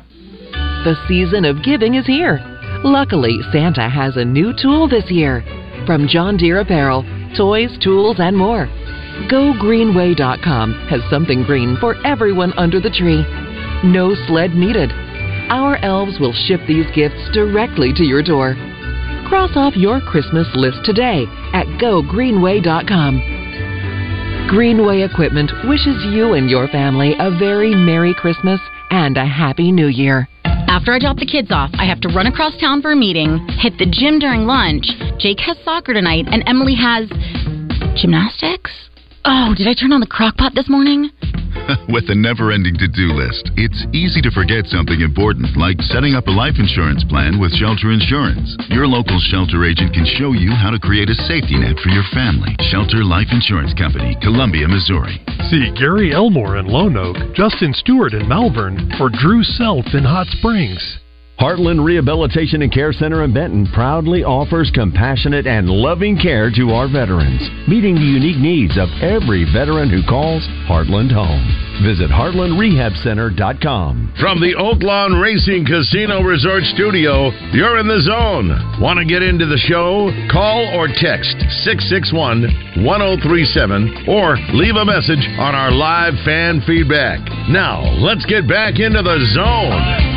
The 0.88 0.96
season 1.08 1.44
of 1.44 1.64
giving 1.64 1.96
is 1.96 2.06
here. 2.08 2.40
Luckily, 2.84 3.40
Santa 3.52 3.90
has 3.90 4.16
a 4.16 4.26
new 4.26 4.54
tool 4.56 4.88
this 4.88 5.12
year. 5.12 5.44
From 5.86 6.08
John 6.08 6.38
Deere 6.38 6.62
Apparel, 6.62 7.04
toys, 7.38 7.78
tools, 7.84 8.18
and 8.20 8.38
more. 8.38 8.68
GoGreenway.com 9.28 10.88
has 10.90 11.02
something 11.10 11.44
green 11.44 11.78
for 11.80 11.96
everyone 12.06 12.54
under 12.58 12.80
the 12.80 12.90
tree. 12.90 13.24
No 13.84 14.16
sled 14.28 14.56
needed. 14.56 14.92
Our 15.50 15.76
elves 15.78 16.20
will 16.20 16.34
ship 16.34 16.62
these 16.68 16.90
gifts 16.96 17.30
directly 17.34 17.94
to 17.94 18.04
your 18.04 18.24
door. 18.24 18.56
Cross 19.34 19.58
off 19.58 19.74
your 19.76 20.00
Christmas 20.00 20.46
list 20.54 20.86
today 20.86 21.26
at 21.54 21.66
gogreenway.com. 21.82 24.48
Greenway 24.48 25.02
Equipment 25.02 25.52
wishes 25.68 26.06
you 26.14 26.34
and 26.34 26.52
your 26.52 26.68
family 26.68 27.16
a 27.18 27.32
very 27.40 27.74
Merry 27.74 28.14
Christmas 28.14 28.60
and 28.92 29.18
a 29.18 29.26
Happy 29.26 29.72
New 29.72 29.88
Year. 29.88 30.30
After 30.46 30.94
I 30.94 31.00
drop 31.00 31.18
the 31.18 31.26
kids 31.26 31.48
off, 31.50 31.72
I 31.74 31.86
have 31.86 32.00
to 32.02 32.10
run 32.10 32.28
across 32.28 32.56
town 32.60 32.84
for 32.84 32.92
a 32.92 32.96
meeting, 32.96 33.44
hit 33.58 33.80
the 33.80 33.88
gym 33.90 34.20
during 34.20 34.46
lunch. 34.46 34.86
Jake 35.18 35.40
has 35.40 35.58
soccer 35.66 35.96
tonight, 35.96 36.26
and 36.28 36.44
Emily 36.46 36.76
has 36.76 37.10
gymnastics. 37.96 38.70
Oh, 39.26 39.56
did 39.56 39.68
I 39.68 39.74
turn 39.74 39.94
on 39.96 40.02
the 40.04 40.08
crock 40.08 40.36
pot 40.36 40.52
this 40.54 40.68
morning? 40.68 41.08
With 41.88 42.12
a 42.12 42.16
never 42.16 42.52
ending 42.52 42.76
to 42.76 42.92
do 42.92 43.16
list, 43.16 43.56
it's 43.56 43.88
easy 43.96 44.20
to 44.20 44.32
forget 44.36 44.68
something 44.68 45.00
important, 45.00 45.56
like 45.56 45.80
setting 45.88 46.12
up 46.12 46.28
a 46.28 46.36
life 46.36 46.60
insurance 46.60 47.08
plan 47.08 47.40
with 47.40 47.56
Shelter 47.56 47.96
Insurance. 47.96 48.52
Your 48.68 48.84
local 48.84 49.16
shelter 49.32 49.64
agent 49.64 49.94
can 49.96 50.04
show 50.20 50.36
you 50.36 50.52
how 50.52 50.72
to 50.76 50.80
create 50.80 51.08
a 51.08 51.16
safety 51.24 51.56
net 51.56 51.80
for 51.80 51.88
your 51.88 52.04
family. 52.12 52.52
Shelter 52.68 53.06
Life 53.08 53.32
Insurance 53.32 53.72
Company, 53.80 54.18
Columbia, 54.20 54.68
Missouri. 54.68 55.24
See 55.48 55.72
Gary 55.80 56.12
Elmore 56.12 56.58
in 56.58 56.68
Lone 56.68 56.98
Oak, 56.98 57.16
Justin 57.34 57.72
Stewart 57.74 58.14
in 58.14 58.28
Malvern, 58.28 58.92
or 59.00 59.08
Drew 59.08 59.44
Self 59.44 59.86
in 59.94 60.04
Hot 60.04 60.28
Springs. 60.36 61.00
Heartland 61.40 61.84
Rehabilitation 61.84 62.62
and 62.62 62.72
Care 62.72 62.94
Center 62.94 63.24
in 63.24 63.34
Benton 63.34 63.66
proudly 63.74 64.24
offers 64.24 64.70
compassionate 64.74 65.48
and 65.48 65.68
loving 65.68 66.16
care 66.16 66.52
to 66.52 66.70
our 66.70 66.88
veterans, 66.88 67.42
meeting 67.68 67.96
the 67.96 68.02
unique 68.02 68.38
needs 68.38 68.78
of 68.78 68.88
every 69.02 69.44
veteran 69.52 69.90
who 69.90 70.04
calls 70.06 70.44
Heartland 70.70 71.12
home. 71.12 71.42
Visit 71.82 72.12
heartlandrehabcenter.com. 72.14 74.14
From 74.22 74.40
the 74.40 74.54
Oaklawn 74.54 75.20
Racing 75.20 75.66
Casino 75.66 76.22
Resort 76.22 76.62
Studio, 76.78 77.32
you're 77.52 77.80
in 77.80 77.88
the 77.88 78.02
zone. 78.06 78.54
Want 78.80 79.00
to 79.00 79.06
get 79.06 79.24
into 79.26 79.48
the 79.48 79.58
show? 79.58 80.14
Call 80.30 80.70
or 80.78 80.86
text 80.86 81.34
661 81.66 82.86
1037 82.86 84.06
or 84.06 84.38
leave 84.54 84.78
a 84.78 84.86
message 84.86 85.26
on 85.42 85.58
our 85.58 85.72
live 85.72 86.14
fan 86.24 86.62
feedback. 86.70 87.18
Now, 87.50 87.82
let's 88.06 88.24
get 88.30 88.48
back 88.48 88.78
into 88.78 89.02
the 89.02 89.18
zone. 89.34 90.13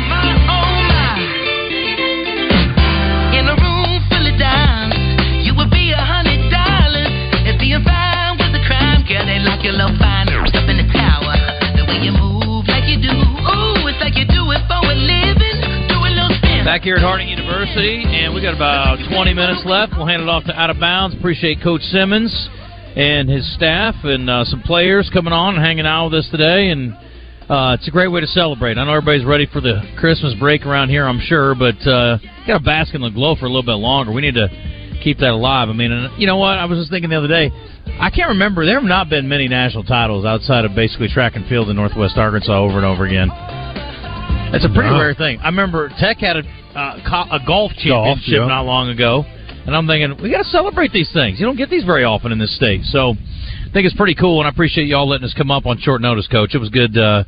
Back 16.67 16.81
here 16.81 16.97
at 16.97 17.01
Harding 17.01 17.29
University, 17.29 18.03
and 18.03 18.35
we 18.35 18.41
got 18.41 18.53
about 18.53 18.99
20 19.07 19.33
minutes 19.33 19.63
left. 19.63 19.93
We'll 19.95 20.05
hand 20.05 20.21
it 20.21 20.27
off 20.27 20.43
to 20.51 20.51
Out 20.51 20.69
of 20.69 20.77
Bounds. 20.81 21.15
Appreciate 21.15 21.63
Coach 21.63 21.79
Simmons 21.79 22.27
and 22.93 23.29
his 23.29 23.47
staff 23.55 23.95
and 24.03 24.29
uh, 24.29 24.43
some 24.43 24.59
players 24.63 25.09
coming 25.13 25.31
on 25.31 25.55
and 25.55 25.63
hanging 25.63 25.85
out 25.85 26.11
with 26.11 26.19
us 26.19 26.27
today. 26.29 26.67
And 26.71 26.91
uh, 27.47 27.79
it's 27.79 27.87
a 27.87 27.91
great 27.91 28.09
way 28.09 28.19
to 28.19 28.27
celebrate. 28.27 28.77
I 28.77 28.83
know 28.83 28.91
everybody's 28.91 29.23
ready 29.23 29.47
for 29.47 29.61
the 29.61 29.79
Christmas 29.97 30.35
break 30.41 30.65
around 30.65 30.89
here, 30.89 31.07
I'm 31.07 31.21
sure, 31.21 31.55
but 31.55 31.79
uh, 31.87 32.17
got 32.45 32.57
to 32.57 32.63
bask 32.65 32.93
in 32.93 32.99
the 32.99 33.11
glow 33.11 33.37
for 33.37 33.45
a 33.45 33.49
little 33.49 33.63
bit 33.63 33.79
longer. 33.79 34.11
We 34.11 34.19
need 34.19 34.35
to 34.35 34.49
keep 35.01 35.19
that 35.19 35.31
alive. 35.31 35.69
I 35.69 35.71
mean, 35.71 35.93
and 35.93 36.19
you 36.19 36.27
know 36.27 36.35
what? 36.35 36.59
I 36.59 36.65
was 36.65 36.79
just 36.79 36.91
thinking 36.91 37.11
the 37.11 37.17
other 37.17 37.29
day. 37.29 37.49
I 37.97 38.09
can't 38.09 38.27
remember. 38.27 38.65
There 38.65 38.75
have 38.75 38.83
not 38.83 39.07
been 39.07 39.29
many 39.29 39.47
national 39.47 39.85
titles 39.85 40.25
outside 40.25 40.65
of 40.65 40.75
basically 40.75 41.07
track 41.07 41.37
and 41.37 41.47
field 41.47 41.69
in 41.69 41.77
Northwest 41.77 42.17
Arkansas 42.17 42.51
over 42.51 42.75
and 42.75 42.85
over 42.85 43.05
again. 43.05 43.31
That's 44.51 44.65
a 44.65 44.69
pretty 44.69 44.89
rare 44.89 45.13
thing. 45.13 45.39
I 45.39 45.47
remember 45.47 45.89
Tech 45.99 46.17
had 46.17 46.37
a, 46.37 46.43
uh, 46.73 47.27
a 47.31 47.39
golf 47.45 47.71
championship 47.73 48.39
yeah. 48.39 48.47
not 48.47 48.65
long 48.65 48.89
ago, 48.89 49.23
and 49.65 49.75
I'm 49.75 49.85
thinking 49.87 50.21
we 50.23 50.31
got 50.31 50.39
to 50.39 50.49
celebrate 50.49 50.91
these 50.93 51.11
things. 51.11 51.39
You 51.39 51.45
don't 51.45 51.57
get 51.57 51.69
these 51.69 51.83
very 51.83 52.05
often 52.05 52.31
in 52.31 52.39
this 52.39 52.55
state, 52.55 52.83
so 52.85 53.11
I 53.11 53.73
think 53.73 53.85
it's 53.85 53.95
pretty 53.95 54.15
cool, 54.15 54.39
and 54.39 54.47
I 54.47 54.49
appreciate 54.49 54.87
y'all 54.87 55.07
letting 55.07 55.25
us 55.25 55.33
come 55.33 55.51
up 55.51 55.65
on 55.65 55.77
short 55.79 56.01
notice, 56.01 56.27
Coach. 56.27 56.55
It 56.55 56.59
was 56.59 56.69
good. 56.69 56.97
Uh, 56.97 57.25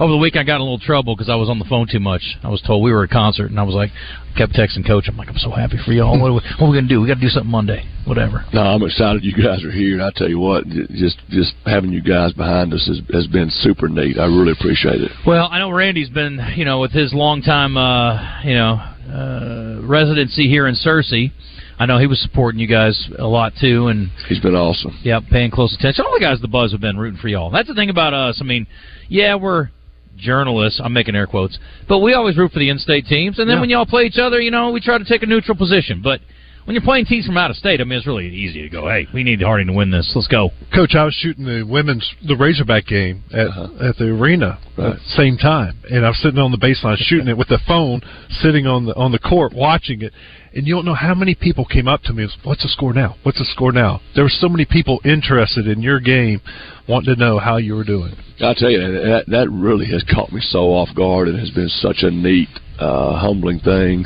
over 0.00 0.12
the 0.12 0.18
week, 0.18 0.36
I 0.36 0.42
got 0.42 0.56
in 0.56 0.60
a 0.62 0.64
little 0.64 0.78
trouble 0.78 1.14
because 1.14 1.28
I 1.28 1.34
was 1.34 1.48
on 1.48 1.58
the 1.58 1.64
phone 1.64 1.86
too 1.90 2.00
much. 2.00 2.22
I 2.42 2.48
was 2.48 2.62
told 2.62 2.82
we 2.82 2.92
were 2.92 3.04
at 3.04 3.10
a 3.10 3.12
concert, 3.12 3.50
and 3.50 3.58
I 3.58 3.62
was 3.62 3.74
like, 3.74 3.90
kept 4.36 4.52
texting 4.52 4.86
Coach. 4.86 5.06
I'm 5.08 5.16
like, 5.16 5.28
I'm 5.28 5.38
so 5.38 5.50
happy 5.50 5.76
for 5.84 5.92
y'all. 5.92 6.18
What 6.18 6.30
are 6.30 6.34
we, 6.34 6.40
what 6.58 6.66
are 6.66 6.70
we 6.70 6.76
gonna 6.76 6.88
do? 6.88 7.00
We 7.00 7.08
got 7.08 7.14
to 7.14 7.20
do 7.20 7.28
something 7.28 7.50
Monday. 7.50 7.84
Whatever. 8.04 8.44
No, 8.52 8.62
I'm 8.62 8.82
excited 8.82 9.22
you 9.22 9.32
guys 9.32 9.62
are 9.64 9.70
here. 9.70 10.02
I 10.02 10.10
tell 10.16 10.28
you 10.28 10.40
what, 10.40 10.66
just 10.66 11.18
just 11.30 11.54
having 11.64 11.92
you 11.92 12.02
guys 12.02 12.32
behind 12.32 12.72
us 12.74 12.84
has, 12.88 13.00
has 13.14 13.26
been 13.28 13.48
super 13.48 13.88
neat. 13.88 14.18
I 14.18 14.24
really 14.24 14.52
appreciate 14.52 15.00
it. 15.00 15.12
Well, 15.24 15.48
I 15.50 15.58
know 15.60 15.70
Randy's 15.70 16.10
been, 16.10 16.40
you 16.56 16.64
know, 16.64 16.80
with 16.80 16.90
his 16.90 17.14
long 17.14 17.42
time, 17.42 17.76
uh, 17.76 18.42
you 18.42 18.54
know, 18.54 18.74
uh, 19.08 19.86
residency 19.86 20.48
here 20.48 20.66
in 20.66 20.74
Searcy. 20.74 21.30
I 21.78 21.86
know 21.86 21.98
he 21.98 22.06
was 22.06 22.20
supporting 22.20 22.60
you 22.60 22.68
guys 22.68 23.08
a 23.18 23.26
lot 23.26 23.52
too, 23.60 23.88
and 23.88 24.10
he's 24.28 24.40
been 24.40 24.54
awesome. 24.54 24.98
Yep, 25.02 25.24
paying 25.30 25.50
close 25.50 25.74
attention. 25.74 26.04
All 26.06 26.14
the 26.14 26.20
guys 26.20 26.36
at 26.36 26.42
the 26.42 26.48
Buzz 26.48 26.72
have 26.72 26.80
been 26.80 26.96
rooting 26.96 27.20
for 27.20 27.28
y'all. 27.28 27.50
That's 27.50 27.68
the 27.68 27.74
thing 27.74 27.90
about 27.90 28.14
us. 28.14 28.38
I 28.40 28.44
mean, 28.44 28.66
yeah, 29.08 29.34
we're 29.36 29.70
journalists. 30.16 30.80
I'm 30.82 30.92
making 30.92 31.14
air 31.14 31.26
quotes, 31.26 31.58
but 31.88 31.98
we 31.98 32.14
always 32.14 32.36
root 32.36 32.52
for 32.52 32.58
the 32.58 32.68
in-state 32.68 33.06
teams. 33.06 33.38
And 33.38 33.48
then 33.48 33.56
Yeah. 33.56 33.60
when 33.60 33.70
y'all 33.70 33.86
play 33.86 34.04
each 34.04 34.18
other, 34.18 34.40
you 34.40 34.50
know, 34.50 34.70
we 34.70 34.80
try 34.80 34.98
to 34.98 35.04
take 35.04 35.22
a 35.22 35.26
neutral 35.26 35.56
position. 35.56 36.00
But 36.02 36.20
when 36.64 36.74
you're 36.74 36.82
playing 36.84 37.06
teams 37.06 37.26
from 37.26 37.36
out 37.36 37.50
of 37.50 37.56
state, 37.56 37.80
I 37.80 37.84
mean, 37.84 37.98
it's 37.98 38.06
really 38.06 38.28
easy 38.28 38.62
to 38.62 38.68
go, 38.68 38.88
"Hey, 38.88 39.06
we 39.12 39.24
need 39.24 39.42
Harding 39.42 39.66
to 39.68 39.72
win 39.72 39.90
this. 39.90 40.12
Let's 40.14 40.28
go." 40.28 40.50
Coach, 40.74 40.94
I 40.94 41.04
was 41.04 41.14
shooting 41.14 41.44
the 41.44 41.62
women's 41.64 42.08
the 42.26 42.36
Razorback 42.36 42.86
game 42.86 43.24
at 43.32 43.48
at 43.80 43.96
the 43.98 44.08
arena 44.10 44.58
Right. 44.76 44.90
at 44.92 44.94
the 44.96 45.10
same 45.16 45.36
time, 45.36 45.74
and 45.90 46.04
I 46.04 46.08
was 46.08 46.18
sitting 46.18 46.38
on 46.38 46.50
the 46.52 46.58
baseline 46.58 46.96
shooting 47.00 47.28
it 47.28 47.36
with 47.36 47.48
the 47.48 47.58
phone, 47.66 48.00
sitting 48.30 48.66
on 48.66 48.86
the 48.86 48.94
on 48.96 49.12
the 49.12 49.18
court 49.18 49.52
watching 49.54 50.02
it. 50.02 50.12
And 50.54 50.66
you 50.66 50.74
don't 50.74 50.84
know 50.84 50.92
how 50.94 51.14
many 51.14 51.34
people 51.34 51.64
came 51.64 51.88
up 51.88 52.02
to 52.02 52.12
me. 52.12 52.24
and 52.24 52.30
was, 52.30 52.36
What's 52.44 52.62
the 52.62 52.68
score 52.68 52.92
now? 52.92 53.16
What's 53.22 53.38
the 53.38 53.46
score 53.46 53.72
now? 53.72 54.02
There 54.14 54.22
were 54.22 54.28
so 54.28 54.50
many 54.50 54.66
people 54.66 55.00
interested 55.02 55.66
in 55.66 55.80
your 55.80 55.98
game, 55.98 56.42
wanting 56.86 57.14
to 57.14 57.18
know 57.18 57.38
how 57.38 57.56
you 57.56 57.74
were 57.74 57.84
doing. 57.84 58.12
I 58.38 58.52
tell 58.52 58.68
you 58.68 58.78
that 58.80 59.24
that 59.28 59.48
really 59.50 59.86
has 59.86 60.02
caught 60.04 60.30
me 60.30 60.40
so 60.42 60.64
off 60.74 60.94
guard 60.94 61.28
and 61.28 61.38
has 61.38 61.48
been 61.50 61.70
such 61.70 62.02
a 62.02 62.10
neat, 62.10 62.48
uh, 62.78 63.16
humbling 63.16 63.60
thing. 63.60 64.04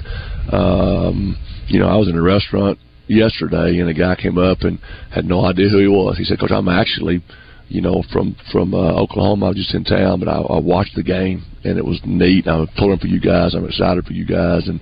Um, 0.52 1.36
you 1.68 1.78
know, 1.80 1.88
I 1.88 1.96
was 1.96 2.08
in 2.08 2.16
a 2.16 2.22
restaurant 2.22 2.78
yesterday 3.08 3.78
and 3.78 3.88
a 3.88 3.94
guy 3.94 4.16
came 4.16 4.38
up 4.38 4.62
and 4.62 4.78
had 5.10 5.24
no 5.24 5.44
idea 5.44 5.68
who 5.68 5.78
he 5.78 5.88
was. 5.88 6.16
He 6.18 6.24
said, 6.24 6.40
"Coach, 6.40 6.52
I'm 6.52 6.68
actually." 6.68 7.22
You 7.68 7.80
know, 7.80 8.04
from 8.12 8.36
from 8.52 8.74
uh, 8.74 8.94
Oklahoma, 8.94 9.46
I 9.46 9.48
was 9.48 9.56
just 9.56 9.74
in 9.74 9.82
town, 9.82 10.20
but 10.20 10.28
I, 10.28 10.36
I 10.36 10.60
watched 10.60 10.94
the 10.94 11.02
game 11.02 11.44
and 11.64 11.78
it 11.78 11.84
was 11.84 12.00
neat. 12.04 12.46
I'm 12.46 12.68
pulling 12.78 12.98
for 12.98 13.08
you 13.08 13.20
guys. 13.20 13.56
I'm 13.56 13.64
excited 13.66 14.04
for 14.04 14.12
you 14.12 14.24
guys, 14.24 14.68
and 14.68 14.80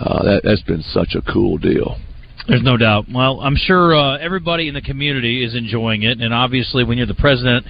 uh, 0.00 0.24
that 0.24 0.40
that's 0.42 0.62
been 0.62 0.82
such 0.82 1.14
a 1.14 1.22
cool 1.32 1.56
deal. 1.56 1.96
There's 2.48 2.62
no 2.62 2.76
doubt. 2.76 3.06
Well, 3.12 3.40
I'm 3.40 3.56
sure 3.56 3.94
uh, 3.94 4.18
everybody 4.18 4.68
in 4.68 4.74
the 4.74 4.80
community 4.80 5.44
is 5.44 5.54
enjoying 5.54 6.02
it, 6.02 6.20
and 6.20 6.32
obviously, 6.32 6.84
when 6.84 6.98
you're 6.98 7.06
the 7.06 7.14
president 7.14 7.66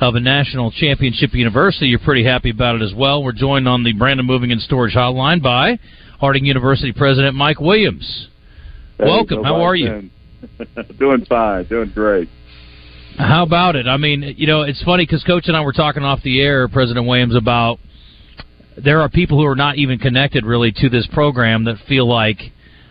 of 0.00 0.14
a 0.14 0.20
national 0.20 0.70
championship 0.70 1.32
university, 1.32 1.86
you're 1.86 1.98
pretty 1.98 2.24
happy 2.24 2.50
about 2.50 2.76
it 2.76 2.82
as 2.82 2.94
well. 2.94 3.22
We're 3.22 3.32
joined 3.32 3.66
on 3.66 3.84
the 3.84 3.92
Brandon 3.92 4.26
Moving 4.26 4.52
and 4.52 4.60
Storage 4.60 4.94
Hotline 4.94 5.42
by 5.42 5.78
Harding 6.18 6.44
University 6.44 6.92
President 6.92 7.34
Mike 7.34 7.60
Williams. 7.60 8.28
Welcome. 8.98 9.44
How 9.44 9.62
are 9.62 9.76
you? 9.76 10.10
doing 10.98 11.24
fine, 11.26 11.64
doing 11.66 11.90
great. 11.94 12.28
How 13.16 13.42
about 13.44 13.76
it? 13.76 13.86
I 13.86 13.96
mean, 13.96 14.34
you 14.36 14.46
know, 14.46 14.62
it's 14.62 14.82
funny 14.82 15.04
because 15.04 15.24
Coach 15.24 15.48
and 15.48 15.56
I 15.56 15.60
were 15.60 15.72
talking 15.72 16.04
off 16.04 16.22
the 16.22 16.40
air, 16.40 16.68
President 16.68 17.06
Williams, 17.06 17.34
about 17.34 17.78
there 18.76 19.00
are 19.00 19.08
people 19.08 19.38
who 19.38 19.46
are 19.46 19.56
not 19.56 19.76
even 19.76 19.98
connected 19.98 20.44
really 20.44 20.72
to 20.76 20.88
this 20.88 21.06
program 21.12 21.64
that 21.64 21.76
feel 21.88 22.08
like 22.08 22.38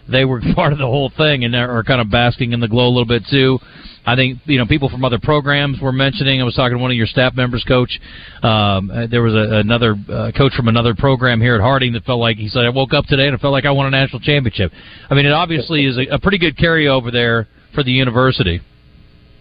they 0.09 0.25
were 0.25 0.41
part 0.55 0.73
of 0.73 0.79
the 0.79 0.85
whole 0.85 1.11
thing 1.15 1.43
and 1.43 1.55
are 1.55 1.83
kind 1.83 2.01
of 2.01 2.09
basking 2.09 2.53
in 2.53 2.59
the 2.59 2.67
glow 2.67 2.87
a 2.87 2.89
little 2.89 3.05
bit 3.05 3.23
too. 3.29 3.59
I 4.05 4.15
think 4.15 4.39
you 4.45 4.57
know 4.57 4.65
people 4.65 4.89
from 4.89 5.03
other 5.03 5.19
programs 5.19 5.81
were 5.81 5.91
mentioning. 5.91 6.39
I 6.39 6.45
was 6.45 6.55
talking 6.55 6.77
to 6.77 6.81
one 6.81 6.91
of 6.91 6.97
your 6.97 7.07
staff 7.07 7.35
members, 7.35 7.65
Coach. 7.67 7.99
Um, 8.41 8.89
there 9.11 9.21
was 9.21 9.33
a, 9.33 9.57
another 9.57 9.95
uh, 10.09 10.31
coach 10.35 10.53
from 10.53 10.69
another 10.69 10.95
program 10.95 11.41
here 11.41 11.55
at 11.55 11.61
Harding 11.61 11.91
that 11.93 12.05
felt 12.05 12.19
like 12.19 12.37
he 12.37 12.47
said, 12.47 12.63
"I 12.63 12.69
woke 12.69 12.93
up 12.93 13.05
today 13.05 13.27
and 13.27 13.35
I 13.35 13.39
felt 13.39 13.51
like 13.51 13.65
I 13.65 13.71
won 13.71 13.85
a 13.85 13.89
national 13.89 14.21
championship." 14.21 14.71
I 15.09 15.13
mean, 15.13 15.25
it 15.25 15.33
obviously 15.33 15.85
is 15.85 15.97
a, 15.97 16.15
a 16.15 16.19
pretty 16.19 16.37
good 16.37 16.55
carryover 16.55 17.11
there 17.11 17.47
for 17.75 17.83
the 17.83 17.91
university. 17.91 18.61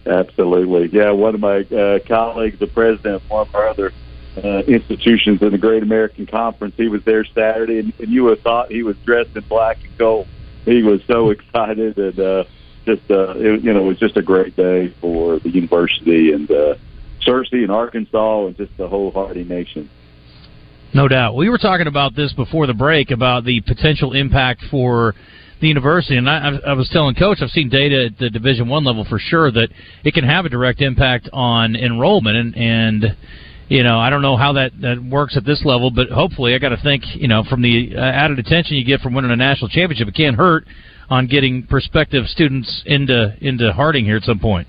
Absolutely. 0.05 0.89
Yeah, 0.91 1.11
one 1.11 1.35
of 1.35 1.41
my 1.41 1.59
uh, 1.59 1.99
colleagues, 2.07 2.59
the 2.59 2.67
president 2.67 3.23
of 3.23 3.29
one 3.29 3.47
of 3.47 3.55
our 3.55 3.67
other 3.67 3.91
uh, 4.37 4.59
institutions 4.67 5.41
in 5.41 5.51
the 5.51 5.57
Great 5.57 5.83
American 5.83 6.25
Conference, 6.25 6.75
he 6.77 6.87
was 6.87 7.01
there 7.05 7.25
Saturday, 7.25 7.79
and, 7.79 7.93
and 7.99 8.09
you 8.09 8.23
would 8.23 8.37
have 8.37 8.43
thought 8.43 8.71
he 8.71 8.83
was 8.83 8.95
dressed 9.05 9.35
in 9.35 9.43
black 9.47 9.77
and 9.83 9.97
gold. 9.97 10.27
He 10.67 10.83
was 10.83 10.99
so 11.07 11.29
excited, 11.29 11.97
and 11.97 12.19
uh, 12.19 12.43
just 12.85 13.09
uh, 13.09 13.35
it, 13.37 13.63
you 13.63 13.71
know, 13.73 13.79
it 13.79 13.87
was 13.87 13.97
just 13.97 14.17
a 14.17 14.21
great 14.21 14.53
day 14.57 14.93
for 14.99 15.39
the 15.39 15.49
university 15.49 16.33
and 16.33 16.51
uh, 16.51 16.75
Searcy 17.25 17.63
and 17.63 17.71
Arkansas, 17.71 18.47
and 18.47 18.57
just 18.57 18.75
the 18.75 18.85
whole 18.85 19.11
Harding 19.11 19.47
Nation. 19.47 19.89
No 20.93 21.07
doubt. 21.07 21.37
We 21.37 21.47
were 21.49 21.57
talking 21.57 21.87
about 21.87 22.17
this 22.17 22.33
before 22.33 22.67
the 22.67 22.73
break 22.73 23.11
about 23.11 23.45
the 23.45 23.61
potential 23.61 24.11
impact 24.11 24.61
for 24.69 25.15
the 25.61 25.69
university, 25.69 26.17
and 26.17 26.29
I, 26.29 26.57
I 26.67 26.73
was 26.73 26.89
telling 26.89 27.15
Coach 27.15 27.37
I've 27.41 27.49
seen 27.49 27.69
data 27.69 28.07
at 28.07 28.17
the 28.19 28.29
Division 28.29 28.67
One 28.67 28.83
level 28.83 29.05
for 29.05 29.19
sure 29.19 29.49
that 29.51 29.69
it 30.03 30.13
can 30.13 30.25
have 30.25 30.45
a 30.45 30.49
direct 30.49 30.81
impact 30.81 31.29
on 31.31 31.77
enrollment, 31.77 32.35
and, 32.35 32.57
and 32.57 33.15
you 33.67 33.83
know 33.83 33.99
I 33.99 34.09
don't 34.09 34.21
know 34.21 34.37
how 34.37 34.53
that 34.53 34.71
that 34.81 35.03
works 35.03 35.37
at 35.37 35.45
this 35.45 35.63
level, 35.65 35.91
but 35.91 36.09
hopefully 36.09 36.55
I 36.55 36.59
got 36.59 36.69
to 36.69 36.77
think 36.77 37.03
you 37.15 37.27
know 37.27 37.43
from 37.43 37.61
the 37.61 37.95
uh, 37.95 37.99
added 37.99 38.39
attention 38.39 38.77
you 38.77 38.85
get 38.85 39.01
from 39.01 39.13
winning 39.13 39.31
a 39.31 39.35
national 39.35 39.69
championship, 39.69 40.07
it 40.07 40.15
can't 40.15 40.35
hurt 40.35 40.65
on 41.09 41.27
getting 41.27 41.65
prospective 41.65 42.25
students 42.27 42.83
into 42.85 43.35
into 43.41 43.71
Harding 43.73 44.05
here 44.05 44.17
at 44.17 44.23
some 44.23 44.39
point. 44.39 44.67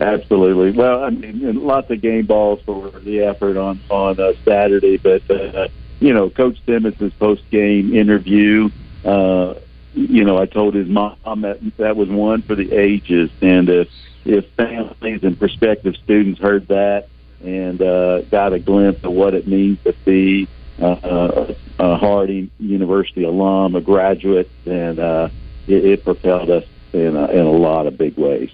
Absolutely. 0.00 0.72
Well, 0.72 1.04
I 1.04 1.10
mean, 1.10 1.64
lots 1.64 1.90
of 1.90 2.00
game 2.00 2.26
balls 2.26 2.60
for 2.66 2.90
the 3.00 3.20
effort 3.20 3.56
on 3.56 3.80
on 3.88 4.18
uh, 4.18 4.32
Saturday, 4.44 4.96
but 4.96 5.22
uh, 5.30 5.68
you 6.00 6.12
know, 6.12 6.30
Coach 6.30 6.56
Simmons' 6.66 7.12
post 7.18 7.42
game 7.50 7.94
interview. 7.94 8.68
Uh, 9.04 9.54
you 9.94 10.24
know, 10.24 10.38
I 10.38 10.46
told 10.46 10.74
his 10.74 10.88
mom 10.88 11.42
that 11.42 11.60
that 11.76 11.96
was 11.96 12.08
one 12.08 12.42
for 12.42 12.56
the 12.56 12.72
ages, 12.72 13.30
and 13.40 13.68
if 13.68 13.88
if 14.24 14.44
families 14.56 15.22
and 15.22 15.38
prospective 15.38 15.94
students 16.02 16.40
heard 16.40 16.68
that 16.68 17.08
and 17.42 17.82
uh, 17.82 18.22
got 18.22 18.52
a 18.52 18.58
glimpse 18.58 19.04
of 19.04 19.12
what 19.12 19.34
it 19.34 19.46
means 19.46 19.78
to 19.84 19.94
be 20.04 20.48
uh, 20.80 20.96
a, 21.02 21.56
a 21.78 21.96
Harding 21.96 22.50
University 22.58 23.24
alum, 23.24 23.74
a 23.76 23.80
graduate, 23.80 24.50
and 24.66 24.98
uh, 24.98 25.28
it, 25.66 25.84
it 25.84 26.04
propelled 26.04 26.50
us 26.50 26.64
in 26.92 27.16
a, 27.16 27.26
in 27.28 27.40
a 27.46 27.50
lot 27.50 27.86
of 27.86 27.98
big 27.98 28.16
ways. 28.16 28.50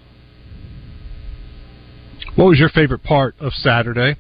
What 2.37 2.47
was 2.47 2.59
your 2.59 2.69
favorite 2.69 3.03
part 3.03 3.35
of 3.41 3.53
Saturday? 3.53 4.17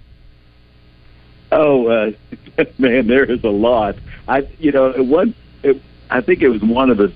Oh 1.51 1.87
uh, 1.87 2.11
man, 2.79 3.07
there 3.07 3.25
is 3.25 3.43
a 3.45 3.49
lot. 3.49 3.95
I 4.27 4.49
you 4.59 4.73
know 4.73 4.87
it 4.87 5.07
was 5.07 5.29
it, 5.63 5.81
I 6.11 6.21
think 6.21 6.43
it 6.43 6.49
was 6.49 6.63
one 6.63 6.91
of 6.91 6.99
the 6.99 7.13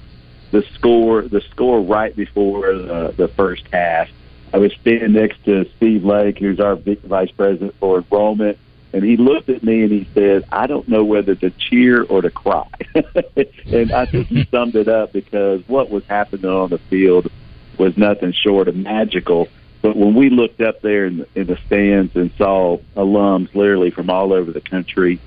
the 0.52 0.62
score 0.74 1.22
the 1.22 1.42
score 1.50 1.80
right 1.80 2.14
before 2.14 2.72
the, 2.72 3.14
the 3.16 3.28
first 3.28 3.64
half. 3.72 4.08
I 4.52 4.58
was 4.58 4.72
standing 4.80 5.12
next 5.12 5.44
to 5.44 5.66
Steve 5.76 6.04
Lake, 6.04 6.38
who's 6.38 6.60
our 6.60 6.76
vice 6.76 7.30
president 7.30 7.74
for 7.80 7.98
enrollment, 7.98 8.58
and 8.92 9.02
he 9.02 9.16
looked 9.16 9.48
at 9.48 9.62
me 9.62 9.82
and 9.82 9.90
he 9.90 10.06
said, 10.12 10.44
"I 10.52 10.66
don't 10.66 10.86
know 10.88 11.04
whether 11.04 11.34
to 11.36 11.50
cheer 11.50 12.02
or 12.02 12.20
to 12.20 12.30
cry." 12.30 12.68
and 12.94 13.92
I 13.92 14.04
think 14.04 14.26
he 14.26 14.44
summed 14.50 14.76
it 14.76 14.88
up 14.88 15.12
because 15.12 15.66
what 15.66 15.90
was 15.90 16.04
happening 16.06 16.50
on 16.50 16.68
the 16.68 16.78
field 16.78 17.30
was 17.78 17.96
nothing 17.96 18.32
short 18.32 18.68
of 18.68 18.76
magical. 18.76 19.48
But 19.80 19.96
when 19.96 20.14
we 20.14 20.30
looked 20.30 20.60
up 20.60 20.82
there 20.82 21.06
in, 21.06 21.26
in 21.34 21.46
the 21.46 21.58
stands 21.66 22.14
and 22.14 22.30
saw 22.36 22.78
alums 22.96 23.54
literally 23.54 23.90
from 23.90 24.10
all 24.10 24.32
over 24.32 24.52
the 24.52 24.60
country, 24.60 25.18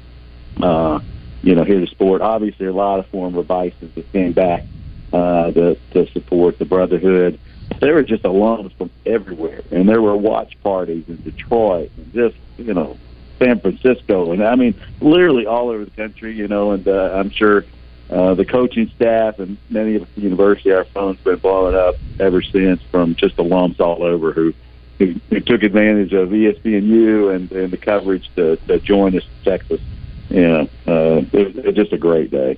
uh, 0.61 0.99
you 1.41 1.55
know, 1.55 1.63
here 1.63 1.80
to 1.80 1.88
sport, 1.88 2.21
obviously 2.21 2.67
a 2.67 2.73
lot 2.73 2.99
of 2.99 3.07
former 3.07 3.43
Bisons 3.43 3.93
that 3.95 4.11
came 4.13 4.32
back 4.32 4.63
uh, 5.11 5.51
to, 5.51 5.76
to 5.91 6.07
support 6.11 6.57
the 6.57 6.65
Brotherhood. 6.65 7.39
There 7.80 7.93
were 7.93 8.03
just 8.03 8.24
alums 8.24 8.74
from 8.78 8.89
everywhere, 9.05 9.61
and 9.72 9.88
there 9.88 10.01
were 10.01 10.16
watch 10.16 10.57
parties 10.63 11.05
in 11.07 11.18
Detroit 11.18 11.91
and 11.97 12.13
just, 12.13 12.36
you 12.57 12.74
know, 12.74 12.97
San 13.39 13.59
Francisco, 13.59 14.32
and 14.32 14.43
I 14.43 14.55
mean, 14.55 14.76
literally 15.01 15.45
all 15.45 15.70
over 15.70 15.84
the 15.84 15.91
country, 15.91 16.34
you 16.34 16.47
know, 16.47 16.72
and 16.72 16.88
uh, 16.88 17.11
I'm 17.13 17.30
sure 17.30 17.66
uh, 18.09 18.34
the 18.34 18.45
coaching 18.45 18.89
staff 18.95 19.39
and 19.39 19.57
many 19.70 19.95
of 19.95 20.07
the 20.16 20.22
university, 20.22 20.72
our 20.72 20.86
phones 20.86 21.20
been 21.20 21.39
blowing 21.39 21.76
up 21.76 21.95
ever 22.20 22.41
since 22.41 22.82
from 22.91 23.16
just 23.16 23.36
alums 23.38 23.80
all 23.80 24.03
over 24.03 24.32
who 24.32 24.53
who, 24.97 25.16
who 25.30 25.39
took 25.41 25.63
advantage 25.63 26.13
of 26.13 26.30
ESPNU 26.30 27.36
and, 27.36 27.51
and 27.51 27.72
the 27.72 27.78
coverage 27.78 28.30
to, 28.36 28.55
to 28.68 28.80
join 28.80 29.18
us 29.18 29.24
in 29.24 29.51
Texas. 29.51 29.82
Yeah, 30.30 30.68
uh, 30.88 31.22
it, 31.34 31.57
it 31.57 31.66
was 31.66 31.76
just 31.76 31.91
a 31.93 31.97
great 31.97 32.32
day. 32.32 32.57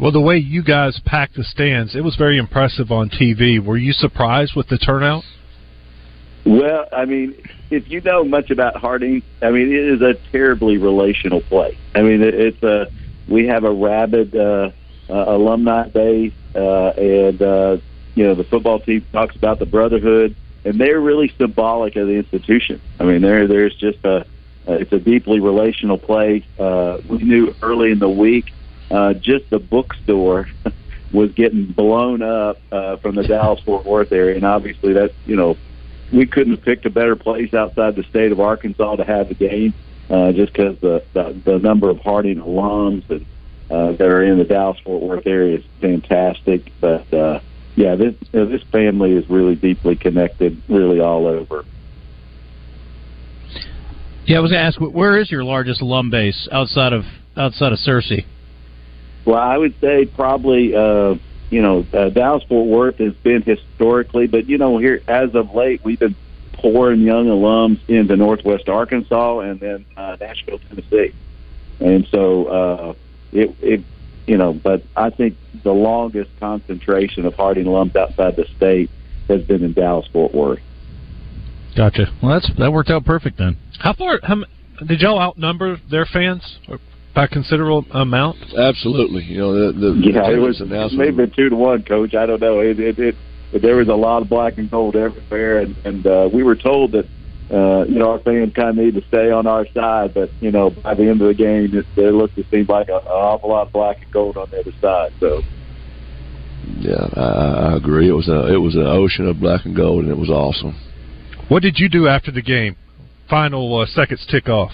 Well, 0.00 0.12
the 0.12 0.20
way 0.20 0.36
you 0.36 0.62
guys 0.62 1.00
packed 1.04 1.34
the 1.34 1.44
stands, 1.44 1.96
it 1.96 2.02
was 2.02 2.16
very 2.16 2.38
impressive 2.38 2.90
on 2.90 3.10
TV. 3.10 3.64
Were 3.64 3.76
you 3.76 3.92
surprised 3.92 4.54
with 4.54 4.68
the 4.68 4.78
turnout? 4.78 5.24
Well, 6.46 6.86
I 6.92 7.04
mean, 7.04 7.34
if 7.70 7.90
you 7.90 8.00
know 8.00 8.24
much 8.24 8.50
about 8.50 8.76
Harding, 8.76 9.22
I 9.42 9.50
mean, 9.50 9.68
it 9.72 9.84
is 9.84 10.00
a 10.00 10.14
terribly 10.32 10.78
relational 10.78 11.40
place. 11.42 11.76
I 11.94 12.02
mean, 12.02 12.22
it's 12.22 12.62
a 12.62 12.86
we 13.28 13.46
have 13.48 13.64
a 13.64 13.72
rabid 13.72 14.34
uh, 14.34 14.70
uh, 15.10 15.12
alumni 15.12 15.88
base, 15.88 16.32
uh, 16.54 16.88
and 16.90 17.42
uh, 17.42 17.76
you 18.14 18.24
know 18.24 18.34
the 18.34 18.44
football 18.44 18.80
team 18.80 19.04
talks 19.12 19.36
about 19.36 19.58
the 19.58 19.66
brotherhood. 19.66 20.34
and 20.64 20.80
they're 20.80 21.00
really 21.00 21.32
symbolic 21.36 21.96
of 21.96 22.06
the 22.06 22.14
institution. 22.14 22.80
I 22.98 23.04
mean, 23.04 23.20
there 23.20 23.46
there's 23.46 23.74
just 23.74 23.98
a 24.04 24.24
it's 24.66 24.92
a 24.92 24.98
deeply 24.98 25.40
relational 25.40 25.98
place. 25.98 26.44
Uh, 26.58 26.98
we 27.08 27.18
knew 27.18 27.54
early 27.62 27.90
in 27.90 27.98
the 27.98 28.08
week, 28.08 28.46
uh, 28.90 29.14
just 29.14 29.48
the 29.50 29.58
bookstore 29.58 30.48
was 31.12 31.32
getting 31.32 31.66
blown 31.66 32.22
up 32.22 32.58
uh, 32.70 32.96
from 32.98 33.14
the 33.14 33.26
Dallas 33.26 33.60
Fort 33.64 33.84
Worth 33.84 34.12
area, 34.12 34.36
and 34.36 34.44
obviously 34.44 34.92
that's 34.92 35.14
you 35.26 35.36
know 35.36 35.56
we 36.12 36.26
couldn't 36.26 36.54
have 36.54 36.64
picked 36.64 36.86
a 36.86 36.90
better 36.90 37.16
place 37.16 37.54
outside 37.54 37.96
the 37.96 38.04
state 38.04 38.32
of 38.32 38.40
Arkansas 38.40 38.96
to 38.96 39.04
have 39.04 39.28
the 39.28 39.34
game, 39.34 39.74
uh, 40.10 40.32
just 40.32 40.52
because 40.52 40.78
the, 40.80 41.04
the 41.12 41.40
the 41.44 41.58
number 41.58 41.90
of 41.90 41.98
Harding 41.98 42.38
alums 42.38 43.08
and 43.10 43.26
uh, 43.70 43.92
that 43.92 44.06
are 44.06 44.22
in 44.22 44.38
the 44.38 44.44
Dallas 44.44 44.78
Fort 44.84 45.02
Worth 45.02 45.26
area 45.26 45.58
is 45.58 45.64
fantastic. 45.80 46.72
But 46.80 47.12
uh, 47.12 47.40
yeah, 47.76 47.94
this 47.96 48.14
this 48.32 48.62
family 48.72 49.12
is 49.12 49.28
really 49.28 49.54
deeply 49.54 49.96
connected, 49.96 50.62
really 50.68 51.00
all 51.00 51.26
over. 51.26 51.64
Yeah, 54.24 54.38
I 54.38 54.40
was 54.40 54.50
going 54.50 54.60
to 54.60 54.66
ask, 54.66 54.78
where 54.78 55.18
is 55.18 55.30
your 55.30 55.42
largest 55.42 55.80
alum 55.80 56.10
base 56.10 56.48
outside 56.52 56.92
of 56.92 57.04
outside 57.36 57.72
of 57.72 57.78
Searcy? 57.78 58.26
Well, 59.28 59.38
I 59.38 59.58
would 59.58 59.78
say 59.78 60.06
probably 60.06 60.74
uh, 60.74 61.16
you 61.50 61.60
know 61.60 61.84
uh, 61.92 62.08
Dallas 62.08 62.42
Fort 62.48 62.66
Worth 62.66 62.96
has 62.96 63.12
been 63.12 63.42
historically, 63.42 64.26
but 64.26 64.48
you 64.48 64.56
know 64.56 64.78
here 64.78 65.02
as 65.06 65.34
of 65.34 65.54
late 65.54 65.84
we've 65.84 65.98
been 65.98 66.16
pouring 66.54 67.02
young 67.02 67.26
alums 67.26 67.78
into 67.90 68.16
Northwest 68.16 68.70
Arkansas 68.70 69.40
and 69.40 69.60
then 69.60 69.84
uh, 69.98 70.16
Nashville, 70.18 70.58
Tennessee, 70.60 71.12
and 71.78 72.08
so 72.10 72.46
uh, 72.46 72.94
it 73.30 73.54
it 73.60 73.84
you 74.26 74.38
know, 74.38 74.54
but 74.54 74.82
I 74.96 75.10
think 75.10 75.36
the 75.62 75.74
longest 75.74 76.30
concentration 76.40 77.26
of 77.26 77.34
Harding 77.34 77.66
alums 77.66 77.94
outside 77.96 78.34
the 78.34 78.46
state 78.56 78.90
has 79.28 79.42
been 79.42 79.62
in 79.62 79.74
Dallas 79.74 80.06
Fort 80.10 80.32
Worth. 80.32 80.60
Gotcha. 81.76 82.10
Well, 82.22 82.32
that's 82.32 82.50
that 82.56 82.72
worked 82.72 82.88
out 82.88 83.04
perfect 83.04 83.36
then. 83.36 83.58
How 83.78 83.92
far? 83.92 84.20
How, 84.22 84.42
did 84.86 85.02
y'all 85.02 85.20
outnumber 85.20 85.76
their 85.90 86.06
fans 86.06 86.60
or 86.66 86.78
by 87.18 87.24
a 87.24 87.28
considerable 87.28 87.84
amount? 87.90 88.36
Absolutely. 88.56 89.24
You 89.24 89.38
know, 89.38 89.72
the, 89.72 89.72
the 89.72 90.00
Yeah, 90.00 90.30
it 90.30 90.38
was 90.38 90.62
maybe 90.94 91.26
two 91.34 91.48
to 91.48 91.56
one, 91.56 91.82
Coach. 91.82 92.14
I 92.14 92.26
don't 92.26 92.40
know. 92.40 92.60
It 92.60 92.78
it, 92.78 92.96
it 92.96 93.16
but 93.50 93.60
there 93.60 93.74
was 93.74 93.88
a 93.88 93.94
lot 93.94 94.22
of 94.22 94.28
black 94.28 94.56
and 94.56 94.70
gold 94.70 94.94
everywhere, 94.94 95.58
and 95.58 95.76
and 95.84 96.06
uh, 96.06 96.28
we 96.32 96.44
were 96.44 96.54
told 96.54 96.92
that 96.92 97.06
uh, 97.50 97.86
you 97.88 97.98
know 97.98 98.12
our 98.12 98.20
fans 98.20 98.52
kind 98.54 98.68
of 98.68 98.76
need 98.76 98.94
to 98.94 99.04
stay 99.08 99.32
on 99.32 99.48
our 99.48 99.66
side, 99.74 100.14
but 100.14 100.30
you 100.40 100.52
know 100.52 100.70
by 100.70 100.94
the 100.94 101.08
end 101.08 101.20
of 101.20 101.26
the 101.26 101.34
game, 101.34 101.76
it, 101.76 101.86
it 101.96 102.14
looked 102.14 102.36
to 102.36 102.44
seem 102.52 102.66
like 102.68 102.88
an 102.88 102.94
awful 102.94 103.50
lot 103.50 103.66
of 103.66 103.72
black 103.72 104.00
and 104.00 104.12
gold 104.12 104.36
on 104.36 104.48
the 104.50 104.60
other 104.60 104.72
side. 104.80 105.12
So 105.18 105.42
Yeah, 106.78 107.08
I, 107.16 107.72
I 107.72 107.76
agree. 107.76 108.08
It 108.08 108.12
was 108.12 108.28
a 108.28 108.46
it 108.54 108.58
was 108.58 108.76
an 108.76 108.86
ocean 108.86 109.26
of 109.26 109.40
black 109.40 109.64
and 109.64 109.74
gold, 109.74 110.04
and 110.04 110.12
it 110.12 110.18
was 110.18 110.30
awesome. 110.30 110.78
What 111.48 111.62
did 111.62 111.80
you 111.80 111.88
do 111.88 112.06
after 112.06 112.30
the 112.30 112.42
game? 112.42 112.76
Final 113.28 113.80
uh, 113.80 113.86
seconds 113.86 114.24
tick 114.30 114.48
off. 114.48 114.70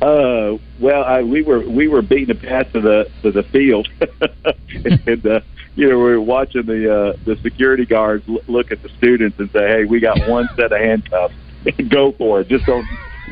Uh, 0.00 0.56
well, 0.78 1.04
I, 1.04 1.22
we 1.22 1.42
were 1.42 1.60
we 1.60 1.86
were 1.86 2.00
beating 2.00 2.30
a 2.30 2.34
pass 2.34 2.64
to 2.72 2.80
the 2.80 3.10
to 3.22 3.30
the 3.30 3.42
field, 3.42 3.86
and 5.06 5.26
uh, 5.26 5.40
you 5.74 5.88
know 5.90 5.98
we 5.98 6.04
were 6.04 6.20
watching 6.20 6.64
the 6.64 6.90
uh, 6.90 7.12
the 7.26 7.36
security 7.42 7.84
guards 7.84 8.24
l- 8.26 8.40
look 8.46 8.72
at 8.72 8.80
the 8.82 8.88
students 8.96 9.38
and 9.38 9.50
say, 9.50 9.68
"Hey, 9.68 9.84
we 9.84 10.00
got 10.00 10.26
one 10.26 10.48
set 10.56 10.72
of 10.72 10.78
handcuffs. 10.80 11.34
Go 11.90 12.12
for 12.12 12.40
it. 12.40 12.48
Just 12.48 12.64
don't 12.64 12.86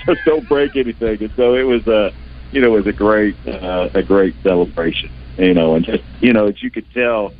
just 0.04 0.20
don't 0.26 0.46
break 0.46 0.76
anything." 0.76 1.22
And 1.22 1.32
so 1.36 1.54
it 1.54 1.62
was 1.62 1.86
a 1.86 2.12
you 2.50 2.60
know 2.60 2.76
it 2.76 2.84
was 2.84 2.86
a 2.86 2.92
great 2.92 3.34
uh, 3.46 3.88
a 3.94 4.02
great 4.02 4.36
celebration. 4.42 5.10
You 5.38 5.54
know, 5.54 5.74
and 5.74 5.86
just 5.86 6.04
you 6.20 6.34
know 6.34 6.48
as 6.48 6.62
you 6.62 6.70
could 6.70 6.90
tell 6.92 7.32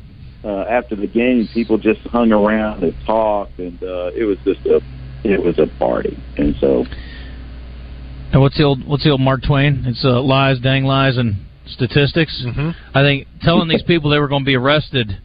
uh, 0.43 0.61
after 0.61 0.95
the 0.95 1.05
game, 1.05 1.47
people 1.53 1.77
just 1.77 2.01
hung 2.07 2.31
around 2.31 2.83
and 2.83 2.95
talked, 3.05 3.59
and 3.59 3.77
uh, 3.83 4.09
it 4.15 4.23
was 4.23 4.39
just 4.39 4.65
a 4.65 4.81
it 5.23 5.43
was 5.43 5.59
a 5.59 5.67
party, 5.67 6.17
and 6.35 6.55
so. 6.59 6.83
And 8.31 8.41
what's 8.41 8.57
the 8.57 8.63
old 8.63 8.85
what's 8.87 9.03
the 9.03 9.09
old 9.09 9.21
Mark 9.21 9.41
Twain? 9.43 9.83
It's 9.87 10.05
uh, 10.05 10.21
lies, 10.21 10.59
dang 10.59 10.83
lies, 10.83 11.17
and 11.17 11.35
statistics. 11.65 12.43
Mm-hmm. 12.45 12.97
I 12.97 13.01
think 13.01 13.27
telling 13.41 13.67
these 13.67 13.83
people 13.83 14.09
they 14.09 14.19
were 14.19 14.27
going 14.27 14.43
to 14.43 14.45
be 14.45 14.55
arrested 14.55 15.19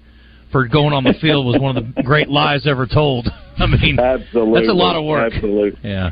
for 0.51 0.67
going 0.69 0.93
on 0.93 1.05
the 1.05 1.15
field 1.21 1.47
was 1.47 1.61
one 1.61 1.77
of 1.77 1.95
the 1.95 2.03
great 2.03 2.29
lies 2.29 2.67
ever 2.67 2.87
told. 2.87 3.29
I 3.59 3.67
mean, 3.67 3.99
Absolutely. 3.99 4.61
that's 4.61 4.71
a 4.71 4.75
lot 4.75 4.97
of 4.97 5.05
work. 5.05 5.33
Absolutely. 5.33 5.79
Yeah. 5.91 6.11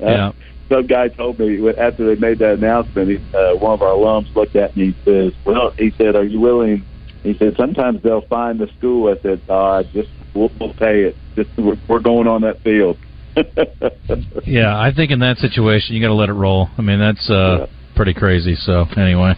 yeah. 0.00 0.32
Some 0.68 0.86
guy 0.86 1.08
told 1.08 1.38
me 1.38 1.68
after 1.76 2.06
they 2.06 2.20
made 2.20 2.38
that 2.38 2.54
announcement, 2.54 3.10
he, 3.10 3.16
uh, 3.36 3.56
one 3.56 3.72
of 3.74 3.82
our 3.82 3.90
alums 3.90 4.34
looked 4.36 4.54
at 4.54 4.76
me 4.76 4.84
and 4.84 4.94
says, 5.04 5.32
"Well," 5.44 5.72
he 5.72 5.90
said, 5.98 6.14
"Are 6.14 6.24
you 6.24 6.40
willing?" 6.40 6.84
He 7.22 7.36
said, 7.36 7.56
"Sometimes 7.56 8.02
they'll 8.02 8.22
fine 8.22 8.58
the 8.58 8.68
school." 8.78 9.12
I 9.12 9.20
said, 9.20 9.40
uh, 9.48 9.82
"Just 9.92 10.10
we'll, 10.32 10.50
we'll 10.60 10.74
pay 10.74 11.02
it. 11.02 11.16
Just 11.34 11.50
we're, 11.58 11.76
we're 11.88 12.00
going 12.00 12.28
on 12.28 12.42
that 12.42 12.62
field." 12.62 12.96
Yeah, 14.46 14.76
I 14.76 14.92
think 14.94 15.10
in 15.12 15.20
that 15.20 15.36
situation 15.38 15.94
you 15.94 16.00
got 16.02 16.08
to 16.08 16.14
let 16.14 16.28
it 16.28 16.32
roll. 16.32 16.68
I 16.76 16.82
mean, 16.82 16.98
that's 16.98 17.28
uh, 17.30 17.66
pretty 17.94 18.14
crazy. 18.14 18.54
So 18.56 18.86
anyway, 18.96 19.34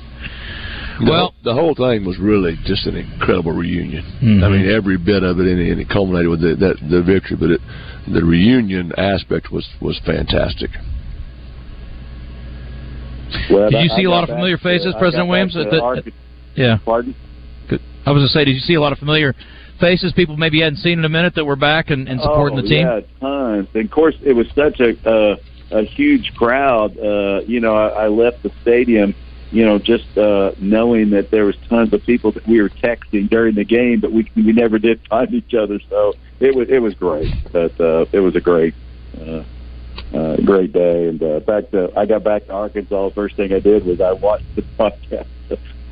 well, 1.05 1.35
the 1.45 1.53
whole 1.53 1.75
thing 1.75 2.05
was 2.07 2.19
really 2.19 2.57
just 2.65 2.87
an 2.87 2.97
incredible 2.97 3.53
reunion. 3.53 4.05
Mhm. 4.23 4.43
I 4.45 4.49
mean, 4.49 4.71
every 4.71 4.97
bit 4.97 5.23
of 5.23 5.39
it, 5.41 5.47
and, 5.47 5.61
and 5.61 5.81
it 5.81 5.89
culminated 5.89 6.31
with 6.31 6.41
the, 6.41 6.55
that 6.57 6.77
the 6.89 7.03
victory. 7.03 7.37
But 7.37 7.51
it, 7.51 7.61
the 8.13 8.25
reunion 8.25 8.93
aspect 8.97 9.51
was 9.53 9.69
was 9.81 10.01
fantastic. 10.07 10.71
Well, 13.51 13.71
did 13.71 13.85
you 13.85 13.91
I- 13.93 13.97
see 13.97 14.03
I 14.03 14.09
a 14.09 14.11
lot 14.11 14.25
of 14.25 14.31
familiar 14.31 14.59
faces, 14.59 14.95
I 14.95 14.99
President 14.99 15.29
Williams? 15.29 15.55
back 15.55 15.71
to 16.05 16.13
yeah. 16.55 16.79
Pardon? 16.85 17.15
Good. 17.69 17.81
I 18.07 18.11
was 18.11 18.19
going 18.21 18.29
to 18.29 18.33
say, 18.33 18.45
did 18.45 18.53
you 18.55 18.61
see 18.61 18.75
a 18.75 18.81
lot 18.81 18.93
of 18.93 18.99
familiar 18.99 19.35
faces? 19.81 20.13
People 20.13 20.37
maybe 20.37 20.61
hadn't 20.61 20.79
seen 20.79 20.99
in 20.99 21.05
a 21.05 21.09
minute 21.09 21.35
that 21.35 21.45
were 21.45 21.57
back 21.57 21.91
and, 21.91 22.09
and 22.09 22.21
supporting 22.21 22.59
oh, 22.59 22.63
the 22.63 22.69
team. 22.69 22.87
Yeah, 22.87 23.01
tons. 23.21 23.69
And 23.75 23.85
of 23.85 23.91
course, 23.91 24.17
it 24.23 24.33
was 24.33 24.47
such 24.55 24.81
a 24.81 25.09
uh, 25.09 25.37
a 25.71 25.83
huge 25.83 26.35
crowd. 26.35 26.99
Uh, 26.99 27.41
you 27.47 27.61
know, 27.61 27.75
I, 27.75 28.05
I 28.05 28.09
left 28.09 28.43
the 28.43 28.53
stadium. 28.63 29.15
You 29.51 29.67
know, 29.67 29.79
just 29.79 30.17
uh, 30.17 30.53
knowing 30.59 31.11
that 31.11 31.31
there 31.31 31.45
was 31.45 31.57
tons 31.69 31.93
of 31.93 32.03
people 32.05 32.33
that 32.33 32.47
we 32.47 32.63
were 32.63 32.71
texting 32.71 33.29
during 33.29 33.55
the 33.55 33.65
game, 33.65 34.01
but 34.01 34.11
we 34.13 34.31
we 34.35 34.53
never 34.53 34.79
did 34.79 35.01
find 35.09 35.33
each 35.35 35.55
other. 35.55 35.79
So 35.91 36.15
it 36.41 36.55
was 36.55 36.69
it 36.71 36.79
was 36.79 36.95
great. 36.95 37.33
But 37.53 37.79
uh, 37.81 38.07
it 38.13 38.21
was 38.21 38.37
a 38.37 38.41
great. 38.41 38.75
Uh, 39.19 39.45
uh, 40.15 40.37
great 40.45 40.73
day, 40.73 41.09
and 41.09 41.23
uh, 41.23 41.41
back 41.41 41.71
to 41.71 41.91
I 41.97 42.07
got 42.07 42.25
back 42.25 42.47
to 42.47 42.53
Arkansas. 42.53 43.11
First 43.11 43.37
thing 43.37 43.53
I 43.53 43.61
did 43.61 43.85
was 43.85 44.01
I 44.01 44.13
watched 44.13 44.45
the 44.57 44.63
podcast. 44.79 45.27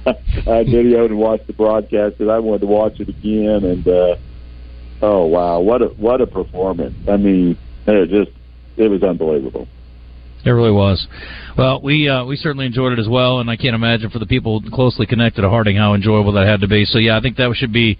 I 0.06 0.64
videoed 0.64 1.06
and 1.06 1.18
watched 1.18 1.46
the 1.46 1.52
broadcast, 1.52 2.16
and 2.20 2.30
I 2.30 2.38
wanted 2.38 2.60
to 2.60 2.66
watch 2.66 3.00
it 3.00 3.08
again. 3.08 3.64
And 3.64 3.86
uh, 3.86 4.16
oh 5.02 5.26
wow, 5.26 5.60
what 5.60 5.82
a 5.82 5.86
what 5.86 6.20
a 6.20 6.26
performance! 6.26 6.94
I 7.08 7.16
mean, 7.16 7.58
it 7.86 8.08
just 8.08 8.36
it 8.76 8.88
was 8.88 9.02
unbelievable. 9.02 9.68
It 10.44 10.50
really 10.50 10.70
was. 10.70 11.06
Well, 11.58 11.82
we 11.82 12.08
uh, 12.08 12.24
we 12.24 12.36
certainly 12.36 12.66
enjoyed 12.66 12.94
it 12.94 12.98
as 12.98 13.08
well, 13.08 13.40
and 13.40 13.50
I 13.50 13.56
can't 13.56 13.74
imagine 13.74 14.08
for 14.10 14.18
the 14.18 14.26
people 14.26 14.62
closely 14.72 15.06
connected 15.06 15.42
to 15.42 15.50
Harding 15.50 15.76
how 15.76 15.94
enjoyable 15.94 16.32
that 16.32 16.46
had 16.46 16.60
to 16.62 16.68
be. 16.68 16.86
So 16.86 16.98
yeah, 16.98 17.18
I 17.18 17.20
think 17.20 17.36
that 17.36 17.54
should 17.56 17.72
be 17.72 17.98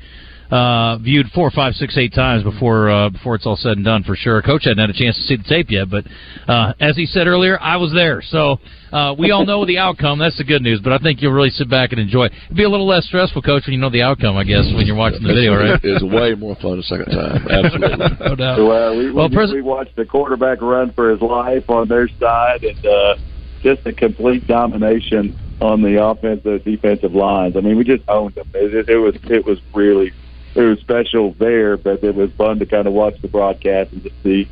uh, 0.50 0.98
viewed 0.98 1.26
four, 1.34 1.50
five, 1.50 1.74
six, 1.74 1.96
eight 1.96 2.12
times 2.12 2.42
before 2.42 2.90
uh, 2.90 3.08
before 3.10 3.34
it's 3.34 3.46
all 3.46 3.56
said 3.56 3.76
and 3.76 3.84
done 3.84 4.02
for 4.02 4.16
sure. 4.16 4.42
Coach 4.42 4.64
hadn't 4.64 4.78
had 4.78 4.90
a 4.90 4.92
chance 4.92 5.16
to 5.16 5.22
see 5.22 5.36
the 5.36 5.44
tape 5.44 5.70
yet, 5.70 5.88
but 5.90 6.04
uh, 6.48 6.72
as 6.80 6.96
he 6.96 7.06
said 7.06 7.26
earlier, 7.26 7.60
I 7.60 7.76
was 7.76 7.92
there, 7.92 8.20
so 8.22 8.58
uh, 8.92 9.14
we 9.18 9.30
all 9.30 9.46
know 9.46 9.64
the 9.64 9.78
outcome. 9.78 10.18
That's 10.18 10.36
the 10.36 10.44
good 10.44 10.62
news. 10.62 10.80
But 10.82 10.92
I 10.92 10.98
think 10.98 11.22
you'll 11.22 11.32
really 11.32 11.50
sit 11.50 11.70
back 11.70 11.92
and 11.92 12.00
enjoy. 12.00 12.26
it. 12.26 12.32
It'd 12.46 12.56
be 12.56 12.64
a 12.64 12.68
little 12.68 12.86
less 12.86 13.06
stressful, 13.06 13.42
Coach, 13.42 13.64
when 13.66 13.74
you 13.74 13.80
know 13.80 13.90
the 13.90 14.02
outcome. 14.02 14.36
I 14.36 14.44
guess 14.44 14.64
when 14.74 14.86
you're 14.86 14.96
watching 14.96 15.22
the 15.22 15.28
video, 15.32 15.54
right? 15.54 15.78
It's 15.82 16.02
way 16.02 16.34
more 16.34 16.56
fun 16.56 16.76
the 16.78 16.82
second 16.82 17.06
time. 17.06 17.46
Absolutely. 17.48 18.16
no 18.26 18.34
doubt. 18.34 18.56
So, 18.56 18.70
uh, 18.72 18.94
we, 18.96 19.12
Well, 19.12 19.28
we, 19.28 19.34
Pres- 19.36 19.52
we 19.52 19.62
watched 19.62 19.94
the 19.96 20.04
quarterback 20.04 20.60
run 20.60 20.92
for 20.92 21.10
his 21.10 21.20
life 21.20 21.68
on 21.70 21.88
their 21.88 22.08
side, 22.18 22.64
and 22.64 22.84
uh, 22.86 23.14
just 23.62 23.86
a 23.86 23.92
complete 23.92 24.46
domination 24.48 25.38
on 25.60 25.82
the 25.82 26.02
offensive 26.02 26.64
defensive 26.64 27.14
lines. 27.14 27.56
I 27.56 27.60
mean, 27.60 27.76
we 27.76 27.84
just 27.84 28.02
owned 28.08 28.34
them. 28.34 28.48
It, 28.54 28.74
it, 28.74 28.88
it 28.88 28.96
was 28.96 29.14
it 29.24 29.44
was 29.44 29.58
really 29.74 30.12
it 30.54 30.62
was 30.62 30.78
special 30.80 31.34
there, 31.38 31.76
but 31.76 32.02
it 32.02 32.14
was 32.14 32.30
fun 32.32 32.58
to 32.58 32.66
kind 32.66 32.86
of 32.86 32.92
watch 32.92 33.20
the 33.22 33.28
broadcast 33.28 33.92
and 33.92 34.02
just 34.02 34.14
see 34.22 34.48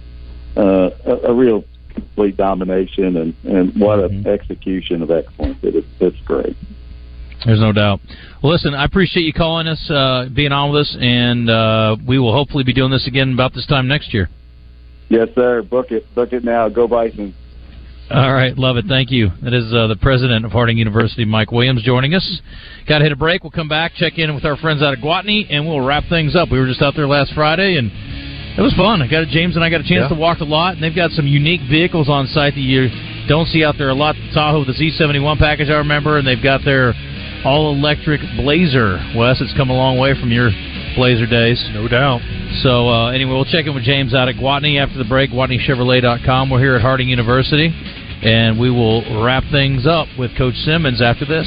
uh, 0.56 0.90
a, 1.04 1.28
a 1.28 1.34
real 1.34 1.64
complete 1.88 2.36
domination 2.36 3.16
and 3.16 3.34
and 3.44 3.80
what 3.80 3.98
an 3.98 4.26
execution 4.26 5.02
of 5.02 5.10
excellence. 5.10 5.58
It 5.62 5.74
is 5.74 5.84
it's 6.00 6.20
great. 6.24 6.56
There's 7.44 7.60
no 7.60 7.72
doubt. 7.72 8.00
Well, 8.42 8.52
listen, 8.52 8.74
I 8.74 8.84
appreciate 8.84 9.22
you 9.22 9.32
calling 9.32 9.68
us, 9.68 9.88
uh, 9.90 10.28
being 10.32 10.50
on 10.50 10.72
with 10.72 10.82
us, 10.82 10.96
and 11.00 11.48
uh, 11.48 11.96
we 12.06 12.18
will 12.18 12.32
hopefully 12.32 12.64
be 12.64 12.72
doing 12.72 12.90
this 12.90 13.06
again 13.06 13.32
about 13.32 13.54
this 13.54 13.66
time 13.66 13.86
next 13.86 14.12
year. 14.12 14.28
Yes, 15.08 15.28
sir. 15.34 15.62
Book 15.62 15.90
it. 15.90 16.12
Book 16.14 16.32
it 16.32 16.44
now. 16.44 16.68
Go 16.68 16.88
Bison. 16.88 17.34
All 18.10 18.32
right, 18.32 18.56
love 18.56 18.78
it. 18.78 18.86
Thank 18.88 19.10
you. 19.10 19.28
That 19.42 19.52
is 19.52 19.68
uh, 19.74 19.86
the 19.86 19.96
president 20.00 20.46
of 20.46 20.52
Harding 20.52 20.78
University, 20.78 21.26
Mike 21.26 21.52
Williams, 21.52 21.82
joining 21.82 22.14
us. 22.14 22.40
Got 22.88 22.98
to 22.98 23.04
hit 23.04 23.12
a 23.12 23.16
break. 23.16 23.42
We'll 23.44 23.50
come 23.50 23.68
back, 23.68 23.92
check 23.96 24.16
in 24.18 24.34
with 24.34 24.46
our 24.46 24.56
friends 24.56 24.80
out 24.82 24.94
of 24.94 25.00
Gwatney, 25.00 25.44
and 25.50 25.66
we'll 25.68 25.82
wrap 25.82 26.04
things 26.08 26.34
up. 26.34 26.48
We 26.50 26.58
were 26.58 26.66
just 26.66 26.80
out 26.80 26.94
there 26.96 27.06
last 27.06 27.34
Friday, 27.34 27.76
and 27.76 27.92
it 28.58 28.62
was 28.62 28.72
fun. 28.74 29.02
I 29.02 29.08
got 29.08 29.24
a, 29.24 29.26
James 29.26 29.56
and 29.56 29.64
I 29.64 29.68
got 29.68 29.82
a 29.82 29.84
chance 29.84 30.08
Yeah. 30.08 30.16
to 30.16 30.20
walk 30.20 30.38
the 30.38 30.46
lot, 30.46 30.72
and 30.74 30.82
they've 30.82 30.94
got 30.96 31.10
some 31.10 31.26
unique 31.26 31.60
vehicles 31.68 32.08
on 32.08 32.26
site 32.28 32.54
that 32.54 32.64
you 32.64 32.88
don't 33.28 33.46
see 33.46 33.62
out 33.62 33.76
there 33.76 33.90
a 33.90 33.94
lot. 33.94 34.14
The 34.16 34.32
Tahoe, 34.32 34.64
the 34.64 34.72
Z71 34.72 35.36
package, 35.38 35.68
I 35.68 35.76
remember, 35.76 36.16
and 36.16 36.26
they've 36.26 36.42
got 36.42 36.64
their 36.64 36.94
all 37.44 37.74
electric 37.76 38.22
Blazer. 38.40 38.96
Wes, 39.16 39.36
it's 39.42 39.52
come 39.54 39.68
a 39.68 39.76
long 39.76 39.98
way 39.98 40.18
from 40.18 40.32
your 40.32 40.48
Blazer 40.98 41.26
days. 41.26 41.64
No 41.72 41.86
doubt. 41.86 42.20
So 42.60 42.88
uh, 42.88 43.12
anyway, 43.12 43.30
we'll 43.30 43.44
check 43.44 43.66
in 43.66 43.74
with 43.74 43.84
James 43.84 44.14
out 44.14 44.28
at 44.28 44.34
Gwatney 44.34 44.82
after 44.82 44.98
the 44.98 45.04
break. 45.04 45.30
GwatneyChevrolet.com. 45.30 46.50
We're 46.50 46.58
here 46.58 46.74
at 46.74 46.82
Harding 46.82 47.08
University, 47.08 47.70
and 47.70 48.58
we 48.58 48.68
will 48.68 49.22
wrap 49.22 49.44
things 49.52 49.86
up 49.86 50.08
with 50.18 50.36
Coach 50.36 50.56
Simmons 50.56 51.00
after 51.00 51.24
this. 51.24 51.46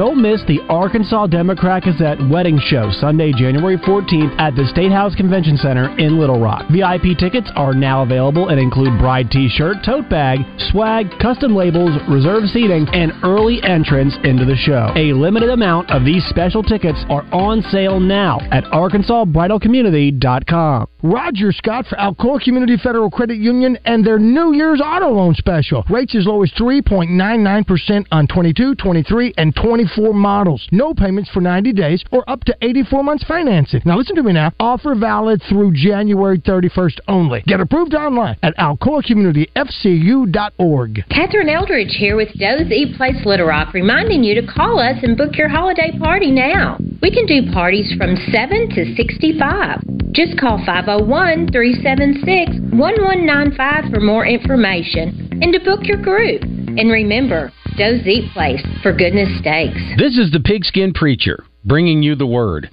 Don't 0.00 0.22
miss 0.22 0.40
the 0.48 0.60
Arkansas 0.70 1.26
Democrat 1.26 1.82
Gazette 1.82 2.16
Wedding 2.30 2.58
Show 2.58 2.90
Sunday, 2.90 3.32
January 3.36 3.76
14th 3.76 4.34
at 4.40 4.56
the 4.56 4.66
State 4.72 4.90
House 4.90 5.14
Convention 5.14 5.58
Center 5.58 5.94
in 5.98 6.18
Little 6.18 6.40
Rock. 6.40 6.64
VIP 6.72 7.18
tickets 7.18 7.50
are 7.54 7.74
now 7.74 8.02
available 8.02 8.48
and 8.48 8.58
include 8.58 8.98
bride 8.98 9.30
t-shirt, 9.30 9.84
tote 9.84 10.08
bag, 10.08 10.38
swag, 10.72 11.04
custom 11.20 11.54
labels, 11.54 11.90
reserved 12.08 12.48
seating, 12.48 12.88
and 12.94 13.12
early 13.22 13.62
entrance 13.62 14.16
into 14.24 14.46
the 14.46 14.56
show. 14.56 14.90
A 14.96 15.12
limited 15.12 15.50
amount 15.50 15.90
of 15.90 16.06
these 16.06 16.24
special 16.30 16.62
tickets 16.62 17.04
are 17.10 17.26
on 17.30 17.60
sale 17.70 18.00
now 18.00 18.38
at 18.50 18.64
arkansasbridalcommunity.com. 18.72 20.86
Roger 21.02 21.52
Scott 21.52 21.86
for 21.86 21.96
Alcoa 21.96 22.40
Community 22.40 22.78
Federal 22.82 23.10
Credit 23.10 23.36
Union 23.36 23.76
and 23.84 24.06
their 24.06 24.18
New 24.18 24.54
Year's 24.54 24.80
auto 24.82 25.10
loan 25.10 25.34
special. 25.34 25.84
Rates 25.90 26.14
as 26.14 26.24
low 26.26 26.42
as 26.42 26.50
3.99% 26.52 28.06
on 28.10 28.26
22, 28.26 28.76
23, 28.76 29.34
and 29.36 29.54
24 29.54 29.89
models. 29.98 30.66
No 30.72 30.94
payments 30.94 31.30
for 31.30 31.40
90 31.40 31.72
days 31.72 32.04
or 32.10 32.28
up 32.28 32.42
to 32.44 32.56
84 32.62 33.04
months 33.04 33.24
financing. 33.24 33.80
Now 33.84 33.96
listen 33.96 34.16
to 34.16 34.22
me 34.22 34.32
now. 34.32 34.52
Offer 34.60 34.94
valid 34.94 35.42
through 35.48 35.72
January 35.74 36.38
31st 36.38 37.00
only. 37.08 37.42
Get 37.46 37.60
approved 37.60 37.94
online 37.94 38.36
at 38.42 38.56
alcoacommunityfcu.org. 38.56 41.04
Catherine 41.10 41.48
Eldridge 41.48 41.96
here 41.98 42.16
with 42.16 42.28
Doe's 42.38 42.70
Eat 42.70 42.96
Place 42.96 43.24
Little 43.24 43.46
Rock, 43.46 43.72
reminding 43.74 44.22
you 44.24 44.34
to 44.40 44.46
call 44.46 44.78
us 44.78 44.96
and 45.02 45.16
book 45.16 45.36
your 45.36 45.48
holiday 45.48 45.90
party 45.98 46.30
now. 46.30 46.78
We 47.02 47.10
can 47.10 47.26
do 47.26 47.50
parties 47.52 47.92
from 47.96 48.14
7 48.30 48.68
to 48.70 48.94
65. 48.94 49.82
Just 50.12 50.38
call 50.38 50.58
501 50.66 51.48
376 51.52 52.60
1195 52.76 53.84
for 53.92 54.00
more 54.00 54.26
information 54.26 55.38
and 55.40 55.52
to 55.52 55.60
book 55.60 55.84
your 55.84 56.02
group. 56.02 56.42
And 56.78 56.90
remember, 56.90 57.52
Doe's 57.76 58.06
Eat 58.06 58.30
Place, 58.32 58.64
for 58.82 58.92
goodness 58.92 59.28
sakes. 59.42 59.80
This 59.98 60.16
is 60.16 60.30
the 60.30 60.40
Pigskin 60.40 60.92
Preacher, 60.92 61.44
bringing 61.64 62.02
you 62.02 62.14
the 62.14 62.26
word. 62.26 62.70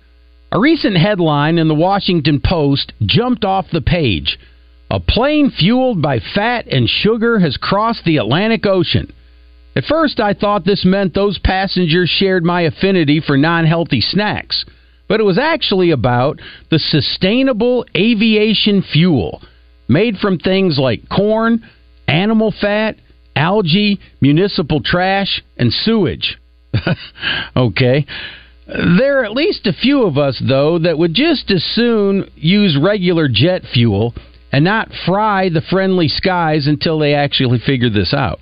A 0.52 0.60
recent 0.60 0.98
headline 0.98 1.58
in 1.58 1.68
the 1.68 1.76
Washington 1.76 2.40
Post 2.44 2.94
jumped 3.02 3.44
off 3.44 3.66
the 3.72 3.82
page. 3.82 4.38
A 4.92 5.00
plane 5.00 5.50
fueled 5.50 6.02
by 6.02 6.20
fat 6.20 6.68
and 6.68 6.88
sugar 6.88 7.40
has 7.40 7.58
crossed 7.58 8.06
the 8.06 8.18
Atlantic 8.18 8.66
Ocean. 8.66 9.12
At 9.76 9.86
first, 9.86 10.20
I 10.20 10.34
thought 10.34 10.64
this 10.64 10.86
meant 10.86 11.14
those 11.14 11.40
passengers 11.40 12.10
shared 12.10 12.44
my 12.44 12.62
affinity 12.62 13.20
for 13.20 13.38
non 13.38 13.66
healthy 13.66 14.02
snacks, 14.02 14.64
but 15.08 15.20
it 15.20 15.24
was 15.24 15.38
actually 15.38 15.92
about 15.92 16.40
the 16.70 16.80
sustainable 16.80 17.86
aviation 17.96 18.82
fuel 18.82 19.42
made 19.88 20.18
from 20.18 20.38
things 20.38 20.78
like 20.78 21.10
corn, 21.10 21.64
animal 22.08 22.54
fat, 22.62 22.96
algae, 23.38 24.00
municipal 24.20 24.82
trash, 24.84 25.42
and 25.58 25.72
sewage. 25.72 26.38
okay. 27.56 28.06
There 28.68 29.20
are 29.20 29.26
at 29.26 29.32
least 29.32 29.66
a 29.66 29.74
few 29.74 30.04
of 30.04 30.18
us, 30.18 30.42
though, 30.46 30.80
that 30.80 30.98
would 30.98 31.14
just 31.14 31.50
as 31.52 31.64
soon 31.64 32.30
use 32.36 32.78
regular 32.82 33.30
jet 33.32 33.62
fuel 33.74 34.14
and 34.52 34.66
not 34.66 34.92
fry 35.06 35.50
the 35.50 35.62
friendly 35.62 36.08
skies 36.08 36.68
until 36.68 37.00
they 37.00 37.14
actually 37.14 37.60
figure 37.60 37.90
this 37.90 38.14
out. 38.14 38.40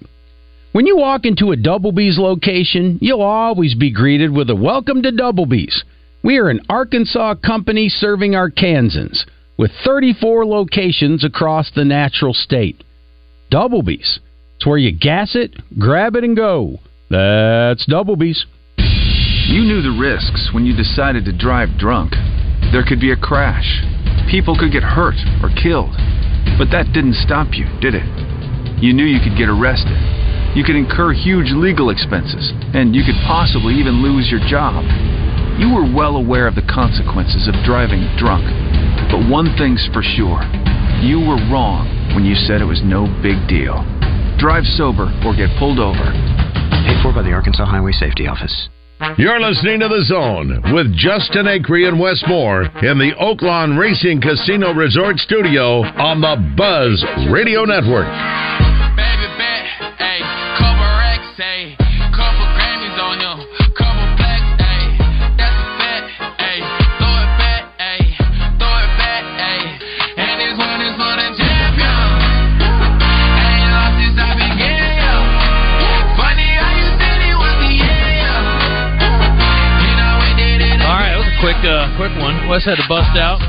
When 0.71 0.87
you 0.87 0.97
walk 0.97 1.25
into 1.25 1.51
a 1.51 1.57
Doublebee's 1.57 2.17
location, 2.17 2.97
you'll 3.01 3.21
always 3.21 3.75
be 3.75 3.91
greeted 3.91 4.31
with 4.31 4.49
a 4.49 4.55
welcome 4.55 5.03
to 5.03 5.11
Doublebee's. 5.11 5.83
We 6.23 6.37
are 6.37 6.49
an 6.49 6.61
Arkansas 6.69 7.35
company 7.35 7.87
serving 7.87 8.31
Arkansans 8.31 9.25
with 9.57 9.71
34 9.85 10.45
locations 10.45 11.23
across 11.23 11.71
the 11.71 11.85
natural 11.85 12.33
state. 12.33 12.83
Doublebee's. 13.51 14.19
Where 14.65 14.77
you 14.79 14.91
gas 14.91 15.35
it, 15.35 15.53
grab 15.77 16.15
it, 16.15 16.23
and 16.23 16.35
go. 16.35 16.79
That's 17.09 17.85
Doublebee's. 17.85 18.45
You 19.45 19.61
knew 19.61 19.85
the 19.85 19.93
risks 19.93 20.49
when 20.53 20.65
you 20.65 20.75
decided 20.75 21.23
to 21.25 21.37
drive 21.37 21.77
drunk. 21.77 22.13
There 22.73 22.83
could 22.83 22.99
be 22.99 23.11
a 23.11 23.15
crash. 23.15 23.85
People 24.29 24.57
could 24.57 24.73
get 24.73 24.81
hurt 24.81 25.21
or 25.45 25.53
killed. 25.53 25.93
But 26.57 26.73
that 26.73 26.89
didn't 26.97 27.21
stop 27.21 27.53
you, 27.53 27.69
did 27.77 27.93
it? 27.93 28.09
You 28.81 28.91
knew 28.91 29.05
you 29.05 29.21
could 29.21 29.37
get 29.37 29.53
arrested. 29.53 30.01
You 30.57 30.63
could 30.65 30.75
incur 30.75 31.13
huge 31.13 31.53
legal 31.53 31.93
expenses, 31.93 32.49
and 32.73 32.95
you 32.95 33.05
could 33.05 33.21
possibly 33.27 33.75
even 33.77 34.01
lose 34.01 34.33
your 34.33 34.41
job. 34.49 34.81
You 35.61 35.69
were 35.77 35.85
well 35.85 36.17
aware 36.17 36.47
of 36.47 36.55
the 36.55 36.65
consequences 36.65 37.47
of 37.47 37.53
driving 37.63 38.01
drunk. 38.17 38.49
But 39.13 39.29
one 39.29 39.53
thing's 39.61 39.85
for 39.93 40.01
sure 40.01 40.41
you 41.05 41.19
were 41.19 41.37
wrong 41.53 41.85
when 42.15 42.25
you 42.25 42.33
said 42.33 42.61
it 42.61 42.65
was 42.65 42.81
no 42.81 43.05
big 43.21 43.37
deal. 43.47 43.85
Drive 44.37 44.65
sober 44.77 45.07
or 45.25 45.35
get 45.35 45.49
pulled 45.57 45.79
over. 45.79 46.11
Paid 46.85 47.01
for 47.01 47.13
by 47.13 47.23
the 47.23 47.31
Arkansas 47.31 47.65
Highway 47.65 47.91
Safety 47.91 48.27
Office. 48.27 48.69
You're 49.17 49.39
listening 49.39 49.81
to 49.81 49.87
The 49.89 50.03
Zone 50.05 50.73
with 50.73 50.95
Justin 50.95 51.45
Acree 51.45 51.87
and 51.87 51.99
Wes 51.99 52.23
Moore 52.27 52.63
in 52.63 52.97
the 52.97 53.11
Oaklawn 53.19 53.77
Racing 53.77 54.21
Casino 54.21 54.73
Resort 54.73 55.17
Studio 55.17 55.83
on 55.83 56.21
the 56.21 56.35
Buzz 56.55 57.03
Radio 57.29 57.65
Network. 57.65 58.07
Baby 58.95 59.27
bet, 59.37 59.65
ayy, 59.99 61.84
quick, 81.41 81.57
uh, 81.65 81.95
quick 81.97 82.11
one. 82.21 82.47
Wes 82.47 82.63
had 82.65 82.75
to 82.75 82.87
bust 82.87 83.17
out, 83.17 83.39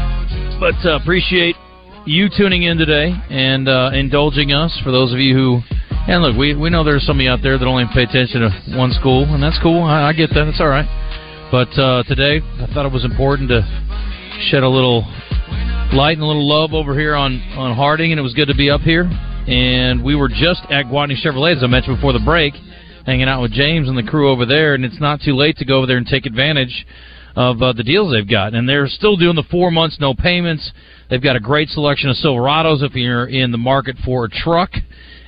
but 0.58 0.74
uh, 0.84 0.96
appreciate 0.96 1.56
you 2.04 2.28
tuning 2.28 2.64
in 2.64 2.78
today 2.78 3.12
and 3.30 3.68
uh, 3.68 3.90
indulging 3.92 4.52
us. 4.52 4.78
For 4.82 4.90
those 4.90 5.12
of 5.12 5.18
you 5.18 5.34
who, 5.34 5.60
and 6.08 6.22
look, 6.22 6.36
we 6.36 6.54
we 6.54 6.70
know 6.70 6.84
there's 6.84 7.06
some 7.06 7.18
of 7.18 7.22
you 7.22 7.30
out 7.30 7.40
there 7.42 7.58
that 7.58 7.66
only 7.66 7.84
pay 7.94 8.04
attention 8.04 8.40
to 8.42 8.50
one 8.76 8.92
school, 8.92 9.24
and 9.24 9.42
that's 9.42 9.58
cool. 9.62 9.82
I, 9.82 10.08
I 10.08 10.12
get 10.12 10.30
that. 10.30 10.48
It's 10.48 10.60
all 10.60 10.68
right. 10.68 10.88
But 11.50 11.68
uh, 11.78 12.02
today, 12.04 12.40
I 12.42 12.66
thought 12.72 12.86
it 12.86 12.92
was 12.92 13.04
important 13.04 13.50
to 13.50 13.62
shed 14.50 14.62
a 14.62 14.68
little 14.68 15.02
light 15.92 16.18
and 16.18 16.22
a 16.22 16.26
little 16.26 16.48
love 16.48 16.74
over 16.74 16.98
here 16.98 17.14
on 17.14 17.40
on 17.56 17.76
Harding, 17.76 18.12
and 18.12 18.18
it 18.18 18.22
was 18.22 18.34
good 18.34 18.48
to 18.48 18.56
be 18.56 18.70
up 18.70 18.80
here. 18.80 19.08
And 19.46 20.02
we 20.02 20.16
were 20.16 20.28
just 20.28 20.62
at 20.70 20.86
Gwatney 20.86 21.14
Chevrolet, 21.22 21.56
as 21.56 21.62
I 21.62 21.68
mentioned 21.68 21.98
before 21.98 22.12
the 22.12 22.24
break, 22.24 22.54
hanging 23.04 23.28
out 23.28 23.42
with 23.42 23.52
James 23.52 23.88
and 23.88 23.96
the 23.96 24.02
crew 24.02 24.30
over 24.30 24.44
there. 24.44 24.74
And 24.74 24.84
it's 24.84 25.00
not 25.00 25.20
too 25.20 25.36
late 25.36 25.56
to 25.58 25.64
go 25.64 25.78
over 25.78 25.86
there 25.86 25.98
and 25.98 26.06
take 26.06 26.26
advantage 26.26 26.84
of 27.36 27.62
uh, 27.62 27.72
the 27.74 27.84
deals 27.84 28.12
they've 28.12 28.28
got. 28.28 28.54
And 28.54 28.68
they're 28.68 28.88
still 28.88 29.16
doing 29.16 29.36
the 29.36 29.44
four 29.50 29.70
months 29.70 29.98
no 30.00 30.14
payments. 30.14 30.72
They've 31.08 31.22
got 31.22 31.36
a 31.36 31.40
great 31.40 31.68
selection 31.68 32.10
of 32.10 32.16
Silverados 32.16 32.82
if 32.82 32.94
you're 32.94 33.26
in 33.26 33.52
the 33.52 33.58
market 33.58 33.96
for 34.04 34.24
a 34.24 34.28
truck. 34.28 34.70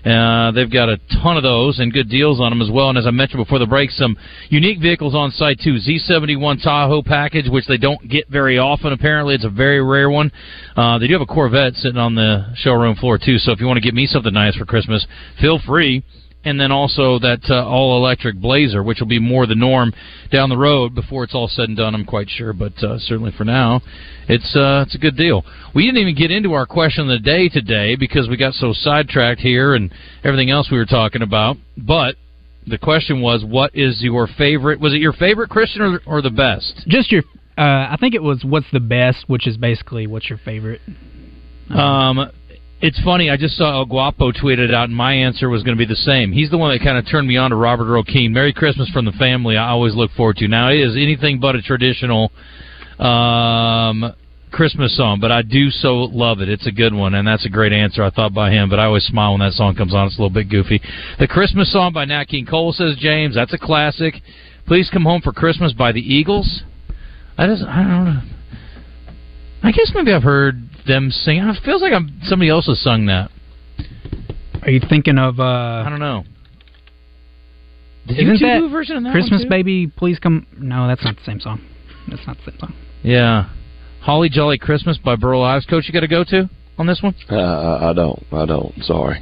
Uh, 0.04 0.52
they've 0.52 0.72
got 0.72 0.88
a 0.88 0.96
ton 1.22 1.36
of 1.36 1.42
those 1.42 1.80
and 1.80 1.92
good 1.92 2.08
deals 2.08 2.40
on 2.40 2.50
them 2.50 2.62
as 2.62 2.70
well. 2.70 2.88
And 2.88 2.96
as 2.96 3.06
I 3.06 3.10
mentioned 3.10 3.44
before 3.44 3.58
the 3.58 3.66
break, 3.66 3.90
some 3.90 4.16
unique 4.48 4.80
vehicles 4.80 5.14
on 5.14 5.30
site 5.32 5.60
too. 5.62 5.76
Z71 5.76 6.62
Tahoe 6.62 7.02
package, 7.02 7.48
which 7.48 7.66
they 7.66 7.76
don't 7.76 8.08
get 8.08 8.28
very 8.28 8.58
often. 8.58 8.92
Apparently, 8.92 9.34
it's 9.34 9.44
a 9.44 9.50
very 9.50 9.82
rare 9.82 10.08
one. 10.08 10.32
Uh, 10.76 10.98
they 10.98 11.08
do 11.08 11.12
have 11.12 11.22
a 11.22 11.26
Corvette 11.26 11.74
sitting 11.74 11.98
on 11.98 12.14
the 12.14 12.46
showroom 12.56 12.96
floor 12.96 13.18
too. 13.18 13.38
So 13.38 13.52
if 13.52 13.60
you 13.60 13.66
want 13.66 13.76
to 13.76 13.82
get 13.82 13.94
me 13.94 14.06
something 14.06 14.32
nice 14.32 14.54
for 14.54 14.64
Christmas, 14.64 15.06
feel 15.40 15.58
free. 15.66 16.02
And 16.44 16.60
then 16.60 16.70
also 16.70 17.18
that 17.18 17.40
uh, 17.50 17.66
all 17.66 17.96
electric 17.96 18.36
Blazer, 18.36 18.82
which 18.82 19.00
will 19.00 19.08
be 19.08 19.18
more 19.18 19.46
the 19.46 19.54
norm 19.54 19.92
down 20.30 20.48
the 20.48 20.56
road 20.56 20.94
before 20.94 21.24
it's 21.24 21.34
all 21.34 21.48
said 21.48 21.68
and 21.68 21.76
done. 21.76 21.94
I'm 21.94 22.04
quite 22.04 22.28
sure, 22.30 22.52
but 22.52 22.72
uh, 22.82 22.98
certainly 22.98 23.32
for 23.36 23.44
now, 23.44 23.80
it's 24.28 24.54
uh, 24.56 24.84
it's 24.86 24.94
a 24.94 24.98
good 24.98 25.16
deal. 25.16 25.44
We 25.74 25.84
didn't 25.84 26.00
even 26.00 26.14
get 26.14 26.30
into 26.30 26.52
our 26.52 26.66
question 26.66 27.02
of 27.04 27.08
the 27.08 27.18
day 27.18 27.48
today 27.48 27.96
because 27.96 28.28
we 28.28 28.36
got 28.36 28.54
so 28.54 28.72
sidetracked 28.72 29.40
here 29.40 29.74
and 29.74 29.92
everything 30.24 30.50
else 30.50 30.68
we 30.70 30.78
were 30.78 30.86
talking 30.86 31.22
about. 31.22 31.56
But 31.76 32.16
the 32.66 32.78
question 32.78 33.20
was, 33.20 33.44
what 33.44 33.74
is 33.74 34.00
your 34.02 34.28
favorite? 34.38 34.80
Was 34.80 34.94
it 34.94 34.98
your 34.98 35.12
favorite 35.14 35.50
Christian 35.50 35.82
or, 35.82 36.00
or 36.06 36.22
the 36.22 36.30
best? 36.30 36.84
Just 36.86 37.10
your. 37.10 37.22
Uh, 37.56 37.90
I 37.90 37.96
think 37.98 38.14
it 38.14 38.22
was 38.22 38.44
what's 38.44 38.70
the 38.72 38.80
best, 38.80 39.24
which 39.26 39.48
is 39.48 39.56
basically 39.56 40.06
what's 40.06 40.28
your 40.28 40.38
favorite. 40.44 40.80
Um, 41.70 42.30
it's 42.80 43.00
funny. 43.02 43.28
I 43.28 43.36
just 43.36 43.56
saw 43.56 43.78
El 43.78 43.86
Guapo 43.86 44.30
tweeted 44.30 44.72
out, 44.72 44.84
and 44.84 44.96
my 44.96 45.12
answer 45.12 45.48
was 45.48 45.62
going 45.62 45.76
to 45.76 45.78
be 45.78 45.88
the 45.88 45.96
same. 45.96 46.30
He's 46.30 46.50
the 46.50 46.58
one 46.58 46.72
that 46.72 46.84
kind 46.84 46.96
of 46.96 47.08
turned 47.10 47.26
me 47.26 47.36
on 47.36 47.50
to 47.50 47.56
Robert 47.56 47.86
Earl 47.86 48.04
Keen. 48.04 48.32
Merry 48.32 48.52
Christmas 48.52 48.88
from 48.90 49.04
the 49.04 49.12
family. 49.12 49.56
I 49.56 49.70
always 49.70 49.94
look 49.94 50.12
forward 50.12 50.36
to. 50.36 50.48
Now 50.48 50.70
it 50.70 50.78
is 50.80 50.94
anything 50.94 51.40
but 51.40 51.56
a 51.56 51.62
traditional 51.62 52.30
um, 53.00 54.14
Christmas 54.52 54.96
song, 54.96 55.18
but 55.20 55.32
I 55.32 55.42
do 55.42 55.70
so 55.70 55.94
love 55.94 56.40
it. 56.40 56.48
It's 56.48 56.68
a 56.68 56.72
good 56.72 56.94
one, 56.94 57.14
and 57.14 57.26
that's 57.26 57.44
a 57.46 57.50
great 57.50 57.72
answer 57.72 58.04
I 58.04 58.10
thought 58.10 58.32
by 58.32 58.50
him. 58.50 58.70
But 58.70 58.78
I 58.78 58.84
always 58.84 59.04
smile 59.04 59.32
when 59.32 59.40
that 59.40 59.54
song 59.54 59.74
comes 59.74 59.92
on. 59.92 60.06
It's 60.06 60.16
a 60.16 60.22
little 60.22 60.34
bit 60.34 60.48
goofy. 60.48 60.80
The 61.18 61.26
Christmas 61.26 61.72
song 61.72 61.92
by 61.92 62.04
Nat 62.04 62.26
King 62.26 62.46
Cole 62.46 62.72
says 62.72 62.96
James. 62.98 63.34
That's 63.34 63.52
a 63.52 63.58
classic. 63.58 64.14
Please 64.66 64.88
come 64.92 65.02
home 65.02 65.20
for 65.20 65.32
Christmas 65.32 65.72
by 65.72 65.90
the 65.90 66.00
Eagles. 66.00 66.62
I 67.36 67.46
just 67.46 67.62
I 67.64 67.82
don't 67.82 68.04
know. 68.04 68.37
I 69.62 69.72
guess 69.72 69.90
maybe 69.94 70.12
I've 70.12 70.22
heard 70.22 70.62
them 70.86 71.10
sing. 71.10 71.38
It 71.38 71.62
feels 71.64 71.82
like 71.82 71.92
I'm 71.92 72.20
somebody 72.24 72.48
else 72.50 72.66
has 72.66 72.80
sung 72.80 73.06
that. 73.06 73.30
Are 74.62 74.70
you 74.70 74.80
thinking 74.88 75.18
of? 75.18 75.40
uh 75.40 75.42
I 75.84 75.86
don't 75.90 76.00
know. 76.00 76.24
Did 78.06 78.18
Isn't 78.20 78.34
you 78.40 78.46
that 78.46 78.58
do 78.60 78.66
a 78.66 78.68
version 78.70 78.96
of 78.96 79.04
that 79.04 79.12
Christmas 79.12 79.40
one 79.40 79.42
too? 79.42 79.48
Baby? 79.50 79.86
Please 79.94 80.18
come. 80.18 80.46
No, 80.58 80.86
that's 80.88 81.04
not 81.04 81.16
the 81.16 81.24
same 81.24 81.40
song. 81.40 81.60
That's 82.08 82.26
not 82.26 82.36
the 82.44 82.50
same 82.52 82.60
song. 82.60 82.74
Yeah, 83.02 83.50
Holly 84.00 84.28
Jolly 84.30 84.58
Christmas 84.58 84.96
by 84.98 85.16
Burl 85.16 85.42
Ives. 85.42 85.66
Coach, 85.66 85.84
you 85.86 85.92
got 85.92 86.00
to 86.00 86.08
go 86.08 86.24
to 86.24 86.48
on 86.78 86.86
this 86.86 87.00
one. 87.02 87.14
Uh, 87.30 87.36
I 87.36 87.90
I 87.90 87.92
don't. 87.92 88.22
I 88.32 88.46
don't. 88.46 88.72
Sorry. 88.82 89.20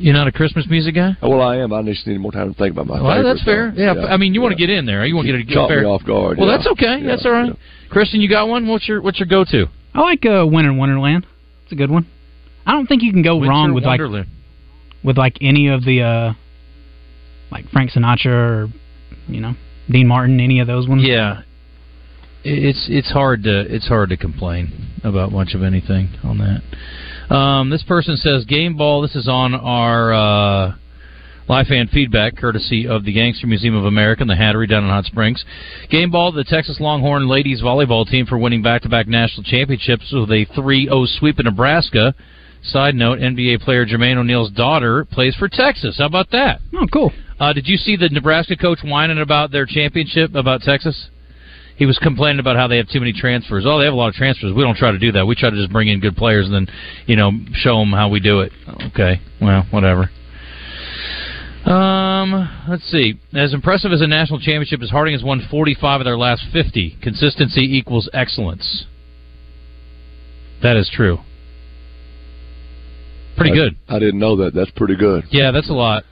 You're 0.00 0.14
not 0.14 0.28
a 0.28 0.32
Christmas 0.32 0.64
music 0.70 0.94
guy. 0.94 1.16
Well, 1.20 1.42
I 1.42 1.56
am. 1.56 1.72
I 1.72 1.82
just 1.82 2.06
need 2.06 2.18
more 2.20 2.30
time 2.32 2.52
to 2.54 2.58
think 2.58 2.72
about 2.72 2.86
my. 2.86 3.02
Well, 3.02 3.16
favorite 3.16 3.34
that's 3.34 3.44
fair. 3.44 3.68
songs. 3.70 3.78
Yeah, 3.78 4.06
I 4.06 4.16
mean, 4.16 4.32
you 4.32 4.40
want 4.40 4.52
to 4.56 4.58
get 4.58 4.70
in 4.70 4.86
there. 4.86 5.04
You 5.04 5.14
want 5.16 5.26
to 5.26 5.42
get 5.42 5.50
a 5.50 5.54
Caught 5.54 5.68
fair. 5.68 5.80
me 5.82 5.86
off 5.88 6.04
guard, 6.04 6.38
Well, 6.38 6.48
yeah. 6.48 6.56
that's 6.56 6.68
okay. 6.68 7.02
That's 7.04 7.26
all 7.26 7.32
right. 7.32 7.52
Christian, 7.90 8.20
you 8.20 8.28
got 8.28 8.48
one? 8.48 8.66
What's 8.66 8.88
your 8.88 9.00
What's 9.02 9.18
your 9.18 9.28
go 9.28 9.44
to? 9.50 9.66
I 9.94 10.00
like 10.00 10.24
uh, 10.26 10.46
Winter 10.46 10.72
Wonderland. 10.72 11.26
It's 11.64 11.72
a 11.72 11.76
good 11.76 11.90
one. 11.90 12.06
I 12.66 12.72
don't 12.72 12.86
think 12.86 13.02
you 13.02 13.12
can 13.12 13.22
go 13.22 13.36
Winter 13.36 13.50
wrong 13.50 13.74
with 13.74 13.84
Wonderland. 13.84 14.26
like 14.28 15.04
with 15.04 15.16
like 15.18 15.38
any 15.40 15.68
of 15.68 15.84
the 15.84 16.02
uh 16.02 16.32
like 17.50 17.68
Frank 17.70 17.90
Sinatra 17.92 18.26
or 18.26 18.68
you 19.26 19.40
know 19.40 19.54
Dean 19.90 20.06
Martin, 20.06 20.40
any 20.40 20.60
of 20.60 20.66
those 20.66 20.86
ones. 20.86 21.02
Yeah, 21.04 21.42
it's 22.44 22.86
it's 22.90 23.10
hard 23.10 23.42
to 23.44 23.60
it's 23.60 23.88
hard 23.88 24.10
to 24.10 24.16
complain 24.16 24.90
about 25.04 25.32
much 25.32 25.54
of 25.54 25.62
anything 25.62 26.10
on 26.22 26.38
that. 26.38 27.34
Um, 27.34 27.70
this 27.70 27.82
person 27.82 28.16
says 28.16 28.44
game 28.44 28.76
ball. 28.76 29.02
This 29.02 29.14
is 29.14 29.28
on 29.28 29.54
our 29.54 30.12
uh, 30.12 30.74
live 31.48 31.66
fan 31.66 31.88
feedback, 31.88 32.36
courtesy 32.36 32.86
of 32.86 33.04
the 33.04 33.12
Gangster 33.12 33.46
Museum 33.46 33.74
of 33.74 33.86
America 33.86 34.20
and 34.20 34.30
the 34.30 34.34
Hattery 34.34 34.68
down 34.68 34.84
in 34.84 34.90
Hot 34.90 35.06
Springs. 35.06 35.44
Game 35.90 36.10
ball, 36.10 36.30
to 36.30 36.36
the 36.36 36.44
Texas 36.44 36.78
Longhorn 36.78 37.26
ladies 37.26 37.62
volleyball 37.62 38.06
team 38.06 38.26
for 38.26 38.36
winning 38.36 38.62
back-to-back 38.62 39.08
national 39.08 39.44
championships 39.44 40.12
with 40.12 40.30
a 40.30 40.46
3-0 40.56 41.18
sweep 41.18 41.38
in 41.38 41.44
Nebraska. 41.44 42.14
Side 42.62 42.94
note: 42.94 43.20
NBA 43.20 43.62
player 43.62 43.86
Jermaine 43.86 44.16
O'Neal's 44.16 44.50
daughter 44.50 45.04
plays 45.04 45.34
for 45.36 45.48
Texas. 45.48 45.96
How 45.98 46.06
about 46.06 46.30
that? 46.32 46.60
Oh, 46.74 46.86
cool. 46.92 47.12
Uh, 47.40 47.52
did 47.52 47.68
you 47.68 47.76
see 47.76 47.96
the 47.96 48.08
Nebraska 48.08 48.56
coach 48.56 48.80
whining 48.84 49.20
about 49.20 49.52
their 49.52 49.64
championship 49.64 50.34
about 50.34 50.62
Texas? 50.62 51.08
He 51.76 51.86
was 51.86 51.96
complaining 51.98 52.40
about 52.40 52.56
how 52.56 52.66
they 52.66 52.76
have 52.78 52.88
too 52.88 52.98
many 52.98 53.12
transfers. 53.12 53.64
Oh, 53.64 53.78
they 53.78 53.84
have 53.84 53.94
a 53.94 53.96
lot 53.96 54.08
of 54.08 54.14
transfers. 54.14 54.52
We 54.52 54.64
don't 54.64 54.76
try 54.76 54.90
to 54.90 54.98
do 54.98 55.12
that. 55.12 55.24
We 55.24 55.36
try 55.36 55.50
to 55.50 55.56
just 55.56 55.70
bring 55.70 55.86
in 55.86 56.00
good 56.00 56.16
players 56.16 56.46
and 56.46 56.54
then, 56.54 56.74
you 57.06 57.14
know, 57.14 57.30
show 57.52 57.78
them 57.78 57.92
how 57.92 58.08
we 58.08 58.18
do 58.18 58.40
it. 58.40 58.50
Okay, 58.88 59.20
well, 59.40 59.64
whatever. 59.70 60.10
Um, 61.68 62.48
let's 62.68 62.84
see. 62.90 63.20
As 63.34 63.52
impressive 63.52 63.92
as 63.92 64.00
a 64.00 64.06
national 64.06 64.38
championship 64.40 64.80
as 64.82 64.90
Harding 64.90 65.12
has 65.12 65.22
won 65.22 65.46
45 65.50 66.00
of 66.00 66.04
their 66.06 66.16
last 66.16 66.44
50. 66.52 66.96
Consistency 67.02 67.60
equals 67.76 68.08
excellence. 68.14 68.86
That 70.62 70.76
is 70.76 70.90
true. 70.92 71.18
Pretty 73.36 73.52
I- 73.52 73.54
good. 73.54 73.76
I 73.88 73.98
didn't 73.98 74.18
know 74.18 74.36
that. 74.36 74.54
That's 74.54 74.70
pretty 74.70 74.96
good. 74.96 75.24
Yeah, 75.30 75.50
that's 75.50 75.68
a 75.68 75.74
lot. 75.74 76.04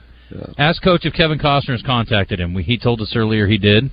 Ask 0.57 0.83
coach 0.83 1.05
if 1.05 1.13
Kevin 1.13 1.39
Costner 1.39 1.71
has 1.71 1.81
contacted 1.81 2.39
him. 2.39 2.53
We, 2.53 2.61
he 2.63 2.77
told 2.77 3.01
us 3.01 3.13
earlier 3.15 3.47
he 3.47 3.57
did. 3.57 3.89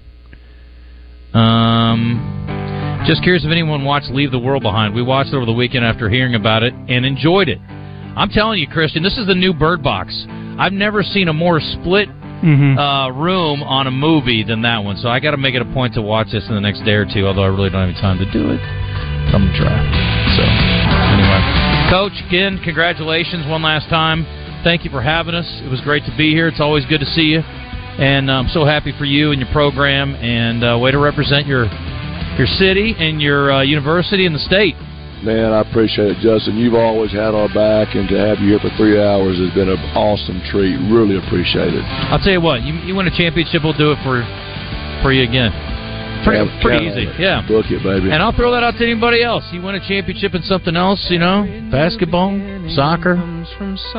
Um, 1.33 3.05
just 3.07 3.23
curious 3.23 3.45
if 3.45 3.51
anyone 3.53 3.85
watched 3.85 4.11
Leave 4.11 4.33
the 4.33 4.39
World 4.39 4.63
Behind. 4.63 4.95
We 4.95 5.03
watched 5.03 5.31
it 5.31 5.37
over 5.37 5.47
the 5.47 5.53
weekend 5.53 5.85
after 5.85 6.11
hearing 6.11 6.35
about 6.35 6.63
it 6.63 6.75
and 6.75 7.07
enjoyed 7.07 7.49
it. 7.49 7.59
I'm 8.17 8.31
telling 8.31 8.61
you, 8.61 8.69
Christian, 8.69 9.03
this 9.03 9.17
is 9.17 9.27
the 9.27 9.35
new 9.35 9.53
Bird 9.55 9.83
Box. 9.83 10.27
I've 10.59 10.73
never 10.73 11.03
seen 11.03 11.29
a 11.29 11.33
more 11.33 11.61
split 11.61 12.09
Mm-hmm. 12.45 12.77
uh, 12.77 13.09
room 13.09 13.63
on 13.63 13.87
a 13.87 13.91
movie 13.91 14.45
than 14.45 14.61
that 14.69 14.85
one. 14.85 14.99
So 14.99 15.09
I 15.09 15.19
got 15.19 15.31
to 15.31 15.39
make 15.39 15.55
it 15.55 15.63
a 15.63 15.73
point 15.73 15.95
to 15.95 16.03
watch 16.03 16.29
this 16.31 16.45
in 16.47 16.55
the 16.55 16.61
next 16.61 16.85
day 16.85 16.93
or 16.93 17.07
two. 17.07 17.27
Although 17.27 17.45
I 17.45 17.47
really 17.47 17.71
don't 17.71 17.81
have 17.81 17.89
any 17.89 18.01
time 18.03 18.19
to 18.19 18.29
do 18.31 18.51
it. 18.53 18.61
I'm 19.33 19.49
gonna 19.49 19.57
try. 19.57 19.73
So 20.37 20.45
anyway, 20.45 21.41
Coach, 21.89 22.13
again, 22.29 22.61
congratulations 22.63 23.47
one 23.49 23.63
last 23.63 23.89
time. 23.89 24.27
Thank 24.63 24.85
you 24.85 24.91
for 24.91 25.01
having 25.01 25.35
us. 25.35 25.49
It 25.65 25.71
was 25.71 25.81
great 25.81 26.05
to 26.05 26.15
be 26.19 26.33
here. 26.35 26.49
It's 26.49 26.61
always 26.61 26.85
good 26.85 27.01
to 27.01 27.07
see 27.07 27.33
you, 27.33 27.41
and 27.41 28.31
I'm 28.31 28.49
so 28.49 28.67
happy 28.67 28.93
for 28.99 29.07
you 29.07 29.31
and 29.33 29.41
your 29.41 29.51
program. 29.51 30.15
And 30.17 30.63
uh, 30.63 30.77
way 30.79 30.91
to 30.91 30.99
represent 30.99 31.47
your 31.47 31.65
your 32.37 32.47
city 32.47 32.95
and 32.99 33.23
your 33.23 33.53
uh, 33.53 33.63
university 33.63 34.27
and 34.27 34.35
the 34.35 34.41
state. 34.45 34.75
Man, 35.23 35.53
I 35.53 35.61
appreciate 35.61 36.17
it, 36.17 36.19
Justin. 36.21 36.59
You've 36.59 36.75
always 36.75 37.13
had 37.13 37.33
our 37.33 37.49
back, 37.49 37.95
and 37.95 38.09
to 38.09 38.17
have 38.19 38.41
you 38.41 38.57
here 38.57 38.61
for 38.61 38.69
three 38.77 39.01
hours 39.01 39.39
has 39.39 39.53
been 39.55 39.69
an 39.69 39.79
awesome 39.97 40.43
treat. 40.51 40.77
Really 40.93 41.17
appreciate 41.17 41.73
it. 41.73 41.85
I'll 42.11 42.19
tell 42.19 42.33
you 42.33 42.43
what, 42.43 42.63
you, 42.63 42.75
you 42.85 42.95
win 42.95 43.07
a 43.07 43.15
championship, 43.17 43.63
we'll 43.65 43.79
do 43.79 43.93
it 43.93 43.99
for 44.05 44.21
for 45.01 45.13
you 45.13 45.23
again. 45.25 45.53
Pretty, 46.25 46.45
pretty 46.63 46.87
easy, 46.89 47.07
yeah. 47.21 47.45
Book 47.47 47.69
it, 47.69 47.83
baby. 47.85 48.09
And 48.11 48.23
I'll 48.23 48.33
throw 48.33 48.53
that 48.53 48.63
out 48.65 48.77
to 48.81 48.85
anybody 48.85 49.23
else. 49.23 49.45
You 49.53 49.61
win 49.61 49.75
a 49.77 49.85
championship 49.87 50.35
in 50.35 50.43
something 50.43 50.75
else, 50.75 51.05
you 51.11 51.19
know, 51.19 51.45
basketball, 51.71 52.33
soccer, 52.75 53.17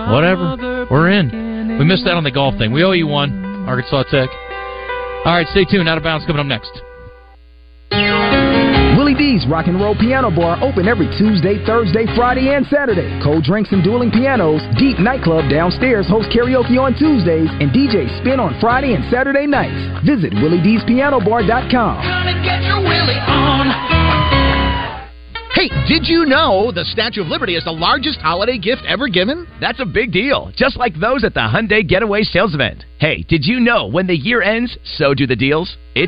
whatever. 0.09 0.88
We're 0.89 1.09
in. 1.11 1.78
We 1.78 1.86
missed 1.86 2.05
that 2.05 2.16
on 2.16 2.24
the 2.24 2.32
golf 2.32 2.57
thing. 2.57 2.72
We 2.72 2.84
owe 2.84 2.93
you 2.93 3.05
one, 3.07 3.66
Arkansas 3.70 4.03
Tech. 4.09 4.30
All 5.26 5.34
right, 5.34 5.47
stay 5.49 5.66
tuned. 5.66 5.89
Out 5.89 5.97
of 5.97 6.03
bounds 6.03 6.26
coming 6.26 6.39
up 6.39 6.45
next. 6.45 6.72
Willie 9.16 9.38
D's 9.38 9.47
Rock 9.47 9.68
and 9.68 9.80
Roll 9.80 9.95
Piano 9.95 10.30
Bar 10.30 10.61
open 10.61 10.88
every 10.88 11.07
Tuesday, 11.18 11.63
Thursday, 11.66 12.05
Friday, 12.16 12.53
and 12.53 12.66
Saturday. 12.68 13.20
Cold 13.24 13.43
drinks 13.43 13.72
and 13.72 13.84
dueling 13.84 14.11
pianos. 14.11 14.61
Deep 14.78 14.99
Nightclub 14.99 15.49
downstairs 15.49 16.07
hosts 16.07 16.34
karaoke 16.36 16.78
on 16.80 16.93
Tuesdays 16.93 17.49
and 17.61 17.72
DJ 17.72 18.11
Spin 18.20 18.39
on 18.39 18.59
Friday 18.59 18.93
and 18.93 19.03
Saturday 19.11 19.47
nights. 19.47 19.80
Visit 20.05 20.34
WillieD'sPianoBar.com. 20.34 21.95
Get 22.43 22.63
your 22.63 22.80
Willie 22.82 23.22
on. 23.28 23.95
Hey, 25.55 25.70
did 25.88 26.05
you 26.05 26.26
know 26.26 26.74
the 26.74 26.84
Statue 26.84 27.22
of 27.22 27.28
Liberty 27.28 27.55
is 27.55 27.63
the 27.63 27.72
largest 27.72 28.20
holiday 28.20 28.57
gift 28.57 28.82
ever 28.86 29.07
given? 29.07 29.47
That's 29.61 29.80
a 29.80 29.86
big 29.86 30.11
deal, 30.11 30.51
just 30.53 30.76
like 30.76 30.99
those 30.99 31.24
at 31.24 31.34
the 31.34 31.39
Hyundai 31.39 31.88
Getaway 31.88 32.24
Sales 32.24 32.53
Event. 32.53 32.84
Hey, 32.99 33.24
did 33.30 33.45
you 33.45 33.61
know 33.61 33.88
when 33.88 34.05
the 34.05 34.18
year 34.18 34.41
ends, 34.41 34.78
so 34.84 35.13
do 35.13 35.26
the 35.26 35.36
deals? 35.38 35.78
It's 35.95 36.03